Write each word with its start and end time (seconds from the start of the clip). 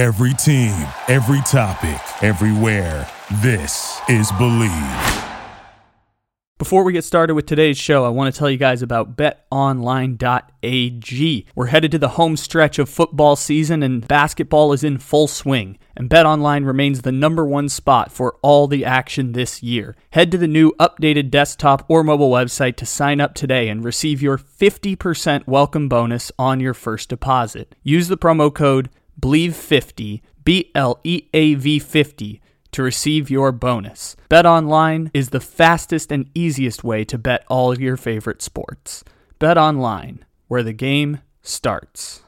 Every 0.00 0.32
team, 0.32 0.88
every 1.08 1.42
topic, 1.42 2.00
everywhere. 2.22 3.06
This 3.42 4.00
is 4.08 4.32
Bleav. 4.32 5.26
Before 6.56 6.84
we 6.84 6.94
get 6.94 7.04
started 7.04 7.34
with 7.34 7.44
today's 7.44 7.76
show, 7.76 8.06
I 8.06 8.08
want 8.08 8.32
to 8.32 8.38
tell 8.38 8.48
you 8.48 8.56
guys 8.56 8.80
about 8.80 9.14
betonline.ag. 9.14 10.16
We're 11.54 11.66
headed 11.66 11.90
to 11.90 11.98
the 11.98 12.08
home 12.08 12.38
stretch 12.38 12.78
of 12.78 12.88
football 12.88 13.36
season 13.36 13.82
and 13.82 14.08
basketball 14.08 14.72
is 14.72 14.82
in 14.82 14.96
full 14.96 15.28
swing. 15.28 15.76
And 15.94 16.08
BetOnline 16.08 16.66
remains 16.66 17.02
the 17.02 17.12
number 17.12 17.44
one 17.44 17.68
spot 17.68 18.10
for 18.10 18.38
all 18.40 18.66
the 18.68 18.86
action 18.86 19.32
this 19.32 19.62
year. 19.62 19.96
Head 20.12 20.30
to 20.30 20.38
the 20.38 20.48
new 20.48 20.72
updated 20.80 21.30
desktop 21.30 21.84
or 21.88 22.02
mobile 22.02 22.30
website 22.30 22.76
to 22.76 22.86
sign 22.86 23.20
up 23.20 23.34
today 23.34 23.68
and 23.68 23.84
receive 23.84 24.22
your 24.22 24.38
50% 24.38 25.46
welcome 25.46 25.90
bonus 25.90 26.32
on 26.38 26.58
your 26.58 26.72
first 26.72 27.10
deposit. 27.10 27.74
Use 27.82 28.08
the 28.08 28.16
promo 28.16 28.50
code 28.54 28.88
BLEAV50, 29.20 30.22
B 30.44 30.70
L 30.74 30.98
E 31.04 31.28
A 31.34 31.54
V 31.54 31.78
50 31.78 32.40
to 32.72 32.82
receive 32.82 33.30
your 33.30 33.52
bonus. 33.52 34.16
Bet 34.28 34.46
online 34.46 35.10
is 35.12 35.30
the 35.30 35.40
fastest 35.40 36.12
and 36.12 36.30
easiest 36.34 36.84
way 36.84 37.04
to 37.04 37.18
bet 37.18 37.44
all 37.48 37.78
your 37.78 37.96
favorite 37.96 38.42
sports. 38.42 39.04
Bet 39.38 39.58
online, 39.58 40.24
where 40.48 40.62
the 40.62 40.72
game 40.72 41.20
starts. 41.42 42.22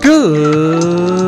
Good 0.00 1.27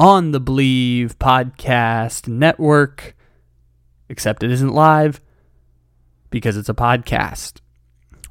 on 0.00 0.30
the 0.30 0.40
Bleav 0.40 1.16
Podcast 1.16 2.26
Network. 2.26 3.14
Except 4.08 4.42
it 4.42 4.50
isn't 4.50 4.72
live 4.72 5.20
because 6.30 6.56
it's 6.56 6.70
a 6.70 6.74
podcast. 6.74 7.60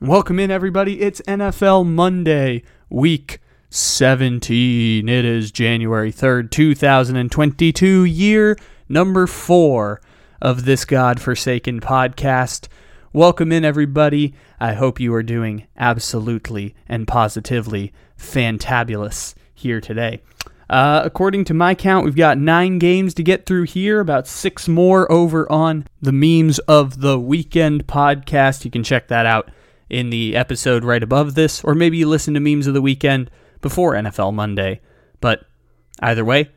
Welcome 0.02 0.40
in, 0.40 0.50
everybody. 0.50 1.00
It's 1.02 1.22
NFL 1.22 1.86
Monday, 1.86 2.64
week 2.90 3.40
17. 3.70 5.08
It 5.08 5.25
is 5.25 5.52
January 5.52 6.12
3rd, 6.12 6.50
2022, 6.50 8.03
year 8.03 8.58
number 8.90 9.28
four 9.28 10.02
of 10.42 10.66
this 10.66 10.86
God-forsaken 10.86 11.81
podcast. 11.81 12.67
Welcome 13.14 13.52
in, 13.52 13.64
everybody. 13.64 14.34
I 14.59 14.73
hope 14.73 15.00
you 15.00 15.14
are 15.14 15.22
doing 15.22 15.67
absolutely 15.78 16.73
and 16.88 17.08
positively 17.08 17.94
fantabulous 18.17 19.36
here 19.53 19.80
today. 19.80 20.23
Uh, 20.70 21.02
according 21.03 21.44
to 21.45 21.53
my 21.53 21.73
count, 21.73 22.06
we've 22.06 22.16
got 22.16 22.38
nine 22.38 22.78
games 22.78 23.16
to 23.16 23.23
get 23.23 23.45
through 23.45 23.64
here, 23.64 24.00
about 24.00 24.28
six 24.28 24.67
more 24.67 25.12
over 25.12 25.52
on 25.52 25.88
the 26.00 26.12
Memes 26.12 26.59
of 26.59 27.02
the 27.02 27.20
Weekend 27.20 27.88
podcast. 27.88 28.66
You 28.66 28.72
can 28.72 28.84
check 28.84 29.08
that 29.08 29.25
out 29.25 29.50
in 29.90 30.12
the 30.12 30.35
episode 30.35 30.84
right 30.84 31.02
above 31.02 31.34
this, 31.34 31.63
or 31.63 31.74
maybe 31.74 31.97
you 31.97 32.08
listen 32.08 32.35
to 32.35 32.40
Memes 32.40 32.68
of 32.68 32.75
the 32.75 32.81
Weekend 32.81 33.31
before 33.62 33.94
NFL 33.94 34.34
Monday. 34.34 34.81
But 35.19 35.46
either 36.02 36.24
way, 36.24 36.52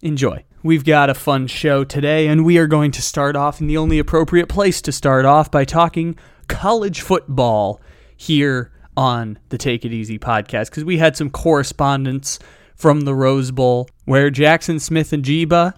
enjoy. 0.00 0.44
We've 0.62 0.84
got 0.84 1.10
a 1.10 1.14
fun 1.14 1.46
show 1.46 1.84
today, 1.84 2.26
and 2.26 2.46
we 2.46 2.56
are 2.56 2.66
going 2.66 2.90
to 2.92 3.02
start 3.02 3.36
off 3.36 3.60
in 3.60 3.66
the 3.66 3.76
only 3.76 3.98
appropriate 3.98 4.48
place 4.48 4.80
to 4.82 4.92
start 4.92 5.26
off 5.26 5.50
by 5.50 5.66
talking 5.66 6.16
college 6.48 7.02
football 7.02 7.82
here 8.16 8.72
on 8.96 9.38
the 9.50 9.58
Take 9.58 9.84
It 9.84 9.92
Easy 9.92 10.18
podcast 10.18 10.70
because 10.70 10.84
we 10.84 10.96
had 10.96 11.16
some 11.16 11.28
correspondence 11.30 12.38
from 12.78 13.02
the 13.02 13.14
Rose 13.14 13.50
Bowl 13.50 13.88
where 14.04 14.30
Jackson 14.30 14.78
Smith-Njigba, 14.78 15.74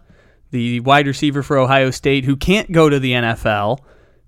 the 0.50 0.80
wide 0.80 1.06
receiver 1.06 1.42
for 1.42 1.58
Ohio 1.58 1.90
State, 1.90 2.26
who 2.26 2.36
can't 2.36 2.70
go 2.70 2.88
to 2.88 3.00
the 3.00 3.12
NFL, 3.12 3.78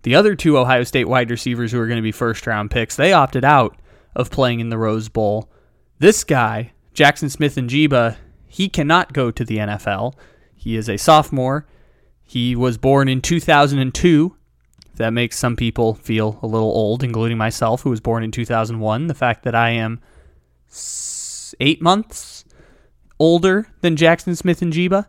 the 0.03 0.15
other 0.15 0.35
two 0.35 0.59
Ohio 0.59 0.83
State 0.83 1.07
wide 1.07 1.31
receivers 1.31 1.71
who 1.71 1.79
are 1.79 1.87
going 1.87 1.99
to 1.99 2.03
be 2.03 2.11
first 2.11 2.47
round 2.47 2.71
picks, 2.71 2.97
they 2.97 3.13
opted 3.13 3.45
out 3.45 3.77
of 4.17 4.31
playing 4.31 4.61
in 4.61 4.71
the 4.71 4.79
Rose 4.79 5.09
Bowl. 5.09 5.51
This 5.99 6.25
guy, 6.25 6.73
Jackson 6.95 7.29
Smith-Njigba, 7.29 8.17
he 8.49 8.69
cannot 8.69 9.13
go 9.13 9.31
to 9.31 9.45
the 9.45 9.59
NFL. 9.59 10.15
He 10.57 10.77
is 10.77 10.89
a 10.89 10.97
sophomore. 10.97 11.67
He 12.25 12.57
was 12.57 12.79
born 12.79 13.09
in 13.09 13.21
2002. 13.21 14.37
That 14.97 15.11
makes 15.11 15.39
some 15.39 15.57
people 15.57 15.95
feel 15.95 16.39
a 16.43 16.47
little 16.47 16.69
old, 16.69 17.03
including 17.03 17.39
myself, 17.39 17.83
who 17.83 17.91
was 17.91 18.01
born 18.01 18.23
in 18.23 18.31
2001. 18.31 19.07
The 19.07 19.15
fact 19.15 19.45
that 19.45 19.55
I 19.55 19.71
am 19.71 20.01
eight 21.61 21.81
months 21.81 22.42
older 23.23 23.69
than 23.83 23.95
Jackson 23.95 24.35
Smith-Njigba. 24.35 25.07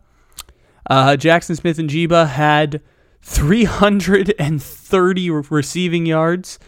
Uh, 0.88 1.18
Jackson 1.18 1.56
Smith-Njigba 1.56 2.28
had 2.28 2.80
330 3.24 5.30
receiving 5.32 6.06
yards 6.06 6.60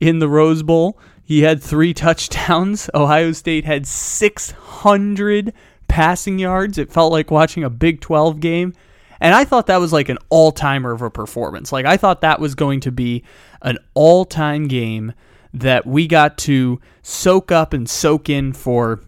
in 0.00 0.18
the 0.18 0.30
Rose 0.30 0.62
Bowl. 0.62 0.98
He 1.22 1.42
had 1.42 1.62
three 1.62 1.92
touchdowns. 1.92 2.88
Ohio 2.94 3.32
State 3.32 3.66
had 3.66 3.86
600 3.86 5.52
passing 5.88 6.38
yards. 6.38 6.78
It 6.78 6.90
felt 6.90 7.12
like 7.12 7.30
watching 7.30 7.64
a 7.64 7.70
Big 7.70 8.00
12 8.00 8.40
game. 8.40 8.72
And 9.20 9.34
I 9.34 9.44
thought 9.44 9.66
that 9.66 9.80
was 9.80 9.92
like 9.92 10.08
an 10.08 10.16
all 10.30 10.52
timer 10.52 10.92
of 10.92 11.02
a 11.02 11.10
performance. 11.10 11.70
Like, 11.70 11.84
I 11.84 11.98
thought 11.98 12.22
that 12.22 12.40
was 12.40 12.54
going 12.54 12.80
to 12.80 12.90
be 12.90 13.24
an 13.60 13.76
all 13.92 14.24
time 14.24 14.68
game 14.68 15.12
that 15.52 15.86
we 15.86 16.06
got 16.06 16.38
to 16.38 16.80
soak 17.02 17.52
up 17.52 17.74
and 17.74 17.90
soak 17.90 18.30
in 18.30 18.54
for 18.54 19.02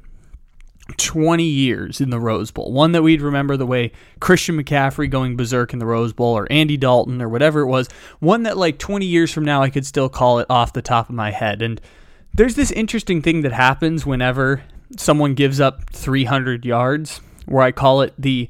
20 0.97 1.43
years 1.43 2.01
in 2.01 2.11
the 2.11 2.21
Rose 2.21 2.51
Bowl. 2.51 2.73
One 2.73 2.93
that 2.93 3.03
we'd 3.03 3.21
remember 3.21 3.57
the 3.57 3.67
way 3.67 3.93
Christian 4.21 4.63
McCaffrey 4.63 5.11
going 5.11 5.37
berserk 5.37 5.73
in 5.73 5.79
the 5.79 5.87
Rose 5.87 6.13
Bowl 6.13 6.37
or 6.37 6.47
Andy 6.51 6.77
Dalton 6.77 7.21
or 7.21 7.29
whatever 7.29 7.61
it 7.61 7.67
was. 7.67 7.89
One 8.21 8.45
that, 8.45 8.57
like, 8.57 8.79
20 8.79 9.05
years 9.05 9.33
from 9.33 9.45
now, 9.45 9.63
I 9.63 9.71
could 9.71 9.87
still 9.87 10.09
call 10.09 10.39
it 10.39 10.47
off 10.49 10.73
the 10.73 10.83
top 10.83 11.09
of 11.09 11.15
my 11.15 11.31
head. 11.33 11.61
And 11.61 11.81
there's 12.33 12.55
this 12.55 12.71
interesting 12.71 13.21
thing 13.21 13.43
that 13.43 13.53
happens 13.53 14.07
whenever 14.07 14.63
someone 14.97 15.35
gives 15.35 15.61
up 15.61 15.91
300 15.91 16.65
yards, 16.65 17.21
where 17.47 17.63
I 17.63 17.73
call 17.73 18.03
it 18.03 18.15
the 18.17 18.49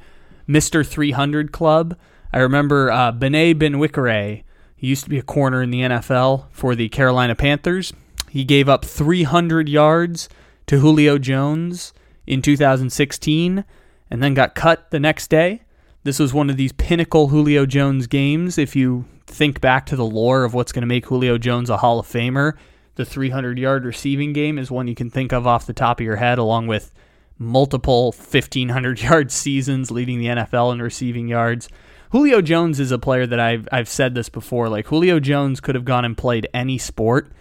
Mr. 0.49 0.87
300 0.87 1.53
Club. 1.53 1.97
I 2.33 2.39
remember 2.39 2.91
uh, 2.91 3.13
Bené 3.13 3.55
Benwikere. 3.55 4.43
He 4.77 4.87
used 4.89 5.05
to 5.05 5.11
be 5.11 5.19
a 5.19 5.23
corner 5.23 5.63
in 5.63 5.71
the 5.71 5.81
NFL 5.81 6.47
for 6.51 6.75
the 6.75 6.91
Carolina 6.91 7.35
Panthers. 7.35 7.95
He 8.29 8.45
gave 8.45 8.69
up 8.69 8.85
300 8.85 9.69
yards 9.69 10.29
to 10.67 10.81
Julio 10.81 11.17
Jones 11.17 11.95
in 12.27 12.43
2016 12.43 13.65
and 14.11 14.23
then 14.23 14.35
got 14.35 14.55
cut 14.55 14.91
the 14.91 15.01
next 15.01 15.29
day. 15.29 15.63
This 16.05 16.19
was 16.19 16.33
one 16.33 16.51
of 16.51 16.57
these 16.57 16.73
pinnacle 16.73 17.29
Julio 17.29 17.67
Jones 17.67 18.07
games. 18.07 18.59
If 18.59 18.77
you 18.77 19.07
think 19.27 19.61
back 19.61 19.87
to 19.87 19.97
the 19.97 20.07
lore 20.07 20.45
of 20.45 20.55
what's 20.55 20.73
going 20.73 20.83
to 20.83 20.87
make 20.87 21.07
Julio 21.07 21.39
Jones 21.39 21.69
a 21.69 21.79
Hall 21.79 21.99
of 21.99 22.07
Famer, 22.07 22.55
the 22.95 23.05
300 23.05 23.59
yard 23.59 23.85
receiving 23.85 24.33
game 24.33 24.59
is 24.59 24.71
one 24.71 24.89
you 24.89 24.95
can 24.95 25.11
think 25.11 25.33
of 25.33 25.47
off 25.47 25.67
the 25.67 25.73
top 25.73 26.01
of 26.01 26.07
your 26.07 26.17
head, 26.17 26.39
along 26.39 26.67
with 26.67 26.93
multiple 27.39 28.13
1,500 28.13 29.03
yard 29.03 29.31
seasons 29.33 29.91
leading 29.91 30.19
the 30.19 30.27
NFL 30.27 30.73
in 30.73 30.81
receiving 30.81 31.29
yards. 31.29 31.69
Julio 32.11 32.41
Jones 32.41 32.79
is 32.79 32.93
a 32.93 32.99
player 32.99 33.27
that 33.27 33.41
I've, 33.41 33.69
I've 33.73 33.89
said 33.89 34.15
this 34.15 34.29
before. 34.29 34.69
Like, 34.69 34.87
Julio 34.87 35.19
Jones 35.19 35.61
could 35.61 35.75
have 35.75 35.85
gone 35.85 36.05
and 36.05 36.17
played 36.17 36.49
any 36.55 36.79
sport, 36.79 37.33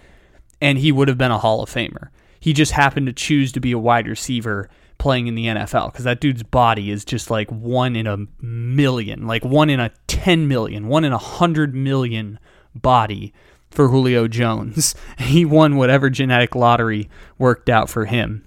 and 0.60 0.80
he 0.80 0.92
would 0.92 1.08
have 1.08 1.18
been 1.18 1.32
a 1.32 1.38
Hall 1.38 1.62
of 1.62 1.70
Famer. 1.70 2.10
He 2.46 2.54
just 2.54 2.74
happened 2.74 3.08
to 3.08 3.12
choose 3.12 3.52
to 3.54 3.60
be 3.60 3.72
a 3.72 3.80
wide 3.80 4.08
receiver 4.08 4.70
playing 5.00 5.26
in 5.26 5.34
the 5.34 5.48
NFL 5.48 5.92
because 5.92 6.06
that 6.06 6.22
dude's 6.22 6.44
body 6.44 6.92
is 6.92 7.04
just 7.04 7.32
like 7.32 7.50
one 7.50 7.96
in 7.96 8.06
a 8.06 8.20
million, 8.40 9.26
like 9.26 9.44
one 9.44 9.68
in 9.68 9.80
a 9.80 9.90
10 10.06 10.48
million, 10.48 10.88
one 10.88 11.04
in 11.04 11.12
a 11.12 11.16
100 11.16 11.74
million 11.74 12.38
body 12.76 13.34
for 13.72 13.88
Julio 13.88 14.28
Jones. 14.28 14.94
He 15.18 15.44
won 15.44 15.76
whatever 15.76 16.12
genetic 16.12 16.54
lottery 16.54 17.10
worked 17.40 17.68
out 17.68 17.90
for 17.90 18.06
him. 18.06 18.46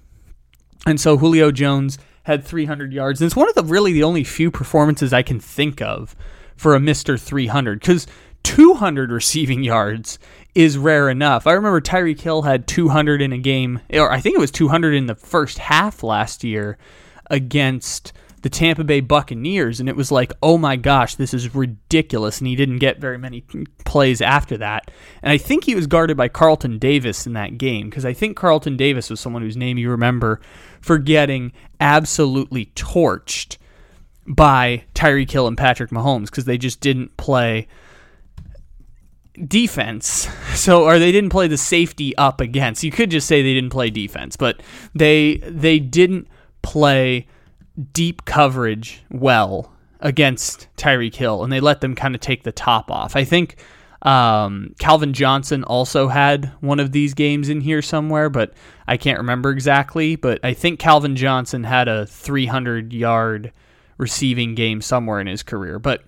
And 0.85 0.97
so 0.97 1.17
Julio 1.17 1.51
Jones 1.51 1.97
had 2.23 2.45
300 2.45 2.93
yards. 2.93 3.19
And 3.19 3.25
it's 3.25 3.35
one 3.35 3.49
of 3.49 3.55
the 3.55 3.65
really 3.65 3.91
the 3.91 4.03
only 4.03 4.23
few 4.23 4.49
performances 4.49 5.11
I 5.11 5.23
can 5.23 5.41
think 5.41 5.81
of 5.81 6.15
for 6.55 6.73
a 6.73 6.79
Mr. 6.79 7.19
300 7.19 7.81
because 7.81 8.07
200 8.43 9.11
receiving 9.11 9.63
yards 9.63 10.19
is 10.55 10.77
rare 10.77 11.09
enough. 11.09 11.45
I 11.47 11.53
remember 11.53 11.81
Tyreek 11.81 12.21
Hill 12.21 12.41
had 12.41 12.67
200 12.67 13.21
in 13.21 13.31
a 13.31 13.37
game, 13.37 13.79
or 13.93 14.11
I 14.11 14.19
think 14.19 14.35
it 14.35 14.39
was 14.39 14.51
200 14.51 14.93
in 14.93 15.05
the 15.05 15.15
first 15.15 15.59
half 15.59 16.03
last 16.03 16.43
year 16.43 16.77
against 17.29 18.13
the 18.41 18.49
Tampa 18.49 18.85
Bay 18.85 19.01
Buccaneers, 19.01 19.81
and 19.81 19.89
it 19.89 19.97
was 19.97 20.11
like, 20.11 20.31
oh 20.41 20.57
my 20.57 20.77
gosh, 20.77 21.15
this 21.15 21.33
is 21.33 21.53
ridiculous. 21.53 22.39
And 22.39 22.47
he 22.47 22.55
didn't 22.55 22.79
get 22.79 22.99
very 22.99 23.17
many 23.17 23.41
plays 23.83 24.21
after 24.21 24.57
that. 24.57 24.89
And 25.21 25.31
I 25.31 25.37
think 25.37 25.65
he 25.65 25.75
was 25.75 25.87
guarded 25.87 26.15
by 26.15 26.29
Carlton 26.29 26.79
Davis 26.79 27.27
in 27.27 27.33
that 27.33 27.57
game, 27.57 27.89
because 27.89 28.05
I 28.05 28.13
think 28.13 28.37
Carlton 28.37 28.77
Davis 28.77 29.09
was 29.09 29.19
someone 29.19 29.41
whose 29.41 29.57
name 29.57 29.77
you 29.77 29.91
remember 29.91 30.39
for 30.79 30.97
getting 30.97 31.51
absolutely 31.81 32.67
torched 32.75 33.57
by 34.25 34.85
Tyreek 34.95 35.31
Hill 35.31 35.47
and 35.47 35.57
Patrick 35.57 35.89
Mahomes, 35.89 36.27
because 36.27 36.45
they 36.45 36.57
just 36.57 36.79
didn't 36.79 37.17
play 37.17 37.67
defense. 39.47 40.27
So 40.59 40.83
or 40.83 40.99
they 40.99 41.13
didn't 41.13 41.29
play 41.29 41.47
the 41.47 41.57
safety 41.57 42.17
up 42.17 42.41
against. 42.41 42.83
You 42.83 42.91
could 42.91 43.09
just 43.09 43.27
say 43.27 43.41
they 43.41 43.53
didn't 43.53 43.69
play 43.69 43.89
defense, 43.89 44.35
but 44.35 44.61
they 44.93 45.37
they 45.47 45.79
didn't 45.79 46.27
play 46.63 47.27
deep 47.93 48.25
coverage 48.25 49.01
well 49.09 49.71
against 50.01 50.67
Tyreek 50.75 51.15
Hill, 51.15 51.43
and 51.45 51.53
they 51.53 51.61
let 51.61 51.79
them 51.79 51.95
kind 51.95 52.13
of 52.13 52.19
take 52.19 52.43
the 52.43 52.51
top 52.51 52.91
off. 52.91 53.15
I 53.15 53.23
think 53.23 53.55
um, 54.01 54.75
Calvin 54.79 55.13
Johnson 55.13 55.63
also 55.63 56.07
had 56.07 56.51
one 56.61 56.79
of 56.79 56.91
these 56.91 57.13
games 57.13 57.49
in 57.49 57.61
here 57.61 57.81
somewhere, 57.81 58.29
but 58.29 58.53
I 58.87 58.97
can't 58.97 59.17
remember 59.17 59.49
exactly. 59.51 60.15
But 60.15 60.39
I 60.43 60.53
think 60.53 60.79
Calvin 60.79 61.15
Johnson 61.15 61.63
had 61.63 61.87
a 61.87 62.05
300 62.05 62.93
yard 62.93 63.51
receiving 63.97 64.55
game 64.55 64.81
somewhere 64.81 65.19
in 65.19 65.27
his 65.27 65.43
career. 65.43 65.79
But 65.79 66.03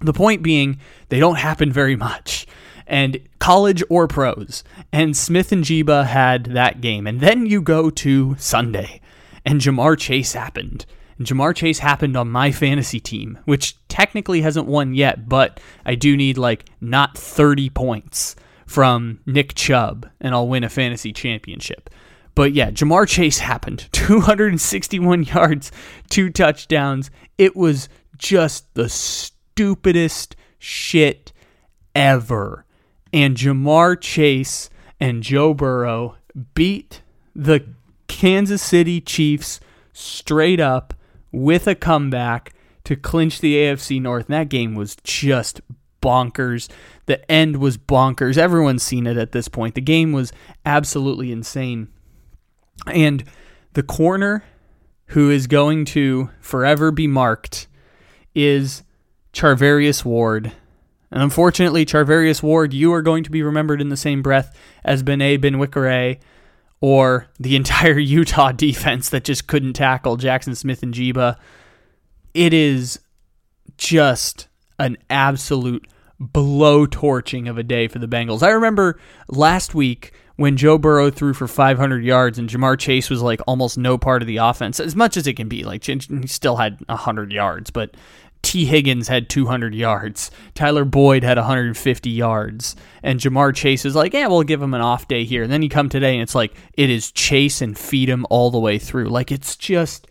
the 0.00 0.12
point 0.12 0.42
being, 0.42 0.78
they 1.08 1.18
don't 1.18 1.36
happen 1.36 1.72
very 1.72 1.96
much. 1.96 2.46
And 2.86 3.20
college 3.38 3.82
or 3.88 4.06
pros. 4.06 4.62
And 4.92 5.16
Smith-Njigba 5.16 6.06
had 6.06 6.46
that 6.46 6.80
game. 6.80 7.06
And 7.06 7.20
then 7.20 7.46
you 7.46 7.60
go 7.60 7.90
to 7.90 8.36
Sunday 8.38 9.00
and 9.44 9.60
Ja'Marr 9.60 9.98
Chase 9.98 10.34
happened. 10.34 10.86
And 11.18 11.26
Ja'Marr 11.26 11.54
Chase 11.54 11.78
happened 11.78 12.16
on 12.16 12.28
my 12.28 12.52
fantasy 12.52 13.00
team, 13.00 13.38
which 13.44 13.76
technically 13.88 14.42
hasn't 14.42 14.66
won 14.66 14.94
yet, 14.94 15.28
but 15.28 15.60
I 15.86 15.94
do 15.94 16.16
need 16.16 16.36
like 16.36 16.68
not 16.80 17.16
30 17.16 17.70
points 17.70 18.36
from 18.66 19.20
Nick 19.24 19.54
Chubb, 19.54 20.10
and 20.20 20.34
I'll 20.34 20.48
win 20.48 20.64
a 20.64 20.68
fantasy 20.68 21.12
championship. 21.12 21.88
But 22.34 22.52
yeah, 22.52 22.70
Ja'Marr 22.70 23.08
Chase 23.08 23.38
happened. 23.38 23.88
261 23.92 25.24
yards, 25.24 25.72
two 26.10 26.28
touchdowns. 26.28 27.10
It 27.38 27.56
was 27.56 27.88
just 28.18 28.74
the 28.74 28.88
stupidest 29.56 30.36
shit 30.58 31.32
ever. 31.94 32.66
And 33.10 33.38
Ja'Marr 33.38 33.98
Chase 33.98 34.68
and 35.00 35.22
Joe 35.22 35.54
Burrow 35.54 36.16
beat 36.54 37.00
the 37.34 37.66
Kansas 38.06 38.62
City 38.62 39.00
Chiefs 39.00 39.58
straight 39.94 40.60
up 40.60 40.92
with 41.32 41.66
a 41.66 41.74
comeback 41.74 42.52
to 42.84 42.96
clinch 42.96 43.40
the 43.40 43.56
AFC 43.56 44.00
North. 44.00 44.26
And 44.26 44.34
that 44.34 44.50
game 44.50 44.74
was 44.74 44.94
just 45.02 45.62
bonkers. 46.02 46.68
The 47.06 47.28
end 47.30 47.56
was 47.56 47.78
bonkers. 47.78 48.36
Everyone's 48.36 48.82
seen 48.82 49.06
it 49.06 49.16
at 49.16 49.32
this 49.32 49.48
point. 49.48 49.74
The 49.74 49.80
game 49.80 50.12
was 50.12 50.34
absolutely 50.66 51.32
insane. 51.32 51.88
And 52.86 53.24
the 53.72 53.82
corner 53.82 54.44
who 55.06 55.30
is 55.30 55.46
going 55.46 55.86
to 55.86 56.28
forever 56.40 56.90
be 56.90 57.06
marked 57.06 57.68
is 58.34 58.82
Charvarius 59.36 60.02
Ward. 60.02 60.52
And 61.10 61.22
unfortunately, 61.22 61.84
Charvarius 61.84 62.42
Ward, 62.42 62.72
you 62.72 62.92
are 62.94 63.02
going 63.02 63.22
to 63.22 63.30
be 63.30 63.42
remembered 63.42 63.82
in 63.82 63.90
the 63.90 63.96
same 63.96 64.22
breath 64.22 64.56
as 64.82 65.02
Bené 65.02 65.38
Benwikere 65.38 66.18
or 66.80 67.28
the 67.38 67.54
entire 67.56 67.98
Utah 67.98 68.52
defense 68.52 69.10
that 69.10 69.24
just 69.24 69.46
couldn't 69.46 69.74
tackle 69.74 70.16
Jackson 70.16 70.54
Smith-Njigba. 70.54 71.36
It 72.32 72.54
is 72.54 72.98
just 73.76 74.48
an 74.78 74.96
absolute 75.10 75.86
blow 76.18 76.86
torching 76.86 77.46
of 77.46 77.58
a 77.58 77.62
day 77.62 77.88
for 77.88 77.98
the 77.98 78.08
Bengals. 78.08 78.42
I 78.42 78.50
remember 78.50 78.98
last 79.28 79.74
week 79.74 80.12
when 80.36 80.56
Joe 80.56 80.78
Burrow 80.78 81.10
threw 81.10 81.34
for 81.34 81.46
500 81.46 82.04
yards 82.04 82.38
and 82.38 82.48
Ja'Marr 82.48 82.78
Chase 82.78 83.10
was 83.10 83.22
like 83.22 83.40
almost 83.46 83.76
no 83.76 83.98
part 83.98 84.22
of 84.22 84.28
the 84.28 84.38
offense, 84.38 84.80
as 84.80 84.96
much 84.96 85.16
as 85.18 85.26
it 85.26 85.34
can 85.34 85.48
be. 85.48 85.64
Like 85.64 85.84
he 85.84 86.26
still 86.26 86.56
had 86.56 86.78
100 86.86 87.32
yards, 87.32 87.70
but 87.70 87.94
Tee 88.46 88.64
Higgins 88.64 89.08
had 89.08 89.28
200 89.28 89.74
yards. 89.74 90.30
Tyler 90.54 90.84
Boyd 90.84 91.24
had 91.24 91.36
150 91.36 92.10
yards. 92.10 92.76
And 93.02 93.18
Ja'Marr 93.18 93.52
Chase 93.52 93.84
is 93.84 93.96
like, 93.96 94.12
yeah, 94.12 94.28
we'll 94.28 94.44
give 94.44 94.62
him 94.62 94.72
an 94.72 94.80
off 94.80 95.08
day 95.08 95.24
here. 95.24 95.42
And 95.42 95.52
then 95.52 95.62
you 95.62 95.68
come 95.68 95.88
today 95.88 96.12
and 96.12 96.22
it's 96.22 96.36
like, 96.36 96.54
it 96.74 96.88
is 96.88 97.10
Chase 97.10 97.60
and 97.60 97.76
feed 97.76 98.08
him 98.08 98.24
all 98.30 98.52
the 98.52 98.60
way 98.60 98.78
through. 98.78 99.08
Like, 99.08 99.32
it's 99.32 99.56
just, 99.56 100.06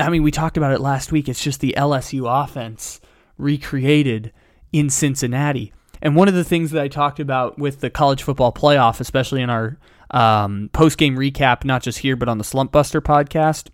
I 0.00 0.10
mean, 0.10 0.24
we 0.24 0.32
talked 0.32 0.56
about 0.56 0.72
it 0.72 0.80
last 0.80 1.12
week. 1.12 1.28
It's 1.28 1.44
just 1.44 1.60
the 1.60 1.76
LSU 1.78 2.26
offense 2.26 3.00
recreated 3.38 4.32
in 4.72 4.90
Cincinnati. 4.90 5.72
And 6.02 6.16
one 6.16 6.26
of 6.26 6.34
the 6.34 6.42
things 6.42 6.72
that 6.72 6.82
I 6.82 6.88
talked 6.88 7.20
about 7.20 7.56
with 7.56 7.78
the 7.78 7.88
college 7.88 8.24
football 8.24 8.52
playoff, 8.52 8.98
especially 8.98 9.42
in 9.42 9.50
our 9.50 9.78
um, 10.10 10.70
post 10.72 10.98
game 10.98 11.14
recap, 11.14 11.62
not 11.64 11.84
just 11.84 11.98
here, 11.98 12.16
but 12.16 12.28
on 12.28 12.38
the 12.38 12.44
Slump 12.44 12.72
Buster 12.72 13.00
podcast, 13.00 13.68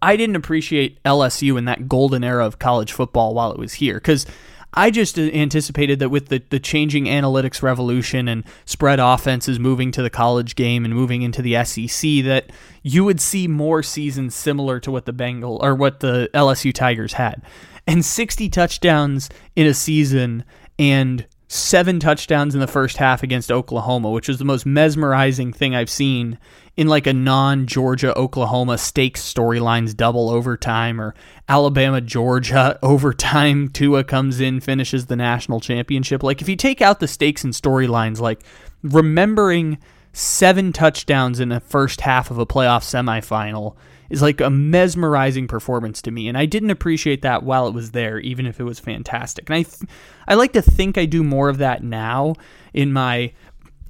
I 0.00 0.16
didn't 0.16 0.36
appreciate 0.36 1.02
LSU 1.04 1.58
in 1.58 1.66
that 1.66 1.88
golden 1.88 2.24
era 2.24 2.46
of 2.46 2.58
college 2.58 2.92
football 2.92 3.34
while 3.34 3.52
it 3.52 3.58
was 3.58 3.74
here 3.74 3.94
because 3.94 4.26
I 4.74 4.90
just 4.90 5.18
uh, 5.18 5.22
anticipated 5.22 6.00
that 6.00 6.08
with 6.08 6.28
the, 6.28 6.42
the 6.50 6.58
changing 6.58 7.04
analytics 7.04 7.62
revolution 7.62 8.28
and 8.28 8.44
spread 8.64 8.98
offenses 8.98 9.58
moving 9.58 9.92
to 9.92 10.02
the 10.02 10.10
college 10.10 10.56
game 10.56 10.84
and 10.84 10.94
moving 10.94 11.22
into 11.22 11.42
the 11.42 11.62
SEC, 11.64 12.24
that 12.24 12.50
you 12.82 13.04
would 13.04 13.20
see 13.20 13.46
more 13.46 13.82
seasons 13.82 14.34
similar 14.34 14.80
to 14.80 14.90
what 14.90 15.06
the 15.06 15.12
Bengal 15.12 15.58
or 15.62 15.74
what 15.74 16.00
the 16.00 16.28
LSU 16.34 16.72
Tigers 16.72 17.14
had. 17.14 17.42
And 17.86 18.04
60 18.04 18.48
touchdowns 18.48 19.30
in 19.54 19.66
a 19.66 19.74
season 19.74 20.44
and 20.78 21.26
seven 21.48 22.00
touchdowns 22.00 22.54
in 22.54 22.60
the 22.60 22.66
first 22.66 22.96
half 22.96 23.22
against 23.22 23.52
Oklahoma, 23.52 24.10
which 24.10 24.28
was 24.28 24.38
the 24.38 24.44
most 24.44 24.66
mesmerizing 24.66 25.52
thing 25.52 25.74
I've 25.74 25.90
seen 25.90 26.38
in 26.76 26.88
like 26.88 27.06
a 27.06 27.12
non 27.12 27.66
Georgia 27.66 28.16
Oklahoma 28.18 28.78
stakes 28.78 29.22
storylines 29.22 29.96
double 29.96 30.30
overtime 30.30 31.00
or 31.00 31.14
Alabama 31.48 32.00
Georgia 32.00 32.78
overtime. 32.82 33.68
Tua 33.68 34.04
comes 34.04 34.40
in, 34.40 34.60
finishes 34.60 35.06
the 35.06 35.16
national 35.16 35.60
championship. 35.60 36.22
Like 36.22 36.42
if 36.42 36.48
you 36.48 36.56
take 36.56 36.82
out 36.82 37.00
the 37.00 37.08
stakes 37.08 37.44
and 37.44 37.52
storylines, 37.52 38.20
like 38.20 38.40
remembering 38.82 39.78
seven 40.14 40.72
touchdowns 40.72 41.40
in 41.40 41.50
the 41.50 41.60
first 41.60 42.00
half 42.00 42.30
of 42.30 42.38
a 42.38 42.46
playoff 42.46 42.82
semifinal 42.82 43.76
is 44.08 44.22
like 44.22 44.40
a 44.40 44.48
mesmerizing 44.48 45.48
performance 45.48 46.00
to 46.00 46.10
me 46.10 46.28
and 46.28 46.38
I 46.38 46.46
didn't 46.46 46.70
appreciate 46.70 47.22
that 47.22 47.42
while 47.42 47.66
it 47.66 47.74
was 47.74 47.90
there 47.90 48.18
even 48.20 48.46
if 48.46 48.60
it 48.60 48.64
was 48.64 48.78
fantastic. 48.78 49.50
And 49.50 49.56
I 49.56 49.62
th- 49.64 49.90
I 50.26 50.34
like 50.34 50.52
to 50.52 50.62
think 50.62 50.96
I 50.96 51.04
do 51.04 51.22
more 51.22 51.48
of 51.48 51.58
that 51.58 51.82
now 51.82 52.34
in 52.72 52.92
my 52.92 53.32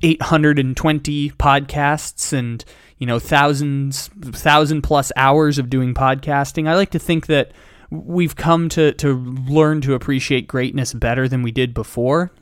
820 0.02 1.30
podcasts 1.32 2.32
and 2.32 2.64
you 2.98 3.06
know 3.06 3.18
thousands 3.18 4.08
thousand 4.08 4.82
plus 4.82 5.12
hours 5.16 5.58
of 5.58 5.70
doing 5.70 5.94
podcasting 5.94 6.68
i 6.68 6.74
like 6.74 6.90
to 6.90 6.98
think 6.98 7.26
that 7.26 7.52
we've 7.90 8.36
come 8.36 8.68
to 8.68 8.92
to 8.92 9.14
learn 9.48 9.80
to 9.80 9.94
appreciate 9.94 10.46
greatness 10.46 10.92
better 10.92 11.28
than 11.28 11.42
we 11.42 11.50
did 11.50 11.74
before 11.74 12.32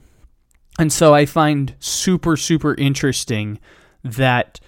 and 0.78 0.92
so 0.92 1.14
i 1.14 1.26
find 1.26 1.74
super 1.78 2.36
super 2.36 2.74
interesting 2.74 3.58
that 4.02 4.60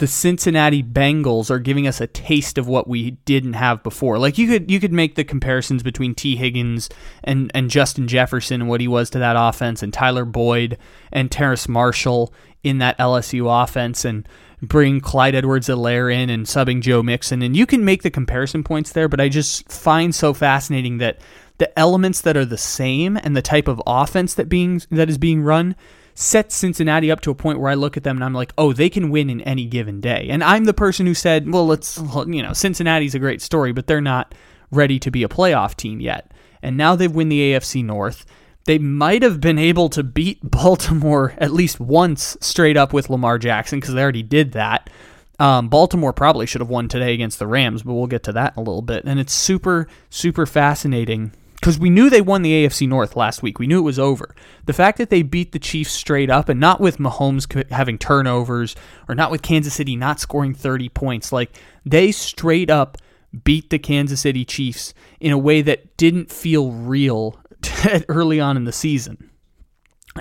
the 0.00 0.06
Cincinnati 0.06 0.82
Bengals 0.82 1.50
are 1.50 1.58
giving 1.58 1.86
us 1.86 2.00
a 2.00 2.06
taste 2.06 2.56
of 2.56 2.66
what 2.66 2.88
we 2.88 3.10
didn't 3.26 3.52
have 3.52 3.82
before. 3.82 4.18
Like 4.18 4.38
you 4.38 4.48
could 4.48 4.70
you 4.70 4.80
could 4.80 4.94
make 4.94 5.14
the 5.14 5.24
comparisons 5.24 5.82
between 5.82 6.14
Tee 6.14 6.36
Higgins 6.36 6.88
and 7.22 7.52
and 7.54 7.68
Justin 7.68 8.08
Jefferson 8.08 8.62
and 8.62 8.70
what 8.70 8.80
he 8.80 8.88
was 8.88 9.10
to 9.10 9.18
that 9.18 9.36
offense 9.38 9.82
and 9.82 9.92
Tyler 9.92 10.24
Boyd 10.24 10.78
and 11.12 11.30
Terrace 11.30 11.68
Marshall 11.68 12.32
in 12.62 12.78
that 12.78 12.96
LSU 12.98 13.62
offense 13.62 14.06
and 14.06 14.26
bring 14.62 15.00
Clyde 15.00 15.34
Edwards-Helaire 15.34 16.12
in 16.14 16.30
and 16.30 16.46
subbing 16.46 16.80
Joe 16.80 17.02
Mixon 17.02 17.42
and 17.42 17.54
you 17.54 17.66
can 17.66 17.84
make 17.84 18.02
the 18.02 18.10
comparison 18.10 18.64
points 18.64 18.92
there, 18.92 19.08
but 19.08 19.20
I 19.20 19.28
just 19.28 19.70
find 19.70 20.14
so 20.14 20.32
fascinating 20.32 20.96
that 20.98 21.20
the 21.60 21.78
elements 21.78 22.22
that 22.22 22.36
are 22.36 22.44
the 22.46 22.58
same 22.58 23.18
and 23.18 23.36
the 23.36 23.42
type 23.42 23.68
of 23.68 23.80
offense 23.86 24.34
that 24.34 24.48
being 24.48 24.80
that 24.90 25.10
is 25.10 25.18
being 25.18 25.42
run 25.42 25.76
sets 26.14 26.54
Cincinnati 26.54 27.10
up 27.10 27.20
to 27.20 27.30
a 27.30 27.34
point 27.34 27.60
where 27.60 27.70
I 27.70 27.74
look 27.74 27.96
at 27.96 28.02
them 28.02 28.16
and 28.16 28.24
I'm 28.24 28.34
like, 28.34 28.52
oh, 28.58 28.72
they 28.72 28.90
can 28.90 29.10
win 29.10 29.30
in 29.30 29.40
any 29.42 29.66
given 29.66 30.00
day. 30.00 30.26
And 30.30 30.42
I'm 30.42 30.64
the 30.64 30.74
person 30.74 31.06
who 31.06 31.14
said, 31.14 31.50
well, 31.50 31.66
let's, 31.66 31.98
you 32.26 32.42
know, 32.42 32.52
Cincinnati's 32.52 33.14
a 33.14 33.18
great 33.18 33.40
story, 33.40 33.72
but 33.72 33.86
they're 33.86 34.00
not 34.00 34.34
ready 34.70 34.98
to 34.98 35.10
be 35.10 35.22
a 35.22 35.28
playoff 35.28 35.76
team 35.76 36.00
yet. 36.00 36.32
And 36.62 36.76
now 36.76 36.96
they've 36.96 37.14
won 37.14 37.28
the 37.28 37.52
AFC 37.52 37.84
North. 37.84 38.26
They 38.64 38.78
might 38.78 39.22
have 39.22 39.40
been 39.40 39.58
able 39.58 39.88
to 39.90 40.02
beat 40.02 40.40
Baltimore 40.42 41.34
at 41.38 41.52
least 41.52 41.78
once 41.78 42.36
straight 42.40 42.76
up 42.76 42.92
with 42.92 43.10
Lamar 43.10 43.38
Jackson 43.38 43.80
because 43.80 43.94
they 43.94 44.02
already 44.02 44.22
did 44.22 44.52
that. 44.52 44.90
Um, 45.38 45.68
Baltimore 45.68 46.12
probably 46.12 46.44
should 46.44 46.60
have 46.60 46.68
won 46.68 46.88
today 46.88 47.14
against 47.14 47.38
the 47.38 47.46
Rams, 47.46 47.82
but 47.82 47.94
we'll 47.94 48.06
get 48.06 48.24
to 48.24 48.32
that 48.32 48.54
in 48.56 48.60
a 48.60 48.64
little 48.64 48.82
bit. 48.82 49.04
And 49.06 49.18
it's 49.18 49.32
super, 49.32 49.88
super 50.10 50.44
fascinating 50.44 51.32
because 51.60 51.78
we 51.78 51.90
knew 51.90 52.08
they 52.08 52.22
won 52.22 52.42
the 52.42 52.64
AFC 52.64 52.88
North 52.88 53.16
last 53.16 53.42
week. 53.42 53.58
We 53.58 53.66
knew 53.66 53.78
it 53.78 53.82
was 53.82 53.98
over. 53.98 54.34
The 54.64 54.72
fact 54.72 54.96
that 54.98 55.10
they 55.10 55.22
beat 55.22 55.52
the 55.52 55.58
Chiefs 55.58 55.92
straight 55.92 56.30
up 56.30 56.48
and 56.48 56.58
not 56.58 56.80
with 56.80 56.96
Mahomes 56.96 57.70
having 57.70 57.98
turnovers 57.98 58.74
or 59.08 59.14
not 59.14 59.30
with 59.30 59.42
Kansas 59.42 59.74
City 59.74 59.94
not 59.94 60.20
scoring 60.20 60.54
30 60.54 60.88
points, 60.88 61.32
like 61.32 61.50
they 61.84 62.12
straight 62.12 62.70
up 62.70 62.96
beat 63.44 63.70
the 63.70 63.78
Kansas 63.78 64.22
City 64.22 64.44
Chiefs 64.44 64.94
in 65.20 65.32
a 65.32 65.38
way 65.38 65.60
that 65.62 65.96
didn't 65.96 66.32
feel 66.32 66.72
real 66.72 67.38
early 68.08 68.40
on 68.40 68.56
in 68.56 68.64
the 68.64 68.72
season. 68.72 69.30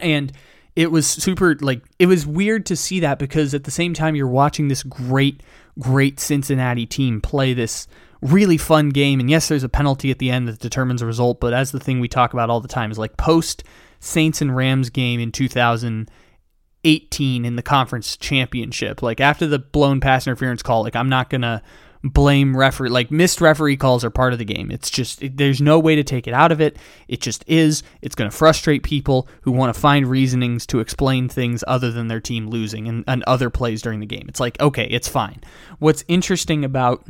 And 0.02 0.34
it 0.76 0.92
was 0.92 1.08
super 1.08 1.56
like 1.62 1.82
it 1.98 2.06
was 2.06 2.28
weird 2.28 2.66
to 2.68 2.76
see 2.76 3.00
that 3.00 3.18
because 3.18 3.54
at 3.54 3.64
the 3.64 3.72
same 3.72 3.94
time 3.94 4.16
you're 4.16 4.28
watching 4.28 4.68
this 4.68 4.84
great 4.84 5.42
great 5.80 6.20
Cincinnati 6.20 6.86
team 6.86 7.22
play 7.22 7.54
this 7.54 7.88
really 8.22 8.58
fun 8.58 8.90
game. 8.90 9.20
And 9.20 9.30
yes, 9.30 9.48
there's 9.48 9.64
a 9.64 9.70
penalty 9.70 10.12
at 10.12 10.20
the 10.20 10.32
end 10.32 10.48
that 10.48 10.60
determines 10.60 11.02
the 11.02 11.08
result, 11.08 11.40
but 11.40 11.54
as 11.54 11.72
the 11.72 11.80
thing 11.80 12.00
we 12.00 12.08
talk 12.08 12.34
about 12.34 12.50
all 12.50 12.62
the 12.62 12.68
time 12.68 12.92
is 12.92 12.98
like 12.98 13.18
post 13.18 13.64
Saints 14.00 14.42
and 14.42 14.56
Rams 14.56 14.90
game 14.90 15.20
in 15.20 15.32
2018 15.32 17.46
in 17.46 17.56
the 17.56 17.62
conference 17.62 18.18
championship. 18.18 19.02
Like 19.02 19.20
after 19.20 19.48
the 19.48 19.60
blown 19.60 20.00
pass 20.00 20.28
interference 20.28 20.64
call, 20.64 20.84
like 20.84 20.96
I'm 20.96 21.10
not 21.10 21.30
gonna 21.30 21.62
blame 22.02 22.56
referee 22.56 22.90
like 22.90 23.12
missed 23.12 23.42
referee 23.42 23.76
calls 23.76 24.06
are 24.06 24.10
part 24.10 24.32
of 24.32 24.40
the 24.40 24.46
game 24.46 24.72
it's 24.72 24.90
just 24.90 25.22
it, 25.22 25.36
there's 25.36 25.60
no 25.60 25.78
way 25.78 25.98
to 25.98 26.04
take 26.04 26.28
it 26.28 26.34
out 26.34 26.50
of 26.50 26.62
it 26.62 26.78
it 27.10 27.20
just 27.20 27.44
is 27.46 27.84
it's 28.02 28.16
going 28.16 28.30
to 28.30 28.36
frustrate 28.36 28.84
people 28.84 29.28
who 29.42 29.52
want 29.52 29.74
to 29.74 29.78
find 29.78 30.08
reasonings 30.08 30.66
to 30.66 30.80
explain 30.80 31.28
things 31.28 31.62
other 31.68 31.92
than 31.92 32.08
their 32.08 32.22
team 32.22 32.48
losing 32.48 32.88
and, 32.88 33.04
and 33.08 33.22
other 33.24 33.50
plays 33.50 33.82
during 33.82 34.00
the 34.00 34.06
game 34.06 34.24
it's 34.30 34.40
like 34.40 34.58
okay 34.62 34.86
it's 34.86 35.10
fine 35.10 35.42
what's 35.80 36.06
interesting 36.08 36.64
about 36.64 37.04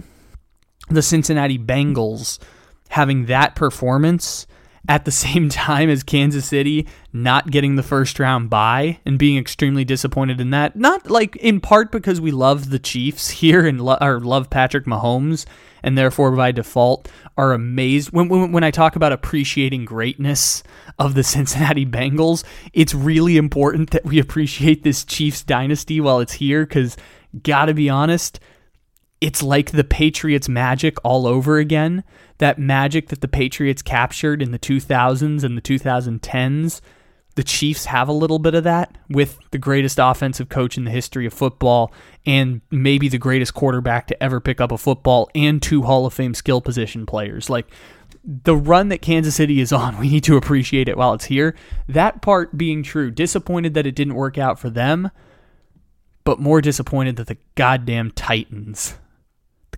the 0.90 1.02
Cincinnati 1.02 1.58
Bengals 1.58 2.40
having 2.90 3.26
that 3.28 3.56
performance 3.56 4.48
at 4.88 5.06
the 5.06 5.12
same 5.26 5.50
time 5.50 5.90
as 5.90 6.04
Kansas 6.04 6.46
City 6.46 6.88
not 7.14 7.52
getting 7.52 7.76
the 7.76 7.84
first 7.84 8.20
round 8.20 8.50
bye 8.50 9.00
and 9.06 9.20
being 9.20 9.38
extremely 9.38 9.86
disappointed 9.86 10.40
in 10.40 10.52
that. 10.52 10.76
Not 10.76 11.10
like 11.10 11.36
in 11.38 11.60
part 11.60 11.92
because 11.92 12.20
we 12.22 12.32
love 12.32 12.70
the 12.70 12.80
Chiefs 12.80 13.30
here 13.42 13.66
and 13.66 13.82
lo- 13.82 13.98
or 14.02 14.20
love 14.20 14.50
Patrick 14.50 14.86
Mahomes 14.86 15.46
and 15.82 15.98
therefore 15.98 16.32
by 16.32 16.52
default 16.52 17.10
are 17.38 17.54
amazed 17.54 18.12
when, 18.12 18.28
when 18.28 18.52
when 18.52 18.64
I 18.66 18.72
talk 18.72 18.98
about 18.98 19.14
appreciating 19.14 19.86
greatness 19.86 20.62
of 20.98 21.14
the 21.14 21.24
Cincinnati 21.36 21.86
Bengals, 21.86 22.44
it's 22.74 22.94
really 22.94 23.38
important 23.38 23.92
that 23.92 24.06
we 24.06 24.20
appreciate 24.20 24.84
this 24.84 25.06
Chiefs 25.06 25.44
dynasty 25.44 26.02
while 26.02 26.20
it's 26.20 26.34
here 26.34 26.66
cuz 26.66 26.98
got 27.44 27.66
to 27.66 27.74
be 27.74 27.90
honest, 27.90 28.40
it's 29.22 29.44
like 29.44 29.72
the 29.72 29.84
Patriots 29.84 30.48
magic 30.48 30.98
all 31.04 31.28
over 31.28 31.58
again. 31.58 32.04
That 32.38 32.58
magic 32.58 33.10
that 33.10 33.22
the 33.22 33.28
Patriots 33.28 33.82
captured 33.82 34.42
in 34.42 34.52
the 34.52 34.60
2000s 34.60 35.44
and 35.44 35.58
the 35.58 35.62
2010s. 35.62 36.82
The 37.36 37.44
Chiefs 37.44 37.86
have 37.86 38.08
a 38.08 38.14
little 38.14 38.40
bit 38.40 38.54
of 38.54 38.64
that 38.64 38.98
with 39.10 39.40
the 39.52 39.58
greatest 39.58 40.00
offensive 40.00 40.50
coach 40.50 40.78
in 40.78 40.86
the 40.86 40.92
history 40.92 41.26
of 41.26 41.34
football 41.34 41.94
and 42.26 42.62
maybe 42.72 43.08
the 43.08 43.18
greatest 43.18 43.54
quarterback 43.54 44.08
to 44.08 44.24
ever 44.24 44.40
pick 44.40 44.60
up 44.60 44.72
a 44.72 44.78
football 44.78 45.30
and 45.36 45.62
two 45.62 45.84
Hall 45.84 46.06
of 46.06 46.14
Fame 46.14 46.34
skill 46.34 46.62
position 46.62 47.06
players. 47.06 47.50
Like 47.50 47.68
the 48.24 48.56
run 48.56 48.90
that 48.90 49.02
Kansas 49.02 49.36
City 49.36 49.60
is 49.60 49.72
on, 49.74 49.98
we 50.00 50.10
need 50.10 50.24
to 50.26 50.38
appreciate 50.38 50.88
it 50.88 50.98
while 50.98 51.14
it's 51.14 51.26
here. 51.26 51.56
That 51.88 52.22
part 52.22 52.58
being 52.58 52.84
true, 52.84 53.12
disappointed 53.12 53.74
that 53.74 53.86
it 53.86 53.96
didn't 53.96 54.16
work 54.16 54.38
out 54.38 54.60
for 54.60 54.70
them, 54.70 55.12
but 56.24 56.40
more 56.40 56.62
disappointed 56.62 57.18
that 57.18 57.28
the 57.28 57.38
goddamn 57.56 58.12
Titans 58.12 58.96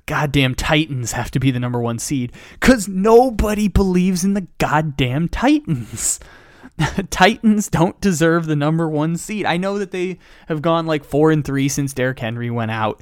goddamn 0.06 0.56
Titans 0.56 1.14
have 1.14 1.32
to 1.32 1.40
be 1.40 1.52
the 1.52 1.60
number 1.60 1.80
one 1.80 2.00
seed 2.00 2.32
because 2.60 2.88
nobody 2.88 3.68
believes 3.68 4.24
in 4.24 4.34
the 4.34 4.48
goddamn 4.58 5.30
Titans. 5.30 6.20
Titans 7.10 7.70
don't 7.70 8.00
deserve 8.02 8.46
the 8.46 8.56
number 8.56 8.88
one 8.88 9.18
seed. 9.18 9.46
I 9.46 9.58
know 9.58 9.78
that 9.80 9.92
they 9.92 10.20
have 10.48 10.62
gone 10.62 10.86
like 10.86 11.04
four 11.04 11.32
and 11.32 11.44
three 11.44 11.68
since 11.70 11.94
Derrick 11.94 12.20
Henry 12.20 12.50
went 12.50 12.72
out. 12.72 13.02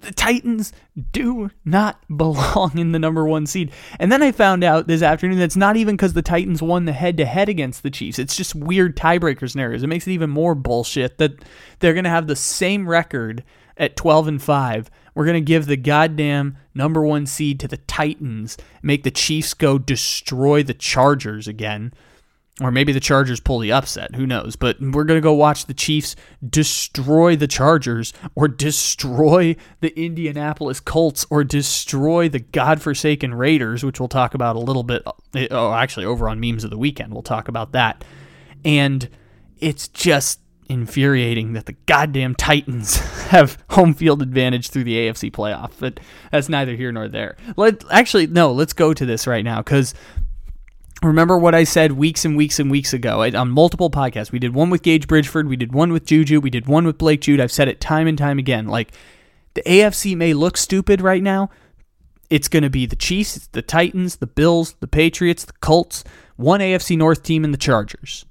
The 0.00 0.12
Titans 0.12 0.72
do 1.12 1.50
not 1.64 1.98
belong 2.16 2.78
in 2.78 2.92
the 2.92 2.98
number 2.98 3.26
one 3.26 3.46
seed. 3.46 3.72
And 3.98 4.12
then 4.12 4.22
I 4.22 4.32
found 4.32 4.62
out 4.62 4.86
this 4.86 5.02
afternoon 5.02 5.38
that's 5.38 5.56
not 5.56 5.76
even 5.76 5.96
because 5.96 6.12
the 6.12 6.22
Titans 6.22 6.62
won 6.62 6.84
the 6.84 6.92
head 6.92 7.16
to 7.16 7.24
head 7.24 7.48
against 7.48 7.82
the 7.82 7.90
Chiefs. 7.90 8.18
It's 8.18 8.36
just 8.36 8.54
weird 8.54 8.96
tiebreaker 8.96 9.50
scenarios. 9.50 9.82
It 9.82 9.88
makes 9.88 10.06
it 10.06 10.12
even 10.12 10.30
more 10.30 10.54
bullshit 10.54 11.18
that 11.18 11.42
they're 11.78 11.94
going 11.94 12.04
to 12.04 12.10
have 12.10 12.26
the 12.26 12.36
same 12.36 12.88
record 12.88 13.44
at 13.76 13.96
12 13.96 14.28
and 14.28 14.42
5 14.42 14.90
we're 15.14 15.24
going 15.24 15.34
to 15.34 15.40
give 15.40 15.66
the 15.66 15.76
goddamn 15.76 16.56
number 16.74 17.02
one 17.02 17.26
seed 17.26 17.60
to 17.60 17.68
the 17.68 17.76
Titans, 17.76 18.56
make 18.82 19.02
the 19.02 19.10
Chiefs 19.10 19.54
go 19.54 19.78
destroy 19.78 20.62
the 20.62 20.74
Chargers 20.74 21.48
again. 21.48 21.92
Or 22.60 22.70
maybe 22.70 22.92
the 22.92 23.00
Chargers 23.00 23.40
pull 23.40 23.58
the 23.58 23.72
upset. 23.72 24.14
Who 24.14 24.28
knows? 24.28 24.54
But 24.54 24.80
we're 24.80 25.02
going 25.02 25.18
to 25.18 25.24
go 25.24 25.32
watch 25.32 25.66
the 25.66 25.74
Chiefs 25.74 26.14
destroy 26.48 27.34
the 27.34 27.48
Chargers 27.48 28.12
or 28.36 28.46
destroy 28.46 29.56
the 29.80 29.92
Indianapolis 30.00 30.78
Colts 30.78 31.26
or 31.30 31.42
destroy 31.42 32.28
the 32.28 32.38
godforsaken 32.38 33.34
Raiders, 33.34 33.82
which 33.82 33.98
we'll 33.98 34.08
talk 34.08 34.34
about 34.34 34.54
a 34.54 34.60
little 34.60 34.84
bit. 34.84 35.02
Eh, 35.34 35.48
oh, 35.50 35.72
actually, 35.72 36.06
over 36.06 36.28
on 36.28 36.38
Memes 36.38 36.62
of 36.62 36.70
the 36.70 36.78
Weekend, 36.78 37.12
we'll 37.12 37.22
talk 37.22 37.48
about 37.48 37.72
that. 37.72 38.04
And 38.64 39.08
it's 39.58 39.88
just 39.88 40.38
infuriating 40.68 41.52
that 41.52 41.66
the 41.66 41.72
goddamn 41.86 42.34
Titans 42.34 42.96
have 43.28 43.58
home 43.70 43.94
field 43.94 44.22
advantage 44.22 44.70
through 44.70 44.84
the 44.84 44.96
AFC 44.96 45.30
playoff, 45.30 45.72
but 45.78 46.00
that's 46.30 46.48
neither 46.48 46.74
here 46.76 46.92
nor 46.92 47.08
there. 47.08 47.36
Let 47.56 47.84
actually 47.90 48.26
no, 48.26 48.52
let's 48.52 48.72
go 48.72 48.94
to 48.94 49.06
this 49.06 49.26
right 49.26 49.44
now 49.44 49.58
because 49.58 49.94
remember 51.02 51.38
what 51.38 51.54
I 51.54 51.64
said 51.64 51.92
weeks 51.92 52.24
and 52.24 52.36
weeks 52.36 52.58
and 52.58 52.70
weeks 52.70 52.92
ago 52.92 53.22
on 53.22 53.50
multiple 53.50 53.90
podcasts. 53.90 54.32
We 54.32 54.38
did 54.38 54.54
one 54.54 54.70
with 54.70 54.82
Gage 54.82 55.06
Bridgeford, 55.06 55.48
we 55.48 55.56
did 55.56 55.72
one 55.72 55.92
with 55.92 56.06
Juju, 56.06 56.40
we 56.40 56.50
did 56.50 56.66
one 56.66 56.86
with 56.86 56.98
Blake 56.98 57.20
Jude. 57.20 57.40
I've 57.40 57.52
said 57.52 57.68
it 57.68 57.80
time 57.80 58.06
and 58.06 58.18
time 58.18 58.38
again. 58.38 58.66
Like 58.66 58.92
the 59.54 59.62
AFC 59.62 60.16
may 60.16 60.34
look 60.34 60.56
stupid 60.56 61.00
right 61.00 61.22
now. 61.22 61.50
It's 62.30 62.48
going 62.48 62.62
to 62.62 62.70
be 62.70 62.86
the 62.86 62.96
Chiefs, 62.96 63.48
the 63.52 63.62
Titans, 63.62 64.16
the 64.16 64.26
Bills, 64.26 64.72
the 64.80 64.88
Patriots, 64.88 65.44
the 65.44 65.52
Colts, 65.60 66.04
one 66.36 66.60
AFC 66.60 66.96
North 66.96 67.22
team, 67.22 67.44
and 67.44 67.52
the 67.52 67.58
Chargers. 67.58 68.24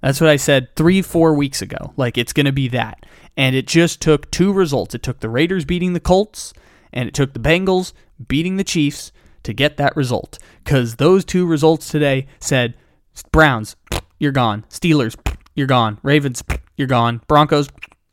That's 0.00 0.20
what 0.20 0.30
I 0.30 0.36
said 0.36 0.74
three, 0.76 1.02
four 1.02 1.34
weeks 1.34 1.60
ago. 1.60 1.92
Like, 1.96 2.16
it's 2.16 2.32
going 2.32 2.46
to 2.46 2.52
be 2.52 2.68
that. 2.68 3.04
And 3.36 3.56
it 3.56 3.66
just 3.66 4.00
took 4.00 4.30
two 4.30 4.52
results. 4.52 4.94
It 4.94 5.02
took 5.02 5.20
the 5.20 5.28
Raiders 5.28 5.64
beating 5.64 5.92
the 5.92 6.00
Colts, 6.00 6.52
and 6.92 7.08
it 7.08 7.14
took 7.14 7.32
the 7.32 7.40
Bengals 7.40 7.92
beating 8.26 8.56
the 8.56 8.64
Chiefs 8.64 9.12
to 9.42 9.52
get 9.52 9.76
that 9.76 9.96
result. 9.96 10.38
Because 10.64 10.96
those 10.96 11.24
two 11.24 11.46
results 11.46 11.88
today 11.88 12.26
said 12.40 12.74
Browns, 13.32 13.76
you're 14.18 14.32
gone. 14.32 14.64
Steelers, 14.68 15.16
you're 15.54 15.66
gone. 15.66 15.98
Ravens, 16.02 16.42
you're 16.76 16.88
gone. 16.88 17.20
Broncos, 17.26 17.68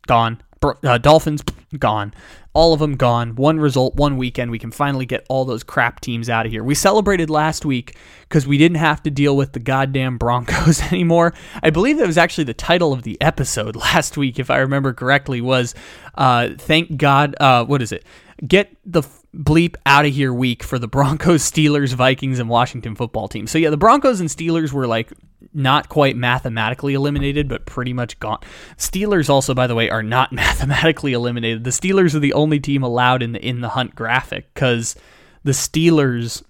gone. 0.07 0.41
Uh, 0.83 0.97
Dolphins, 0.97 1.43
gone 1.77 2.13
all 2.55 2.73
of 2.73 2.79
them 2.79 2.95
gone. 2.95 3.35
One 3.35 3.59
result, 3.59 3.95
one 3.95 4.15
weekend. 4.15 4.49
We 4.49 4.59
can 4.59 4.71
finally 4.71 5.05
get 5.05 5.25
all 5.27 5.43
those 5.43 5.61
crap 5.61 5.99
teams 5.99 6.29
out 6.29 6.45
of 6.45 6.53
here. 6.53 6.63
We 6.63 6.73
celebrated 6.73 7.29
last 7.29 7.65
week 7.65 7.97
because 8.21 8.47
we 8.47 8.57
didn't 8.57 8.77
have 8.77 9.03
to 9.03 9.11
deal 9.11 9.35
with 9.35 9.51
the 9.51 9.59
goddamn 9.59 10.17
Broncos 10.25 10.81
anymore. 10.81 11.33
I 11.61 11.69
believe 11.69 11.97
that 11.97 12.07
was 12.07 12.17
actually 12.17 12.45
the 12.45 12.53
title 12.53 12.93
of 12.93 13.03
the 13.03 13.21
episode 13.21 13.75
last 13.75 14.17
week, 14.17 14.39
if 14.39 14.49
I 14.49 14.59
remember 14.59 14.93
correctly, 14.93 15.41
was 15.41 15.75
uh, 16.15 16.49
Thank 16.57 16.95
God, 16.97 17.35
uh, 17.39 17.65
what 17.65 17.81
is 17.81 17.91
it? 17.91 18.05
Get 18.47 18.75
the 18.85 19.03
bleep 19.35 19.75
out 19.85 20.05
of 20.05 20.13
here 20.13 20.33
week 20.33 20.63
for 20.63 20.79
the 20.79 20.87
Broncos, 20.95 21.49
Steelers, 21.49 21.93
Vikings, 21.93 22.39
and 22.39 22.49
Washington 22.49 22.95
football 22.95 23.27
team. 23.27 23.47
So 23.47 23.57
yeah, 23.57 23.69
the 23.69 23.77
Broncos 23.77 24.19
and 24.19 24.29
Steelers 24.29 24.71
were 24.71 24.87
like 24.87 25.11
not 25.53 25.89
quite 25.89 26.15
mathematically 26.15 26.93
eliminated, 26.93 27.47
but 27.47 27.65
pretty 27.65 27.93
much 27.93 28.19
gone. 28.19 28.39
Steelers 28.77 29.29
also, 29.29 29.53
by 29.53 29.67
the 29.67 29.75
way, 29.75 29.89
are 29.89 30.03
not 30.03 30.31
mathematically 30.31 31.13
eliminated. 31.13 31.63
The 31.63 31.69
Steelers 31.69 32.15
are 32.15 32.19
the 32.19 32.33
only 32.33 32.59
team 32.59 32.83
allowed 32.83 33.21
in 33.21 33.33
the 33.33 33.45
in 33.45 33.61
the 33.61 33.69
hunt 33.69 33.95
graphic 33.95 34.53
because 34.53 34.95
the 35.43 35.51
Steelers 35.51 36.43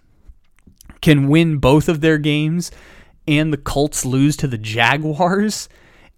can 1.01 1.27
win 1.27 1.57
both 1.57 1.89
of 1.89 2.01
their 2.01 2.17
games 2.17 2.71
and 3.27 3.51
the 3.51 3.57
Colts 3.57 4.05
lose 4.05 4.37
to 4.37 4.47
the 4.47 4.57
Jaguars 4.57 5.67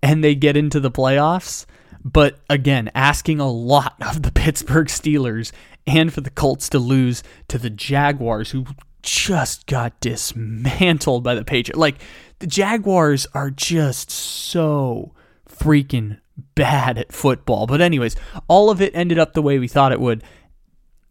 and 0.03 0.23
they 0.23 0.35
get 0.35 0.55
into 0.55 0.79
the 0.79 0.91
playoffs. 0.91 1.65
But 2.03 2.39
again, 2.49 2.91
asking 2.95 3.39
a 3.39 3.49
lot 3.49 3.95
of 4.01 4.23
the 4.23 4.31
Pittsburgh 4.31 4.87
Steelers 4.87 5.51
and 5.85 6.13
for 6.13 6.21
the 6.21 6.29
Colts 6.29 6.69
to 6.69 6.79
lose 6.79 7.23
to 7.47 7.57
the 7.57 7.69
Jaguars, 7.69 8.51
who 8.51 8.65
just 9.01 9.67
got 9.67 9.99
dismantled 10.01 11.23
by 11.23 11.33
the 11.35 11.45
Patriots. 11.45 11.79
Like, 11.79 12.01
the 12.39 12.47
Jaguars 12.47 13.25
are 13.33 13.49
just 13.49 14.11
so 14.11 15.13
freaking 15.47 16.19
bad 16.55 16.97
at 16.97 17.13
football. 17.13 17.67
But, 17.67 17.81
anyways, 17.81 18.15
all 18.47 18.69
of 18.69 18.81
it 18.81 18.95
ended 18.95 19.17
up 19.17 19.33
the 19.33 19.41
way 19.41 19.59
we 19.59 19.67
thought 19.67 19.91
it 19.91 20.01
would. 20.01 20.23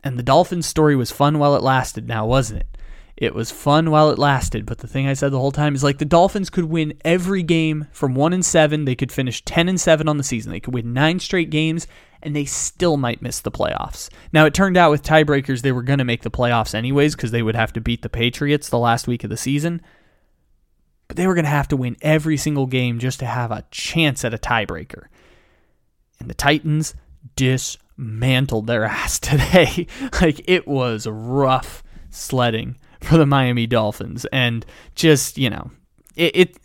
And 0.04 0.18
the 0.18 0.22
Dolphins 0.22 0.66
story 0.66 0.94
was 0.94 1.10
fun 1.10 1.38
while 1.38 1.56
it 1.56 1.62
lasted 1.62 2.06
now, 2.06 2.26
wasn't 2.26 2.60
it? 2.60 2.75
It 3.16 3.34
was 3.34 3.50
fun 3.50 3.90
while 3.90 4.10
it 4.10 4.18
lasted, 4.18 4.66
but 4.66 4.78
the 4.78 4.86
thing 4.86 5.06
I 5.06 5.14
said 5.14 5.32
the 5.32 5.38
whole 5.38 5.52
time 5.52 5.74
is 5.74 5.82
like 5.82 5.96
the 5.96 6.04
Dolphins 6.04 6.50
could 6.50 6.66
win 6.66 6.92
every 7.02 7.42
game 7.42 7.86
from 7.90 8.14
1 8.14 8.34
and 8.34 8.44
7. 8.44 8.84
They 8.84 8.94
could 8.94 9.10
finish 9.10 9.42
10 9.44 9.70
and 9.70 9.80
7 9.80 10.06
on 10.06 10.18
the 10.18 10.22
season. 10.22 10.52
They 10.52 10.60
could 10.60 10.74
win 10.74 10.92
9 10.92 11.18
straight 11.20 11.48
games 11.48 11.86
and 12.22 12.36
they 12.36 12.44
still 12.44 12.98
might 12.98 13.22
miss 13.22 13.40
the 13.40 13.50
playoffs. 13.50 14.10
Now 14.32 14.44
it 14.44 14.52
turned 14.52 14.76
out 14.76 14.90
with 14.90 15.02
tiebreakers 15.02 15.62
they 15.62 15.72
were 15.72 15.82
going 15.82 15.98
to 15.98 16.04
make 16.04 16.22
the 16.22 16.30
playoffs 16.30 16.74
anyways 16.74 17.14
cuz 17.14 17.30
they 17.30 17.42
would 17.42 17.56
have 17.56 17.72
to 17.74 17.80
beat 17.80 18.02
the 18.02 18.10
Patriots 18.10 18.68
the 18.68 18.78
last 18.78 19.08
week 19.08 19.24
of 19.24 19.30
the 19.30 19.36
season. 19.38 19.80
But 21.08 21.16
they 21.16 21.26
were 21.26 21.34
going 21.34 21.44
to 21.44 21.50
have 21.50 21.68
to 21.68 21.76
win 21.76 21.96
every 22.02 22.36
single 22.36 22.66
game 22.66 22.98
just 22.98 23.18
to 23.20 23.26
have 23.26 23.50
a 23.50 23.64
chance 23.70 24.26
at 24.26 24.34
a 24.34 24.38
tiebreaker. 24.38 25.04
And 26.20 26.28
the 26.28 26.34
Titans 26.34 26.94
dismantled 27.34 28.66
their 28.66 28.84
ass 28.84 29.18
today. 29.20 29.86
like 30.20 30.42
it 30.46 30.68
was 30.68 31.06
rough 31.06 31.82
sledding 32.10 32.76
for 33.00 33.16
the 33.16 33.26
Miami 33.26 33.66
Dolphins, 33.66 34.26
and 34.32 34.64
just 34.94 35.38
you 35.38 35.50
know, 35.50 35.70
it, 36.16 36.36
it 36.36 36.56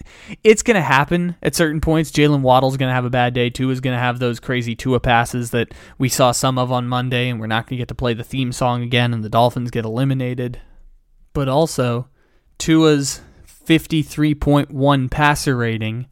it's 0.43 0.63
going 0.63 0.75
to 0.75 0.81
happen 0.81 1.35
at 1.43 1.55
certain 1.55 1.81
points. 1.81 2.11
Jaylen 2.11 2.41
Waddle's 2.41 2.77
going 2.77 2.89
to 2.89 2.95
have 2.95 3.05
a 3.05 3.09
bad 3.09 3.33
day. 3.33 3.49
Tua 3.49 3.71
is 3.71 3.81
going 3.81 3.95
to 3.95 4.01
have 4.01 4.19
those 4.19 4.39
crazy 4.39 4.75
Tua 4.75 4.99
passes 4.99 5.51
that 5.51 5.73
we 5.97 6.09
saw 6.09 6.31
some 6.31 6.57
of 6.57 6.71
on 6.71 6.87
Monday, 6.87 7.29
and 7.29 7.39
we're 7.39 7.47
not 7.47 7.67
going 7.67 7.77
to 7.77 7.81
get 7.81 7.89
to 7.89 7.95
play 7.95 8.13
the 8.13 8.23
theme 8.23 8.51
song 8.51 8.81
again, 8.81 9.13
and 9.13 9.23
the 9.23 9.29
Dolphins 9.29 9.71
get 9.71 9.85
eliminated. 9.85 10.59
But 11.33 11.47
also, 11.47 12.07
Tua's 12.57 13.21
53.1 13.45 15.11
passer 15.11 15.55
rating 15.55 16.07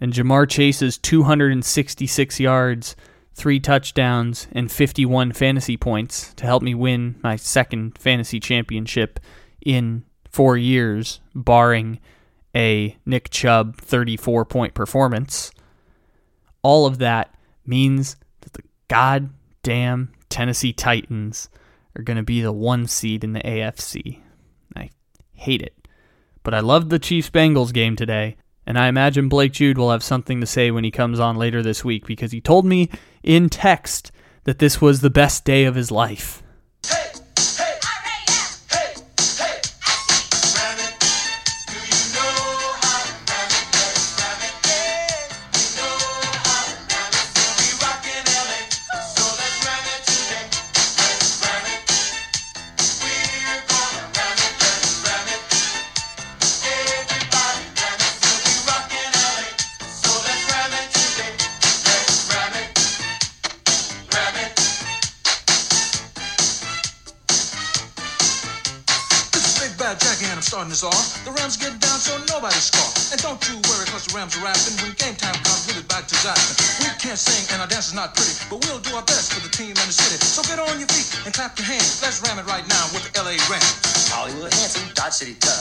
and 0.00 0.12
Ja'Marr 0.12 0.48
Chase's 0.48 0.98
266 0.98 2.40
yards, 2.40 2.96
three 3.34 3.60
touchdowns, 3.60 4.48
and 4.50 4.70
51 4.70 5.30
fantasy 5.32 5.76
points 5.76 6.34
to 6.34 6.44
help 6.44 6.62
me 6.62 6.74
win 6.74 7.20
my 7.22 7.36
second 7.36 7.96
fantasy 7.96 8.40
championship 8.40 9.20
in 9.64 10.04
four 10.30 10.56
years, 10.56 11.20
barring 11.34 11.98
a 12.54 12.96
Nick 13.06 13.30
Chubb 13.30 13.76
34 13.76 14.44
point 14.44 14.74
performance. 14.74 15.52
All 16.62 16.86
of 16.86 16.98
that 16.98 17.34
means 17.66 18.16
that 18.42 18.52
the 18.52 18.62
goddamn 18.88 20.12
Tennessee 20.28 20.72
Titans 20.72 21.48
are 21.96 22.02
going 22.02 22.16
to 22.16 22.22
be 22.22 22.40
the 22.40 22.52
one 22.52 22.86
seed 22.86 23.24
in 23.24 23.32
the 23.32 23.40
AFC. 23.40 24.20
I 24.76 24.90
hate 25.32 25.62
it. 25.62 25.74
But 26.42 26.54
I 26.54 26.60
loved 26.60 26.90
the 26.90 26.98
Chiefs 26.98 27.30
Bengals 27.30 27.72
game 27.72 27.96
today, 27.96 28.36
and 28.66 28.78
I 28.78 28.88
imagine 28.88 29.28
Blake 29.28 29.52
Jude 29.52 29.78
will 29.78 29.90
have 29.90 30.02
something 30.02 30.40
to 30.40 30.46
say 30.46 30.70
when 30.70 30.84
he 30.84 30.90
comes 30.90 31.20
on 31.20 31.36
later 31.36 31.62
this 31.62 31.84
week 31.84 32.06
because 32.06 32.32
he 32.32 32.40
told 32.40 32.64
me 32.64 32.90
in 33.22 33.48
text 33.48 34.10
that 34.44 34.58
this 34.58 34.80
was 34.80 35.00
the 35.00 35.10
best 35.10 35.44
day 35.44 35.64
of 35.64 35.74
his 35.74 35.90
life. 35.90 36.41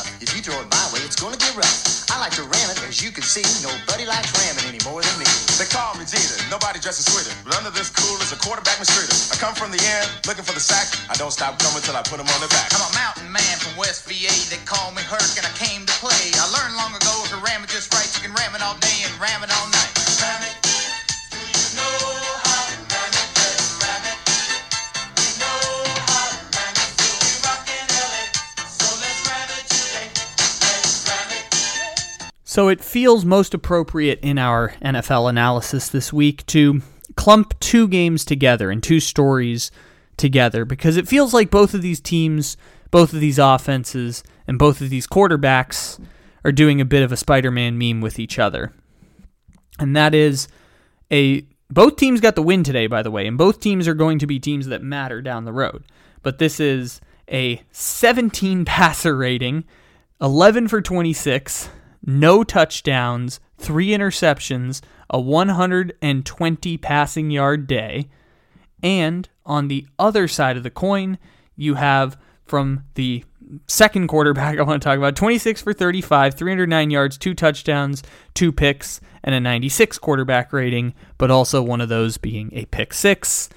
Dodge 0.02 0.10
City 0.10 0.22
tough. 0.22 0.22
If 0.22 0.30
you 0.36 0.42
throw 0.42 0.58
it 0.62 0.70
my 0.70 0.86
way, 0.94 1.02
it's 1.06 1.20
gonna 1.20 1.38
get 1.38 1.54
rough. 1.56 2.10
I 2.10 2.20
like 2.20 2.34
to 2.36 2.44
ram 2.44 2.68
it, 2.74 2.82
as 2.88 3.02
you 3.02 3.12
can 3.12 3.24
see. 3.24 3.46
Nobody 3.62 4.06
likes 4.06 4.34
ramming 4.34 4.66
any 4.68 4.82
more 4.84 5.02
than 5.02 5.16
me. 5.20 5.28
They 5.58 5.70
call 5.70 5.94
me 5.98 6.06
Jeter, 6.06 6.42
nobody 6.50 6.80
dresses 6.80 7.06
sweeter. 7.06 7.34
But 7.46 7.58
under 7.58 7.72
this 7.72 7.90
cool 7.90 8.18
is 8.22 8.32
a 8.34 8.40
quarterback 8.40 8.78
mistreater. 8.82 9.14
I 9.32 9.36
come 9.38 9.54
from 9.54 9.72
the 9.72 9.82
end, 9.82 10.08
looking 10.26 10.46
for 10.46 10.54
the 10.54 10.64
sack. 10.64 10.90
I 11.10 11.16
don't 11.16 11.32
stop 11.32 11.60
coming 11.60 11.82
till 11.82 11.96
I 11.96 12.04
put 12.04 12.18
them 12.18 12.30
on 12.30 12.40
the 12.42 12.50
back. 12.50 12.74
I'm 12.74 12.84
a 12.84 12.94
mountain 12.98 13.30
man 13.32 13.56
from 13.62 13.78
West 13.78 14.08
VA. 14.08 14.34
They 14.50 14.62
call 14.66 14.92
me 14.92 15.02
Herc, 15.06 15.30
and 15.38 15.46
I 15.46 15.54
came 15.58 15.86
to 15.86 15.96
play. 16.02 16.34
I 16.38 16.46
learned 16.50 16.76
long 16.78 16.94
ago 16.96 17.14
if 17.26 17.32
you 17.32 17.40
ram 17.42 17.64
it 17.64 17.70
just 17.70 17.94
right, 17.94 18.08
you 18.10 18.22
can 18.22 18.34
ram 18.34 18.56
it 18.56 18.62
all 18.62 18.78
day 18.82 18.98
and 19.06 19.14
ram 19.22 19.44
it 19.44 19.52
all 19.54 19.68
night. 19.70 19.92
Ram 20.22 20.42
it. 20.44 20.71
So 32.52 32.68
it 32.68 32.84
feels 32.84 33.24
most 33.24 33.54
appropriate 33.54 34.20
in 34.20 34.38
our 34.38 34.74
NFL 34.82 35.30
analysis 35.30 35.88
this 35.88 36.12
week 36.12 36.46
to 36.48 36.82
clump 37.16 37.58
two 37.62 37.88
games 37.88 38.26
together 38.26 38.70
and 38.70 38.84
two 38.84 39.00
stories 39.00 39.72
together 40.18 40.66
because 40.66 40.98
it 40.98 41.08
feels 41.08 41.34
like 41.34 41.50
both 41.50 41.74
of 41.74 41.82
these 41.82 42.02
teams, 42.02 42.58
both 42.92 43.14
of 43.14 43.22
these 43.22 43.40
offenses, 43.40 44.22
and 44.48 44.60
both 44.60 44.82
of 44.82 44.90
these 44.90 45.08
quarterbacks 45.08 45.98
are 46.44 46.52
doing 46.52 46.82
a 46.82 46.86
bit 46.86 47.04
of 47.04 47.14
a 47.14 47.16
Spider-Man 47.16 47.78
meme 47.78 48.02
with 48.02 48.20
each 48.20 48.38
other. 48.38 48.74
And 49.80 49.96
that 49.96 50.14
is 50.14 50.50
a 51.10 51.46
both 51.70 51.96
teams 51.96 52.20
got 52.20 52.36
the 52.36 52.44
win 52.44 52.66
today 52.66 52.88
by 52.88 53.02
the 53.02 53.12
way, 53.12 53.28
and 53.28 53.38
both 53.38 53.62
teams 53.62 53.88
are 53.88 53.94
going 53.94 54.20
to 54.20 54.28
be 54.28 54.42
teams 54.42 54.68
that 54.68 54.84
matter 54.84 55.22
down 55.22 55.46
the 55.46 55.54
road. 55.54 55.86
But 56.22 56.38
this 56.38 56.60
is 56.60 57.00
a 57.30 57.62
17 57.72 58.66
passer 58.66 59.16
rating, 59.16 59.64
11 60.20 60.68
for 60.68 60.82
26, 60.82 61.70
no 62.04 62.44
touchdowns, 62.44 63.40
3 63.58 63.90
interceptions, 63.90 64.82
a 65.10 65.20
120 65.20 66.78
passing 66.78 67.32
yard 67.32 67.68
day. 67.68 68.10
And 68.82 69.30
on 69.46 69.68
the 69.68 69.86
other 70.00 70.28
side 70.28 70.58
of 70.58 70.64
the 70.64 70.70
coin, 70.70 71.18
you 71.56 71.76
have 71.76 72.18
from 72.46 72.86
the 72.96 73.24
second 73.68 74.08
quarterback 74.08 74.58
I 74.60 74.64
want 74.64 74.82
to 74.82 74.86
talk 74.86 74.98
about 74.98 75.16
26 75.16 75.62
for 75.62 75.74
35, 75.74 76.36
309 76.36 76.90
yards, 76.90 77.18
two 77.18 77.34
touchdowns, 77.34 78.04
two 78.34 78.52
picks, 78.52 79.02
and 79.24 79.36
a 79.36 79.40
96 79.40 79.98
quarterback 80.00 80.52
rating, 80.52 80.94
but 81.18 81.32
also 81.32 81.62
one 81.62 81.82
of 81.82 81.90
those 81.90 82.18
being 82.18 82.50
a 82.54 82.66
pick 82.66 82.94
six. 82.94 83.50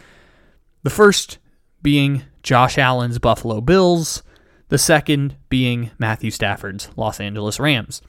The 0.83 0.91
first 0.91 1.39
being 1.83 2.23
Josh 2.43 2.77
Allen's 2.77 3.19
Buffalo 3.19 3.61
Bills, 3.61 4.23
the 4.69 4.79
second 4.79 5.37
being 5.49 5.91
Matthew 5.99 6.31
Stafford's 6.31 6.91
Los 6.97 7.21
Angeles 7.21 7.59
Rams. 7.59 8.03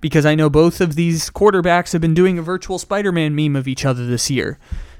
Because 0.00 0.24
I 0.24 0.34
know 0.34 0.48
both 0.48 0.80
of 0.80 0.94
these 0.94 1.28
quarterbacks 1.30 1.92
have 1.92 2.00
been 2.00 2.14
doing 2.14 2.38
a 2.38 2.42
virtual 2.42 2.78
Spider 2.78 3.10
Man 3.12 3.34
meme 3.34 3.56
of 3.56 3.66
each 3.66 3.84
other 3.84 4.06
this 4.06 4.30
year. 4.30 4.58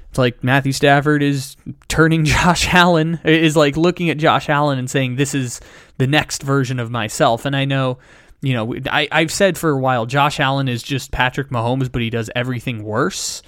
It's 0.09 0.17
like 0.17 0.43
Matthew 0.43 0.71
Stafford 0.71 1.21
is 1.21 1.55
turning 1.87 2.25
Josh 2.25 2.73
Allen, 2.73 3.19
is 3.23 3.55
like 3.55 3.77
looking 3.77 4.09
at 4.09 4.17
Josh 4.17 4.49
Allen 4.49 4.79
and 4.79 4.89
saying, 4.89 5.15
This 5.15 5.33
is 5.33 5.61
the 5.97 6.07
next 6.07 6.43
version 6.43 6.79
of 6.79 6.91
myself. 6.91 7.45
And 7.45 7.55
I 7.55 7.65
know, 7.65 7.99
you 8.41 8.53
know, 8.53 8.75
I, 8.89 9.07
I've 9.11 9.31
said 9.31 9.57
for 9.57 9.69
a 9.69 9.79
while, 9.79 10.05
Josh 10.05 10.39
Allen 10.39 10.67
is 10.67 10.83
just 10.83 11.11
Patrick 11.11 11.49
Mahomes, 11.49 11.91
but 11.91 12.01
he 12.01 12.09
does 12.09 12.29
everything 12.35 12.83
worse. 12.83 13.41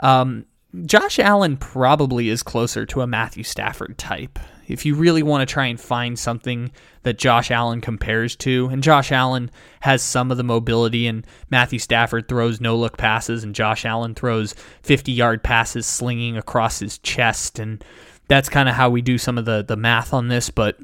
Um, 0.00 0.46
Josh 0.84 1.18
Allen 1.18 1.56
probably 1.56 2.28
is 2.28 2.42
closer 2.42 2.84
to 2.86 3.00
a 3.00 3.06
Matthew 3.06 3.42
Stafford 3.42 3.96
type. 3.96 4.38
If 4.68 4.84
you 4.84 4.94
really 4.94 5.22
want 5.22 5.46
to 5.46 5.52
try 5.52 5.66
and 5.66 5.80
find 5.80 6.18
something 6.18 6.70
that 7.02 7.18
Josh 7.18 7.50
Allen 7.50 7.80
compares 7.80 8.36
to, 8.36 8.68
and 8.70 8.82
Josh 8.82 9.10
Allen 9.10 9.50
has 9.80 10.02
some 10.02 10.30
of 10.30 10.36
the 10.36 10.44
mobility, 10.44 11.06
and 11.06 11.26
Matthew 11.50 11.78
Stafford 11.78 12.28
throws 12.28 12.60
no 12.60 12.76
look 12.76 12.96
passes, 12.96 13.44
and 13.44 13.54
Josh 13.54 13.84
Allen 13.84 14.14
throws 14.14 14.54
50 14.82 15.12
yard 15.12 15.42
passes 15.42 15.86
slinging 15.86 16.36
across 16.36 16.78
his 16.78 16.98
chest, 16.98 17.58
and 17.58 17.82
that's 18.28 18.48
kind 18.48 18.68
of 18.68 18.74
how 18.74 18.90
we 18.90 19.00
do 19.00 19.18
some 19.18 19.38
of 19.38 19.46
the, 19.46 19.64
the 19.66 19.76
math 19.76 20.12
on 20.12 20.28
this. 20.28 20.50
But 20.50 20.78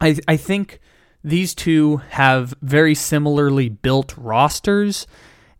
I, 0.00 0.16
I 0.28 0.36
think 0.36 0.80
these 1.22 1.54
two 1.54 1.96
have 2.10 2.54
very 2.62 2.94
similarly 2.94 3.68
built 3.68 4.14
rosters, 4.16 5.06